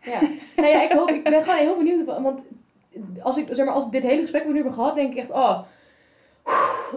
Ja. 0.02 0.20
Nou 0.56 0.68
ja, 0.70 0.82
ik, 0.84 0.92
hoop, 0.92 1.10
ik 1.10 1.24
ben 1.24 1.44
gewoon 1.44 1.60
heel 1.60 1.78
benieuwd. 1.78 2.06
Want 2.06 2.42
als 3.22 3.38
ik, 3.38 3.48
zeg 3.52 3.66
maar, 3.66 3.74
als 3.76 3.86
ik 3.86 3.92
dit 3.92 4.04
hele 4.04 4.22
gesprek 4.22 4.44
we 4.44 4.50
nu 4.50 4.56
hebben 4.56 4.74
gehad, 4.74 4.96
denk 4.96 5.12
ik 5.12 5.18
echt, 5.18 5.30
oh, 5.32 5.60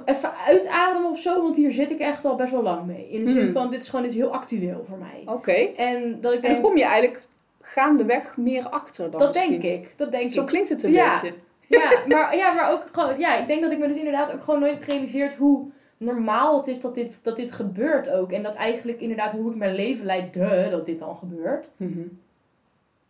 even 0.04 0.36
uitademen 0.46 1.10
of 1.10 1.18
zo. 1.18 1.42
Want 1.42 1.56
hier 1.56 1.72
zit 1.72 1.90
ik 1.90 1.98
echt 1.98 2.24
al 2.24 2.34
best 2.36 2.52
wel 2.52 2.62
lang 2.62 2.86
mee. 2.86 3.08
In 3.10 3.24
de 3.24 3.30
zin 3.30 3.42
Hmm. 3.42 3.52
van, 3.52 3.70
dit 3.70 3.82
is 3.82 3.88
gewoon 3.88 4.04
is 4.04 4.14
heel 4.14 4.32
actueel 4.34 4.84
voor 4.88 4.98
mij. 4.98 5.22
Oké. 5.34 5.52
En 5.76 6.20
dat 6.20 6.32
ik 6.32 6.42
En 6.42 6.50
denk, 6.50 6.62
kom 6.62 6.76
je 6.76 6.84
eigenlijk 6.84 7.24
gaandeweg 7.60 8.36
meer 8.36 8.68
achter 8.68 9.10
dan 9.10 9.20
dat 9.20 9.34
misschien. 9.34 9.60
denk 9.60 9.82
ik. 9.84 9.92
Dat 9.96 10.10
denk 10.10 10.30
Zo 10.30 10.40
ik. 10.42 10.46
klinkt 10.46 10.68
het 10.68 10.82
een 10.82 10.92
Ja. 10.92 11.10
beetje. 11.20 11.34
Ja 11.66 11.92
maar, 12.08 12.36
ja, 12.36 12.52
maar 12.52 12.72
ook 12.72 12.82
gewoon, 12.92 13.18
ja, 13.18 13.36
ik 13.38 13.46
denk 13.46 13.62
dat 13.62 13.72
ik 13.72 13.78
me 13.78 13.88
dus 13.88 13.96
inderdaad 13.96 14.32
ook 14.32 14.42
gewoon 14.42 14.60
nooit 14.60 14.82
gerealiseerd 14.84 15.34
hoe 15.34 15.66
normaal 15.96 16.56
het 16.58 16.66
is 16.66 16.80
dat 16.80 16.94
dit, 16.94 17.18
dat 17.22 17.36
dit 17.36 17.52
gebeurt 17.52 18.10
ook. 18.10 18.32
En 18.32 18.42
dat 18.42 18.54
eigenlijk 18.54 19.00
inderdaad 19.00 19.32
hoe 19.32 19.50
ik 19.50 19.56
mijn 19.56 19.74
leven 19.74 20.04
leid, 20.06 20.34
dat 20.70 20.86
dit 20.86 20.98
dan 20.98 21.16
gebeurt. 21.16 21.70
Mhm. 21.76 21.98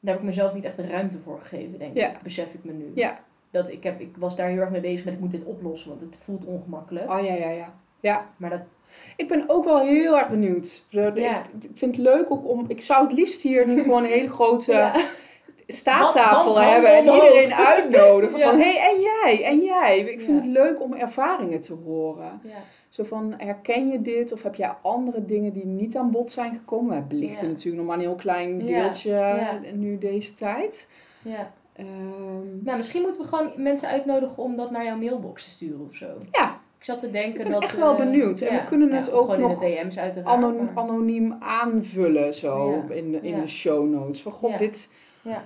Daar 0.00 0.12
heb 0.14 0.22
ik 0.22 0.28
mezelf 0.28 0.54
niet 0.54 0.64
echt 0.64 0.76
de 0.76 0.86
ruimte 0.86 1.18
voor 1.24 1.40
gegeven, 1.40 1.78
denk 1.78 1.96
Ja. 1.96 2.08
ik. 2.08 2.22
Besef 2.22 2.46
ik 2.54 2.64
me 2.64 2.72
nu. 2.72 2.92
Ja. 2.94 3.18
Dat 3.54 3.68
ik, 3.70 3.82
heb, 3.82 4.00
ik 4.00 4.14
was 4.18 4.36
daar 4.36 4.48
heel 4.48 4.60
erg 4.60 4.70
mee 4.70 4.80
bezig 4.80 5.04
met 5.04 5.14
ik 5.14 5.20
moet 5.20 5.30
dit 5.30 5.44
oplossen, 5.44 5.88
want 5.88 6.00
het 6.00 6.18
voelt 6.24 6.44
ongemakkelijk. 6.44 7.10
Oh 7.10 7.20
ja, 7.24 7.34
ja, 7.34 7.50
ja. 7.50 7.74
Ja, 8.00 8.26
Maar 8.36 8.50
dat, 8.50 8.60
ik 9.16 9.28
ben 9.28 9.44
ook 9.46 9.64
wel 9.64 9.78
heel 9.80 10.18
erg 10.18 10.28
benieuwd. 10.28 10.86
Ja. 10.90 11.42
Ik 11.60 11.70
vind 11.74 11.96
het 11.96 12.04
leuk 12.04 12.30
ook 12.30 12.48
om... 12.48 12.64
Ik 12.68 12.80
zou 12.80 13.06
het 13.06 13.12
liefst 13.16 13.42
hier 13.42 13.66
nu 13.68 13.82
gewoon 13.82 14.04
een 14.04 14.10
hele 14.10 14.30
grote 14.30 14.72
ja. 14.72 14.94
staattafel 15.66 16.44
Wat- 16.44 16.54
wat 16.54 16.72
hebben 16.72 16.90
en 16.96 17.04
iedereen 17.04 17.54
uitnodigen. 17.54 18.38
Ja. 18.38 18.50
Van, 18.50 18.58
hé, 18.60 18.72
hey, 18.78 18.90
en 18.94 19.00
jij, 19.00 19.44
en 19.44 19.60
jij. 19.60 19.98
Ik 19.98 20.20
vind 20.22 20.38
Ja. 20.38 20.44
het 20.44 20.52
leuk 20.52 20.82
om 20.82 20.92
ervaringen 20.94 21.60
te 21.60 21.74
horen. 21.84 22.40
Ja. 22.44 22.50
Zo 22.88 23.04
van, 23.04 23.34
herken 23.36 23.88
je 23.88 24.00
dit? 24.02 24.32
Of 24.32 24.42
heb 24.42 24.54
jij 24.54 24.72
andere 24.82 25.24
dingen 25.24 25.52
die 25.52 25.66
niet 25.66 25.96
aan 25.96 26.10
bod 26.10 26.30
zijn 26.30 26.54
gekomen? 26.54 26.96
We 26.96 27.02
belichten 27.02 27.48
natuurlijk 27.48 27.76
nog 27.76 27.86
maar 27.86 27.96
een 27.96 28.02
heel 28.02 28.14
klein 28.14 28.58
deeltje 28.66 29.44
nu 29.72 29.98
deze 29.98 30.34
tijd. 30.34 30.90
ja. 31.22 31.52
Ehm, 31.76 32.64
Nou, 32.64 32.76
misschien 32.76 33.02
moeten 33.02 33.22
we 33.22 33.28
gewoon 33.28 33.50
mensen 33.56 33.88
uitnodigen 33.88 34.42
om 34.42 34.56
dat 34.56 34.70
naar 34.70 34.84
jouw 34.84 34.96
mailbox 34.96 35.44
te 35.44 35.50
sturen 35.50 35.86
of 35.88 35.94
zo. 35.96 36.06
ja, 36.30 36.60
Ik 36.78 36.84
zat 36.84 37.00
te 37.00 37.10
denken 37.10 37.36
Ik 37.40 37.42
ben 37.42 37.52
dat... 37.52 37.62
echt 37.62 37.76
wel 37.76 37.90
eh, 37.92 37.98
benieuwd. 37.98 38.40
En 38.40 38.54
ja, 38.54 38.60
we 38.60 38.66
kunnen 38.68 38.92
het 38.92 39.12
ook 39.12 39.36
nog 39.36 39.58
DM's 39.58 39.98
uiteraard. 39.98 40.36
Ano- 40.36 40.62
maar- 40.62 40.84
anoniem 40.84 41.36
aanvullen 41.40 42.34
zo 42.34 42.84
in, 42.88 43.10
de, 43.12 43.20
in 43.20 43.40
de 43.40 43.46
show 43.46 43.88
notes. 43.90 44.22
Van 44.22 44.32
god, 44.32 44.58
dit, 44.58 44.92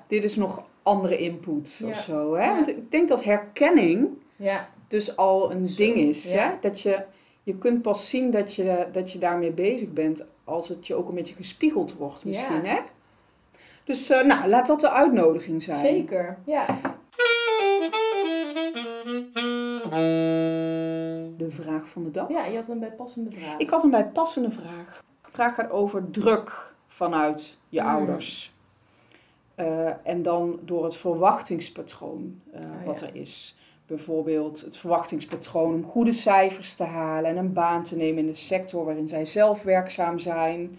dit 0.07 0.25
is 0.25 0.37
nog 0.37 0.63
andere 0.83 1.17
input 1.17 1.83
of 1.89 1.97
zo. 1.97 2.35
Hè? 2.35 2.55
Want 2.55 2.69
ik 2.69 2.91
denk 2.91 3.09
dat 3.09 3.25
herkenning 3.25 4.09
ja, 4.37 4.69
dus 4.89 5.17
al 5.17 5.51
een 5.53 5.67
ding 5.77 5.97
is. 5.97 6.33
Hè? 6.33 6.51
Dat 6.61 6.81
je, 6.81 7.05
je 7.43 7.57
kunt 7.59 7.83
pas 7.83 8.09
zien 8.09 8.31
dat 8.31 8.55
je, 8.55 8.87
dat 8.93 9.13
je 9.13 9.19
daarmee 9.19 9.51
bezig 9.53 9.93
bent 9.93 10.27
als 10.45 10.69
het 10.69 10.87
je 10.87 10.95
ook 10.95 11.09
een 11.09 11.15
beetje 11.15 11.35
gespiegeld 11.35 11.95
wordt 11.95 12.25
misschien. 12.25 12.65
Hè? 12.67 12.79
Dus 13.89 14.11
eh, 14.11 14.25
nou, 14.27 14.49
laat 14.49 14.67
dat 14.67 14.81
de 14.81 14.91
uitnodiging 14.91 15.63
zijn. 15.63 15.79
zeker. 15.79 16.39
Ja. 16.45 16.67
De 21.37 21.47
vraag 21.49 21.89
van 21.89 22.05
de 22.05 22.11
dag. 22.11 22.29
ja, 22.29 22.45
je 22.45 22.57
had 22.57 22.69
een 22.69 22.79
bijpassende 22.79 23.31
vraag. 23.31 23.59
Ik 23.59 23.71
had 23.71 23.83
een 23.85 23.91
bijpassende 23.91 24.51
vraag. 24.51 25.03
De 25.23 25.31
vraag 25.31 25.55
gaat 25.55 25.71
over 25.71 26.11
druk 26.11 26.75
vanuit 26.87 27.59
je 27.69 27.81
Mm. 27.81 27.87
ouders. 27.89 28.53
Eh, 29.55 29.91
en 30.03 30.23
dan 30.23 30.59
door 30.65 30.85
het 30.85 30.97
verwachtingspatroon 30.97 32.41
eh, 32.53 32.61
Oh, 32.61 32.87
wat 32.87 33.01
ja. 33.01 33.07
er 33.07 33.17
is. 33.17 33.57
Bijvoorbeeld 33.87 34.61
het 34.61 34.77
verwachtingspatroon 34.77 35.75
om 35.75 35.85
goede 35.85 36.13
cijfers 36.13 36.75
te 36.77 36.85
halen 36.85 37.31
en 37.31 37.37
een 37.37 37.53
baan 37.53 37.83
te 37.83 37.97
nemen 37.97 38.19
in 38.19 38.27
de 38.27 38.35
sector 38.35 38.85
waarin 38.85 39.09
zij 39.09 39.25
zelf 39.25 39.63
werkzaam 39.63 40.19
zijn. 40.19 40.79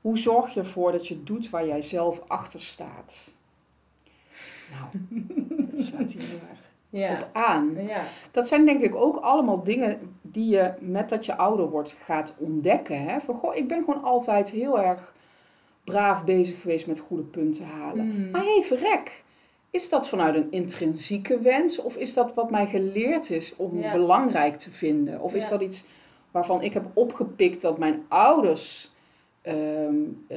Hoe 0.00 0.18
zorg 0.18 0.54
je 0.54 0.60
ervoor 0.60 0.92
dat 0.92 1.08
je 1.08 1.22
doet 1.22 1.50
waar 1.50 1.66
jij 1.66 1.82
zelf 1.82 2.22
achter 2.26 2.60
staat? 2.60 3.34
Nou, 4.70 5.04
dat 5.70 5.80
sluit 5.84 6.12
hier 6.12 6.22
heel 6.22 6.48
erg 6.50 6.58
Ja. 6.90 7.12
op 7.12 7.28
aan. 7.32 7.76
Ja. 7.86 8.02
Dat 8.30 8.48
zijn 8.48 8.64
denk 8.64 8.80
ik 8.82 8.94
ook 8.94 9.16
allemaal 9.16 9.62
dingen 9.64 10.14
die 10.22 10.48
je 10.48 10.72
met 10.80 11.08
dat 11.08 11.26
je 11.26 11.36
ouder 11.36 11.70
wordt 11.70 11.92
gaat 11.92 12.34
ontdekken. 12.38 13.02
Hè? 13.04 13.20
Van, 13.20 13.34
goh, 13.34 13.56
ik 13.56 13.68
ben 13.68 13.84
gewoon 13.84 14.02
altijd 14.02 14.50
heel 14.50 14.80
erg 14.80 15.14
braaf 15.84 16.24
bezig 16.24 16.60
geweest 16.60 16.86
met 16.86 16.98
goede 16.98 17.22
punten 17.22 17.66
halen. 17.66 18.06
Mm. 18.06 18.30
Maar 18.30 18.42
hey, 18.44 18.62
verrek. 18.62 19.24
Is 19.70 19.88
dat 19.88 20.08
vanuit 20.08 20.34
een 20.34 20.50
intrinsieke 20.52 21.38
wens? 21.38 21.78
Of 21.80 21.96
is 21.96 22.14
dat 22.14 22.34
wat 22.34 22.50
mij 22.50 22.66
geleerd 22.66 23.30
is 23.30 23.56
om 23.56 23.78
Ja. 23.78 23.92
belangrijk 23.92 24.56
te 24.56 24.70
vinden? 24.70 25.20
Of 25.20 25.34
is 25.34 25.48
dat 25.48 25.60
iets 25.60 25.84
waarvan 26.30 26.62
ik 26.62 26.72
heb 26.72 26.84
opgepikt 26.94 27.60
dat 27.60 27.78
mijn 27.78 28.04
ouders 28.08 28.90
ehm, 29.42 29.94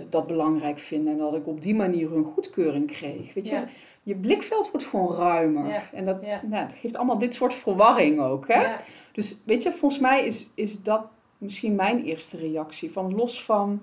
dat 0.10 0.28
belangrijk 0.28 0.80
vinden 0.80 1.14
en 1.14 1.20
dat 1.20 1.34
ik 1.34 1.48
op 1.48 1.62
die 1.62 1.76
manier 1.76 2.10
hun 2.10 2.24
goedkeuring 2.24 2.88
kreeg? 2.88 3.34
Weet 3.34 3.48
je, 3.48 3.56
Ja. 3.56 3.68
je 4.04 4.16
blikveld 4.16 4.72
wordt 4.72 4.86
gewoon 4.86 5.16
ruimer. 5.16 5.68
Ja. 5.68 5.84
En 5.94 6.06
dat, 6.06 6.22
nou, 6.22 6.68
dat 6.68 6.74
geeft 6.78 6.96
allemaal 6.96 7.18
dit 7.18 7.34
soort 7.34 7.54
verwarring 7.54 8.20
ook. 8.22 8.48
Hè? 8.48 8.76
Dus 9.12 9.42
weet 9.46 9.64
je, 9.64 9.72
volgens 9.72 10.02
mij 10.02 10.26
is, 10.26 10.50
is 10.56 10.84
dat 10.84 11.06
misschien 11.38 11.76
mijn 11.76 12.04
eerste 12.04 12.38
reactie. 12.38 12.92
Van 12.92 13.16
los 13.16 13.44
van 13.44 13.82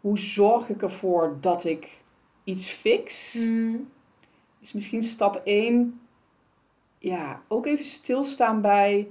hoe 0.00 0.18
zorg 0.18 0.68
ik 0.68 0.82
ervoor 0.82 1.36
dat 1.40 1.64
ik 1.64 2.00
iets 2.44 2.68
fix, 2.68 3.34
Mm. 3.34 3.88
is 4.60 4.72
misschien 4.72 5.02
stap 5.02 5.40
1. 5.44 6.00
Ja, 6.98 7.42
ook 7.48 7.66
even 7.66 7.84
stilstaan 7.84 8.60
bij 8.60 9.08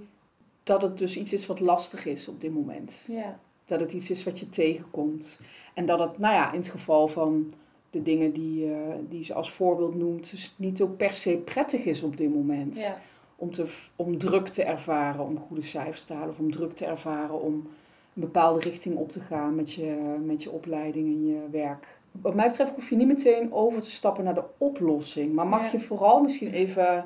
dat 0.63 0.81
het 0.81 0.97
dus 0.97 1.17
iets 1.17 1.33
is 1.33 1.45
wat 1.47 1.59
lastig 1.59 2.05
is 2.05 2.27
op 2.27 2.41
dit 2.41 2.53
moment. 2.53 3.05
Ja. 3.11 3.39
Dat 3.71 3.79
het 3.79 3.93
iets 3.93 4.09
is 4.11 4.23
wat 4.23 4.39
je 4.39 4.49
tegenkomt. 4.49 5.39
En 5.73 5.85
dat 5.85 5.99
het, 5.99 6.17
nou 6.17 6.33
ja, 6.33 6.51
in 6.51 6.57
het 6.59 6.67
geval 6.67 7.07
van 7.07 7.51
de 7.89 8.03
dingen 8.03 8.31
die, 8.33 8.65
eh, 8.73 8.77
die 9.09 9.23
ze 9.23 9.33
als 9.33 9.51
voorbeeld 9.51 9.95
noemt, 9.95 10.31
dus 10.31 10.53
niet 10.57 10.81
ook 10.81 10.97
per 10.97 11.15
se 11.15 11.37
prettig 11.37 11.83
is 11.83 12.03
op 12.03 12.17
dit 12.17 12.33
moment. 12.33 12.77
Ja. 12.79 13.01
Om, 13.35 13.51
te, 13.51 13.65
om 13.95 14.17
druk 14.17 14.47
te 14.47 14.63
ervaren, 14.63 15.25
om 15.25 15.37
goede 15.47 15.61
cijfers 15.61 16.05
te 16.05 16.13
halen, 16.13 16.29
of 16.29 16.39
om 16.39 16.51
druk 16.51 16.73
te 16.73 16.85
ervaren 16.85 17.41
om 17.41 17.53
een 18.15 18.21
bepaalde 18.21 18.59
richting 18.59 18.95
op 18.95 19.09
te 19.09 19.19
gaan 19.19 19.55
met 19.55 19.73
je, 19.73 20.17
met 20.25 20.43
je 20.43 20.51
opleiding 20.51 21.07
en 21.07 21.25
je 21.27 21.39
werk. 21.51 21.99
Wat 22.11 22.35
mij 22.35 22.47
betreft 22.47 22.73
hoef 22.73 22.89
je 22.89 22.95
niet 22.95 23.07
meteen 23.07 23.53
over 23.53 23.81
te 23.81 23.91
stappen 23.91 24.23
naar 24.23 24.33
de 24.33 24.43
oplossing, 24.57 25.33
maar 25.33 25.47
mag 25.47 25.61
Ja. 25.65 25.71
je 25.71 25.79
vooral 25.79 26.21
misschien 26.21 26.53
even 26.53 27.05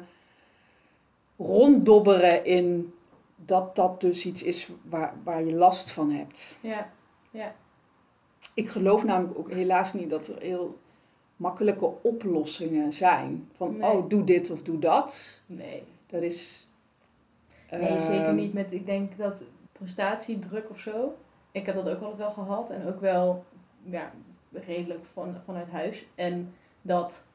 ronddobberen 1.37 2.45
in 2.45 2.93
dat 3.45 3.75
dat 3.75 4.01
dus 4.01 4.25
iets 4.25 4.43
is 4.43 4.69
waar, 4.89 5.13
waar 5.23 5.43
je 5.43 5.53
last 5.53 5.91
van 5.91 6.11
hebt. 6.11 6.57
Ja. 6.61 6.91
Ik 8.53 8.69
geloof 8.69 9.03
namelijk 9.03 9.37
ook 9.39 9.51
helaas 9.51 9.93
niet 9.93 10.09
dat 10.09 10.27
er 10.27 10.41
heel 10.41 10.79
makkelijke 11.35 12.01
oplossingen 12.01 12.93
zijn. 12.93 13.49
Van, 13.55 13.77
Nee. 13.77 13.91
oh, 13.91 14.09
doe 14.09 14.23
dit 14.23 14.49
of 14.49 14.61
doe 14.61 14.79
dat. 14.79 15.41
Nee. 15.45 15.83
Dat 16.07 16.21
is... 16.21 16.69
Nee, 17.71 17.99
zeker 17.99 18.25
ehm, 18.25 18.35
niet 18.35 18.53
met, 18.53 18.67
ik 18.69 18.85
denk 18.85 19.17
dat 19.17 19.43
prestatiedruk 19.71 20.69
of 20.69 20.79
zo. 20.79 21.15
Ik 21.51 21.65
heb 21.65 21.75
dat 21.75 21.89
ook 21.89 22.01
altijd 22.01 22.17
wel 22.17 22.31
gehad 22.31 22.69
en 22.69 22.87
ook 22.87 22.99
wel 22.99 23.45
ja, 23.83 24.11
redelijk 24.51 25.05
van, 25.13 25.35
vanuit 25.45 25.69
huis. 25.69 26.05
En 26.15 26.53
dat, 26.81 27.25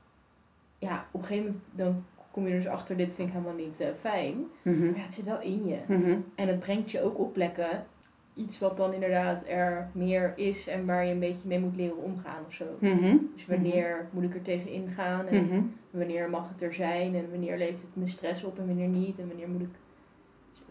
ja, 0.78 1.06
op 1.10 1.20
een 1.20 1.26
gegeven 1.26 1.46
moment 1.46 1.64
dan 1.72 2.04
kom 2.30 2.46
je 2.46 2.54
dus 2.54 2.66
achter, 2.66 2.96
dit 2.96 3.12
vind 3.12 3.28
ik 3.28 3.34
helemaal 3.34 3.64
niet 3.64 3.80
eh, 3.80 3.88
fijn. 3.98 4.44
mhm, 4.62 4.84
Maar 4.86 4.96
ja, 4.96 5.02
het 5.04 5.14
zit 5.14 5.24
wel 5.24 5.40
in 5.40 5.66
je. 5.66 5.78
mhm, 5.86 6.18
En 6.34 6.48
het 6.48 6.58
brengt 6.60 6.90
je 6.90 7.02
ook 7.02 7.18
op 7.18 7.32
plekken 7.32 7.86
iets 8.34 8.58
wat 8.58 8.76
dan 8.76 8.92
inderdaad 8.92 9.42
er 9.46 9.88
meer 9.92 10.32
is 10.36 10.68
en 10.68 10.86
waar 10.86 11.04
je 11.06 11.12
een 11.12 11.18
beetje 11.18 11.48
mee 11.48 11.60
moet 11.60 11.76
leren 11.76 11.96
omgaan 12.02 12.44
of 12.46 12.52
zo. 12.52 12.64
mhm, 12.78 13.16
Dus 13.34 13.46
wanneer 13.46 14.08
moet 14.12 14.22
ik 14.22 14.34
er 14.34 14.42
tegen 14.42 14.70
ingaan 14.70 15.26
en 15.26 15.74
wanneer 15.90 16.30
mag 16.30 16.48
het 16.48 16.62
er 16.62 16.74
zijn 16.74 17.14
en 17.14 17.30
wanneer 17.30 17.56
levert 17.56 17.80
het 17.80 17.96
me 17.96 18.08
stress 18.08 18.44
op 18.44 18.58
en 18.58 18.66
wanneer 18.66 18.88
niet 18.88 19.18
en 19.18 19.28
wanneer 19.28 19.48
moet 19.48 19.60
ik... 19.62 19.68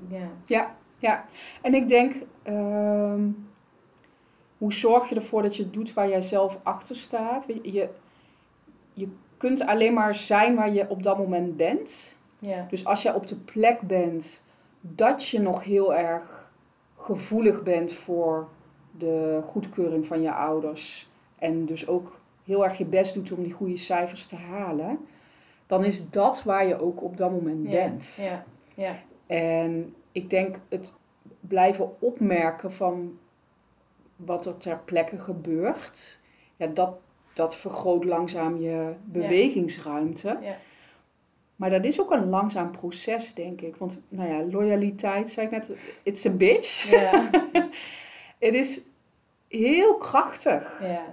Ja, 0.07 0.29
En 1.61 1.73
ik 1.73 1.87
denk, 1.87 2.15
ehm, 2.43 3.21
hoe 4.57 4.73
zorg 4.73 5.09
je 5.09 5.15
ervoor 5.15 5.41
dat 5.41 5.55
je 5.55 5.69
doet 5.69 5.93
waar 5.93 6.09
jij 6.09 6.21
zelf 6.21 6.59
achter 6.63 6.95
staat? 6.95 7.45
Je, 7.63 7.89
je 8.93 9.07
kunt 9.39 9.65
alleen 9.65 9.93
maar 9.93 10.15
zijn 10.15 10.55
waar 10.55 10.73
je 10.73 10.89
op 10.89 11.03
dat 11.03 11.17
moment 11.17 11.57
bent. 11.57 12.15
ja, 12.39 12.65
Dus 12.69 12.85
als 12.85 13.01
jij 13.01 13.13
op 13.13 13.27
de 13.27 13.35
plek 13.35 13.81
bent 13.81 14.43
dat 14.81 15.27
je 15.27 15.39
nog 15.39 15.63
heel 15.63 15.95
erg 15.95 16.51
gevoelig 16.97 17.63
bent 17.63 17.93
voor 17.93 18.47
de 18.97 19.41
goedkeuring 19.45 20.05
van 20.05 20.21
je 20.21 20.31
ouders 20.31 21.09
en 21.35 21.65
dus 21.65 21.87
ook 21.87 22.19
heel 22.43 22.63
erg 22.63 22.77
je 22.77 22.85
best 22.85 23.13
doet 23.13 23.31
om 23.31 23.43
die 23.43 23.51
goede 23.51 23.77
cijfers 23.77 24.25
te 24.25 24.35
halen, 24.35 24.99
dan 25.67 25.83
is 25.83 26.09
dat 26.09 26.43
waar 26.43 26.67
je 26.67 26.81
ook 26.81 27.03
op 27.03 27.17
dat 27.17 27.31
moment 27.31 27.69
bent. 27.69 28.19
ja, 28.21 28.43
ja, 28.73 28.95
En 29.25 29.95
ik 30.11 30.29
denk 30.29 30.59
het 30.69 30.93
blijven 31.39 32.01
opmerken 32.01 32.73
van 32.73 33.17
wat 34.15 34.45
er 34.45 34.57
ter 34.57 34.79
plekke 34.85 35.19
gebeurt, 35.19 36.19
ja, 36.55 36.67
dat, 36.67 36.97
dat 37.33 37.55
vergroot 37.55 38.03
langzaam 38.03 38.61
je 38.61 38.91
bewegingsruimte. 39.03 40.37
Ja. 40.41 40.57
Maar 41.55 41.69
dat 41.69 41.83
is 41.83 42.01
ook 42.01 42.11
een 42.11 42.29
langzaam 42.29 42.71
proces, 42.71 43.33
denk 43.33 43.61
ik. 43.61 43.75
Want, 43.75 44.01
nou 44.09 44.29
ja, 44.29 44.43
loyaliteit, 44.51 45.29
zei 45.29 45.45
ik 45.45 45.51
net, 45.51 45.71
it's 46.03 46.25
a 46.25 46.29
bitch. 46.31 46.89
ja, 46.91 47.29
Het 48.39 48.53
is 48.53 48.81
heel 49.47 49.95
krachtig. 49.95 50.79
ja, 50.83 51.03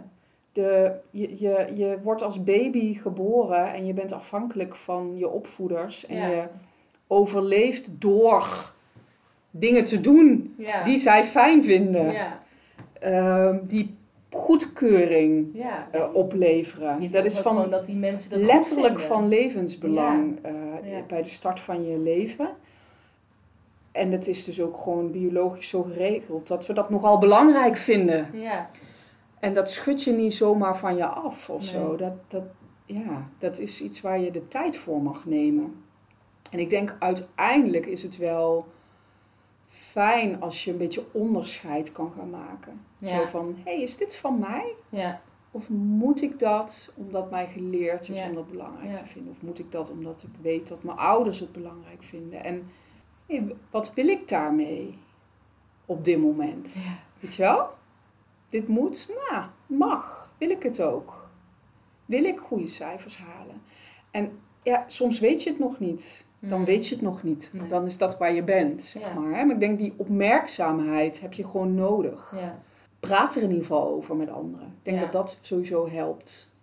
De, 0.53 0.93
je, 1.11 1.29
je, 1.39 1.67
je 1.75 1.99
wordt 2.03 2.23
als 2.23 2.45
baby 2.45 2.95
geboren 2.95 3.73
en 3.73 3.87
je 3.87 3.93
bent 3.93 4.13
afhankelijk 4.13 4.77
van 4.77 5.15
je 5.17 5.29
opvoeders. 5.29 6.07
En 6.07 6.17
Ja. 6.17 6.27
je 6.29 6.45
overleeft 7.07 8.01
door 8.01 8.73
dingen 9.51 9.85
te 9.85 10.01
doen 10.01 10.55
die 10.85 10.97
zij 10.97 11.25
fijn 11.25 11.65
vinden. 11.65 12.13
ja, 12.13 12.45
Ehm, 13.01 13.59
die 13.63 13.97
goedkeuring 14.31 15.49
ja. 15.53 15.89
opleveren. 16.13 17.11
Dat 17.11 17.25
is 17.25 17.39
van 17.39 17.71
dat 17.71 17.87
die 17.87 17.97
mensen 17.97 18.31
dat 18.31 18.43
letterlijk 18.43 19.01
van 19.01 19.29
levensbelang 19.29 20.39
eh, 20.43 20.53
Ja. 20.91 21.01
bij 21.07 21.23
de 21.23 21.29
start 21.29 21.61
van 21.61 21.87
je 21.87 21.99
leven. 21.99 22.49
En 23.93 24.11
het 24.13 24.27
is 24.27 24.45
dus 24.45 24.61
ook 24.61 24.77
gewoon 24.77 25.11
biologisch 25.11 25.69
zo 25.69 25.83
geregeld 25.83 26.47
dat 26.47 26.67
we 26.67 26.73
dat 26.73 26.91
nogal 26.91 27.19
belangrijk 27.19 27.77
vinden. 27.77 28.29
Ja, 28.33 28.71
En 29.41 29.53
dat 29.55 29.71
schud 29.71 30.03
je 30.03 30.13
niet 30.13 30.35
zomaar 30.35 30.77
van 30.77 30.97
je 30.97 31.07
af 31.07 31.51
of 31.51 31.61
Nee. 31.61 31.83
zo. 31.83 31.97
Dat, 31.97 32.13
dat, 32.29 32.43
ja, 32.87 33.29
dat 33.39 33.59
is 33.59 33.83
iets 33.83 34.01
waar 34.01 34.21
je 34.21 34.31
de 34.31 34.49
tijd 34.49 34.77
voor 34.77 35.03
mag 35.03 35.25
nemen. 35.25 35.75
En 36.51 36.59
ik 36.59 36.71
denk 36.71 36.97
uiteindelijk 36.99 37.87
is 37.87 38.03
het 38.03 38.17
wel 38.17 38.67
fijn 39.97 40.41
als 40.41 40.65
je 40.65 40.71
een 40.71 40.79
beetje 40.79 41.05
onderscheid 41.13 41.93
kan 41.93 42.13
gaan 42.13 42.31
maken. 42.31 42.81
Ja. 42.99 43.19
Zo 43.19 43.25
van, 43.27 43.55
hé, 43.65 43.73
hey, 43.73 43.83
is 43.83 43.97
dit 43.97 44.17
van 44.17 44.39
mij? 44.39 44.75
ja, 44.89 45.21
Of 45.51 45.69
moet 45.69 46.23
ik 46.23 46.39
dat 46.39 46.93
omdat 46.95 47.31
mij 47.31 47.47
geleerd 47.47 48.09
is 48.09 48.19
Ja. 48.19 48.29
om 48.29 48.35
dat 48.35 48.51
belangrijk 48.51 48.95
te 48.97 49.07
vinden? 49.07 49.33
Of 49.33 49.43
moet 49.43 49.59
ik 49.59 49.73
dat 49.73 49.91
omdat 49.91 50.23
ik 50.23 50.43
weet 50.43 50.69
dat 50.69 50.83
mijn 50.83 50.99
ouders 50.99 51.41
het 51.41 51.53
belangrijk 51.53 52.03
vinden? 52.03 52.45
En 52.45 52.71
wat 53.71 53.95
wil 53.95 54.09
ik 54.09 54.29
daarmee 54.29 54.99
op 55.87 56.05
dit 56.05 56.19
moment? 56.21 56.87
Weet 57.21 57.35
je 57.35 57.43
wel? 57.43 57.69
Dit 58.49 58.69
moet? 58.69 59.09
Nou, 59.31 59.45
mag. 59.67 60.31
Wil 60.39 60.51
ik 60.51 60.63
het 60.63 60.81
ook? 60.83 61.29
Wil 62.05 62.25
ik 62.25 62.39
goede 62.39 62.67
cijfers 62.67 63.19
halen? 63.19 63.63
En 64.11 64.39
ja, 64.63 64.85
soms 64.87 65.19
weet 65.19 65.43
je 65.43 65.51
het 65.51 65.59
nog 65.59 65.79
niet. 65.79 66.26
Dan 66.41 66.59
Mm. 66.59 66.65
weet 66.65 66.87
je 66.89 66.95
het 66.95 67.05
nog 67.05 67.23
niet. 67.23 67.49
Nee. 67.53 67.67
Dan 67.69 67.85
is 67.85 67.99
dat 67.99 68.19
waar 68.19 68.33
je 68.35 68.43
bent, 68.43 68.83
zeg 68.83 69.03
Ja. 69.03 69.15
maar. 69.15 69.39
Hè? 69.39 69.45
Maar 69.45 69.55
ik 69.55 69.61
denk 69.61 69.79
die 69.79 69.95
opmerkzaamheid 69.97 71.21
heb 71.21 71.33
je 71.33 71.45
gewoon 71.45 71.75
nodig. 71.75 72.33
Ja. 72.41 72.59
Praat 73.01 73.35
er 73.35 73.43
in 73.43 73.49
ieder 73.49 73.63
geval 73.65 73.89
over 73.89 74.17
met 74.17 74.31
anderen. 74.31 74.67
Ik 74.67 74.73
denk 74.85 74.97
Ja. 74.97 75.03
dat 75.03 75.13
dat 75.13 75.39
sowieso 75.41 75.89
helpt. 75.89 76.55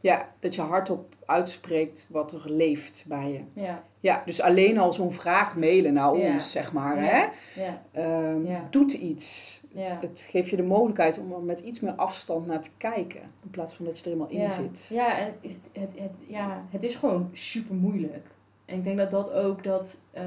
Ja, 0.00 0.28
dat 0.38 0.54
je 0.54 0.60
hardop 0.60 1.14
uitspreekt 1.26 2.08
wat 2.10 2.32
er 2.32 2.42
leeft 2.52 3.04
bij 3.08 3.32
je. 3.32 3.60
Ja. 3.62 3.82
Ja, 4.00 4.22
dus 4.24 4.40
alleen 4.40 4.78
al 4.78 4.92
zo'n 4.92 5.12
vraag 5.12 5.56
mailen 5.56 5.92
naar 5.92 6.12
ons, 6.12 6.50
zeg 6.52 6.72
maar. 6.72 6.96
Hè? 6.98 7.24
Ja. 7.62 7.82
Ehm. 7.92 8.40
Doet 8.70 8.92
iets. 8.92 9.60
Het 9.74 10.26
geeft 10.30 10.48
je 10.50 10.56
de 10.56 10.62
mogelijkheid 10.62 11.18
om 11.18 11.32
er 11.32 11.40
met 11.40 11.60
iets 11.60 11.80
meer 11.80 11.92
afstand 11.92 12.46
naar 12.46 12.62
te 12.62 12.70
kijken. 12.76 13.20
In 13.42 13.50
plaats 13.50 13.74
van 13.74 13.84
dat 13.84 13.98
je 13.98 14.04
er 14.04 14.10
helemaal 14.10 14.42
in 14.42 14.50
zit. 14.50 14.88
Ja, 14.92 15.08
het, 15.14 15.34
het, 15.72 16.10
ja, 16.26 16.62
het 16.70 16.82
is 16.82 16.94
gewoon 16.94 17.28
super 17.32 17.74
moeilijk. 17.74 18.26
En 18.64 18.76
ik 18.76 18.84
denk 18.84 18.98
dat 18.98 19.10
dat 19.10 19.32
ook 19.32 19.64
dat. 19.64 19.96
eh, 20.10 20.22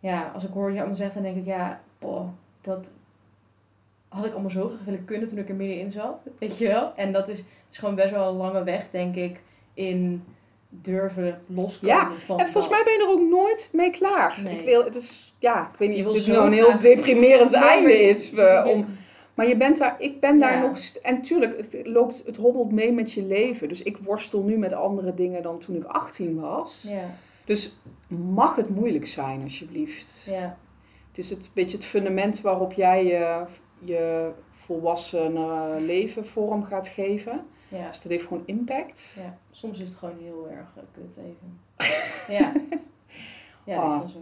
ja, 0.00 0.30
als 0.34 0.44
ik 0.44 0.52
hoor 0.52 0.70
je 0.72 0.78
allemaal 0.78 0.96
zegt, 0.96 1.14
dan 1.14 1.22
denk 1.22 1.36
ik, 1.36 1.44
ja, 1.46 1.80
boh, 1.98 2.28
dat 2.60 2.90
had 4.08 4.24
ik 4.24 4.32
allemaal 4.32 4.50
zo 4.50 4.68
graag 4.68 4.84
willen 4.84 5.04
kunnen 5.04 5.28
toen 5.28 5.38
ik 5.38 5.48
er 5.48 5.54
middenin 5.54 5.90
zat. 5.90 6.16
Weet 6.38 6.58
je 6.58 6.68
wel? 6.68 6.92
En 6.96 7.12
dat 7.12 7.28
is, 7.28 7.36
het 7.38 7.46
is 7.70 7.78
gewoon 7.78 7.94
best 7.94 8.10
wel 8.10 8.28
een 8.28 8.36
lange 8.36 8.64
weg, 8.64 8.86
denk 8.90 9.16
ik, 9.16 9.40
in 9.74 10.24
durven 10.68 11.40
loskomen 11.46 11.96
Ja, 11.96 12.10
van. 12.26 12.38
En 12.38 12.46
volgens 12.48 12.72
mij 12.72 12.82
ben 12.84 12.92
je 12.92 12.98
er 13.02 13.08
ook 13.10 13.28
nooit 13.30 13.70
mee 13.72 13.90
klaar. 13.90 14.38
Nee. 14.42 14.58
Ik 14.58 14.64
wil, 14.64 14.84
het 14.84 14.94
is, 14.94 15.34
ja, 15.38 15.68
ik 15.72 15.78
weet 15.78 15.88
niet 15.88 15.98
Je 15.98 16.06
of 16.06 16.14
het 16.14 16.26
nou 16.26 16.46
een 16.46 16.52
heel 16.52 16.78
deprimerend 16.78 17.52
einde 17.52 17.98
is. 18.02 18.34
eh, 18.34 18.66
om, 18.68 18.96
maar 19.40 19.48
je 19.48 19.56
bent 19.56 19.78
daar, 19.78 19.96
ik 19.98 20.20
ben 20.20 20.38
daar 20.38 20.52
Ja. 20.52 20.60
nog... 20.66 20.78
En 21.02 21.20
tuurlijk, 21.20 21.56
het, 21.56 21.80
loopt, 21.86 22.22
het 22.26 22.36
hobbelt 22.36 22.72
mee 22.72 22.92
met 22.92 23.12
je 23.12 23.24
leven. 23.24 23.68
Dus 23.68 23.82
ik 23.82 23.96
worstel 23.96 24.42
nu 24.42 24.56
met 24.58 24.72
andere 24.72 25.14
dingen 25.14 25.42
dan 25.42 25.58
toen 25.58 25.76
ik 25.76 25.84
18 25.84 26.40
was. 26.40 26.86
Ja, 26.88 27.04
Dus 27.44 27.76
mag 28.08 28.56
het 28.56 28.68
moeilijk 28.68 29.06
zijn, 29.06 29.42
alsjeblieft. 29.42 30.24
ja, 30.30 30.56
Het 31.08 31.18
is 31.18 31.30
het 31.30 31.50
beetje 31.54 31.76
het 31.76 31.86
fundament 31.86 32.40
waarop 32.40 32.72
jij 32.72 33.04
je, 33.06 33.44
je 33.78 34.30
volwassen 34.50 35.36
eh, 35.36 35.74
leven 35.78 36.26
vorm 36.26 36.64
gaat 36.64 36.88
geven. 36.88 37.44
ja. 37.68 37.88
Dus 37.88 38.00
dat 38.02 38.12
heeft 38.12 38.26
gewoon 38.26 38.42
impact. 38.46 39.16
Ja, 39.22 39.38
soms 39.50 39.80
is 39.80 39.88
het 39.88 39.96
gewoon 39.98 40.18
heel 40.22 40.48
erg 40.50 40.68
eh, 40.76 40.82
kut 40.92 41.16
even. 41.18 41.60
ja. 42.28 42.52
Ja, 43.64 43.80
dat 43.82 43.90
is 43.90 43.94
Ah. 43.94 44.00
dan 44.00 44.08
zo. 44.08 44.18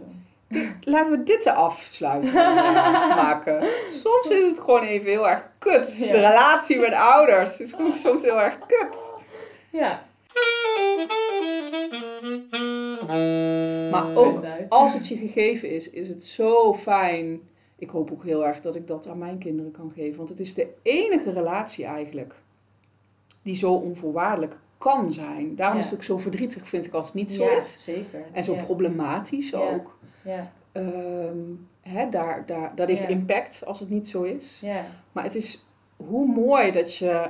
Laten 0.83 1.11
we 1.11 1.23
dit 1.23 1.43
de 1.43 1.53
afsluiting 1.53 2.35
eh, 2.35 3.15
maken. 3.23 3.67
Soms 3.87 4.29
is 4.29 4.45
het 4.45 4.59
gewoon 4.59 4.83
even 4.83 5.09
heel 5.09 5.29
erg 5.29 5.49
kut. 5.57 5.97
De 5.99 6.11
relatie 6.11 6.79
met 6.79 6.93
ouders 6.93 7.59
is 7.59 7.71
gewoon 7.73 7.93
soms 7.93 8.21
heel 8.21 8.41
erg 8.41 8.59
kut. 8.59 9.13
Ja. 9.71 10.07
Maar 13.91 14.15
ook 14.15 14.43
als 14.69 14.93
het 14.93 15.07
je 15.07 15.17
gegeven 15.17 15.69
is, 15.69 15.89
is 15.89 16.07
het 16.07 16.23
zo 16.23 16.73
fijn. 16.73 17.39
Ik 17.77 17.89
hoop 17.89 18.11
ook 18.11 18.23
heel 18.23 18.45
erg 18.45 18.61
dat 18.61 18.75
ik 18.75 18.87
dat 18.87 19.07
aan 19.07 19.17
mijn 19.17 19.37
kinderen 19.37 19.71
kan 19.71 19.91
geven. 19.95 20.17
Want 20.17 20.29
het 20.29 20.39
is 20.39 20.53
de 20.53 20.67
enige 20.83 21.31
relatie 21.31 21.85
eigenlijk 21.85 22.35
die 23.43 23.55
zo 23.55 23.73
onvoorwaardelijk 23.73 24.59
kan 24.77 25.13
zijn. 25.13 25.55
Daarom 25.55 25.77
Ja. 25.77 25.83
is 25.83 25.89
het 25.89 25.99
ook 25.99 26.05
zo 26.05 26.17
verdrietig, 26.17 26.67
vind 26.67 26.85
ik, 26.85 26.93
als 26.93 27.05
het 27.05 27.15
niet 27.15 27.31
zo 27.31 27.43
ja, 27.43 27.55
is. 27.55 27.83
zeker. 27.83 28.25
En 28.31 28.43
zo 28.43 28.53
ja. 28.53 28.63
problematisch 28.63 29.55
ook. 29.55 29.97
Ja, 30.23 30.51
Ehm, 30.71 31.37
hè, 31.81 32.09
daar, 32.09 32.45
daar, 32.45 32.71
dat 32.75 32.87
heeft 32.87 33.01
Ja. 33.01 33.07
impact 33.07 33.63
als 33.65 33.79
het 33.79 33.89
niet 33.89 34.07
zo 34.07 34.21
is. 34.23 34.59
ja, 34.61 34.85
Maar 35.11 35.23
het 35.23 35.35
is 35.35 35.65
hoe 35.97 36.25
mooi 36.27 36.71
dat 36.71 36.95
je 36.95 37.25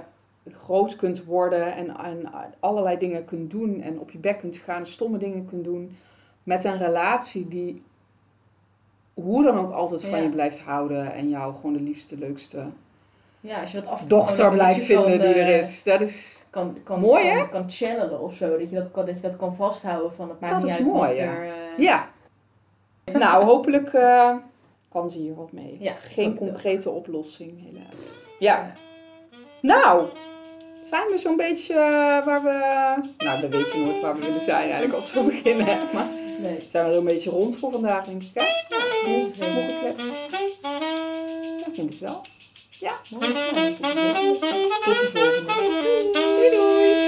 groot 0.52 0.96
kunt 0.96 1.24
worden 1.24 1.76
en, 1.76 1.98
en 1.98 2.30
allerlei 2.60 2.98
dingen 2.98 3.26
kunt 3.26 3.52
doen 3.52 3.82
en 3.82 4.00
op 4.00 4.12
je 4.12 4.18
bek 4.18 4.38
kunt 4.40 4.58
gaan, 4.58 4.86
stomme 4.86 5.18
dingen 5.18 5.46
kunt 5.46 5.64
doen 5.64 5.98
met 6.44 6.64
een 6.64 6.78
relatie 6.78 7.48
die 7.48 7.84
hoe 9.14 9.44
dan 9.44 9.58
ook 9.58 9.72
altijd 9.72 10.02
van 10.06 10.18
Ja. 10.18 10.24
je 10.24 10.30
blijft 10.30 10.60
houden 10.62 11.14
en 11.14 11.30
jou 11.30 11.56
gewoon 11.56 11.74
de 11.74 11.82
liefste, 11.82 12.18
leukste 12.18 12.66
ja, 13.42 13.62
als 13.62 13.72
je 13.72 13.80
dat 13.80 13.90
af 13.90 14.06
dochter 14.06 14.52
blijft 14.52 14.82
vinden 14.86 15.20
die 15.20 15.34
er 15.34 15.54
eh, 15.54 15.58
is. 15.58 15.84
Dat 15.84 16.02
is, 16.02 16.46
Kan, 16.50 16.78
kan, 16.84 17.00
Mooi, 17.00 17.28
hè? 17.28 17.38
kan, 17.38 17.50
kan 17.50 17.72
channelen 17.72 18.22
of 18.22 18.36
zo. 18.36 18.58
Dat 18.58 18.70
je 18.70 18.76
dat 18.76 18.92
kan, 18.92 19.06
dat 19.06 19.16
je 19.16 19.22
dat 19.22 19.36
kan 19.38 19.56
vasthouden 19.56 20.14
van 20.14 20.30
het 20.30 20.40
maakt 20.40 20.54
Dat 20.54 20.62
niet 20.62 20.70
is 20.72 20.76
uit 20.78 20.86
mooi, 20.86 21.08
wat 21.08 21.18
ja. 21.18 21.24
er... 21.24 21.44
eh, 21.46 21.78
ja. 21.84 22.09
Nou, 23.14 23.44
hopelijk 23.46 23.94
eh, 23.94 24.36
kan 24.92 25.10
ze 25.10 25.18
hier 25.20 25.36
wat 25.36 25.52
mee. 25.52 25.78
Ja, 25.80 25.94
Geen 26.02 26.30
ook. 26.30 26.38
concrete 26.38 26.90
oplossing, 26.90 27.52
helaas. 27.66 28.02
Ja. 28.40 28.74
Nou, 29.62 30.06
zijn 30.84 31.08
we 31.08 31.18
zo'n 31.18 31.38
beetje 31.38 31.74
eh, 31.74 32.26
waar 32.26 32.44
we... 32.44 32.60
Nou, 33.18 33.42
we 33.42 33.48
weten 33.50 33.84
nooit 33.84 34.02
waar 34.02 34.16
we 34.16 34.26
willen 34.26 34.42
zijn 34.42 34.62
eigenlijk 34.64 34.94
als 34.94 35.14
we 35.14 35.22
beginnen. 35.24 35.66
Maar 35.94 36.08
Nee. 36.42 36.66
zijn 36.70 36.88
we 36.88 36.94
zo'n 36.94 37.04
beetje 37.06 37.30
rond 37.30 37.56
voor 37.58 37.72
vandaag, 37.72 38.06
denk 38.06 38.22
ik. 38.24 38.30
Hè? 38.34 38.44
Ja, 38.44 38.84
genoeg 39.04 39.36
veel. 39.36 39.52
gekletst. 39.52 40.30
Ja, 41.76 41.84
ik 41.84 42.00
wel. 42.00 42.22
Mooi. 43.20 43.34
Nou, 43.34 43.50
tot 44.84 45.00
de 45.00 45.10
volgende. 45.14 45.46
De 46.12 46.36
volgende. 46.38 46.99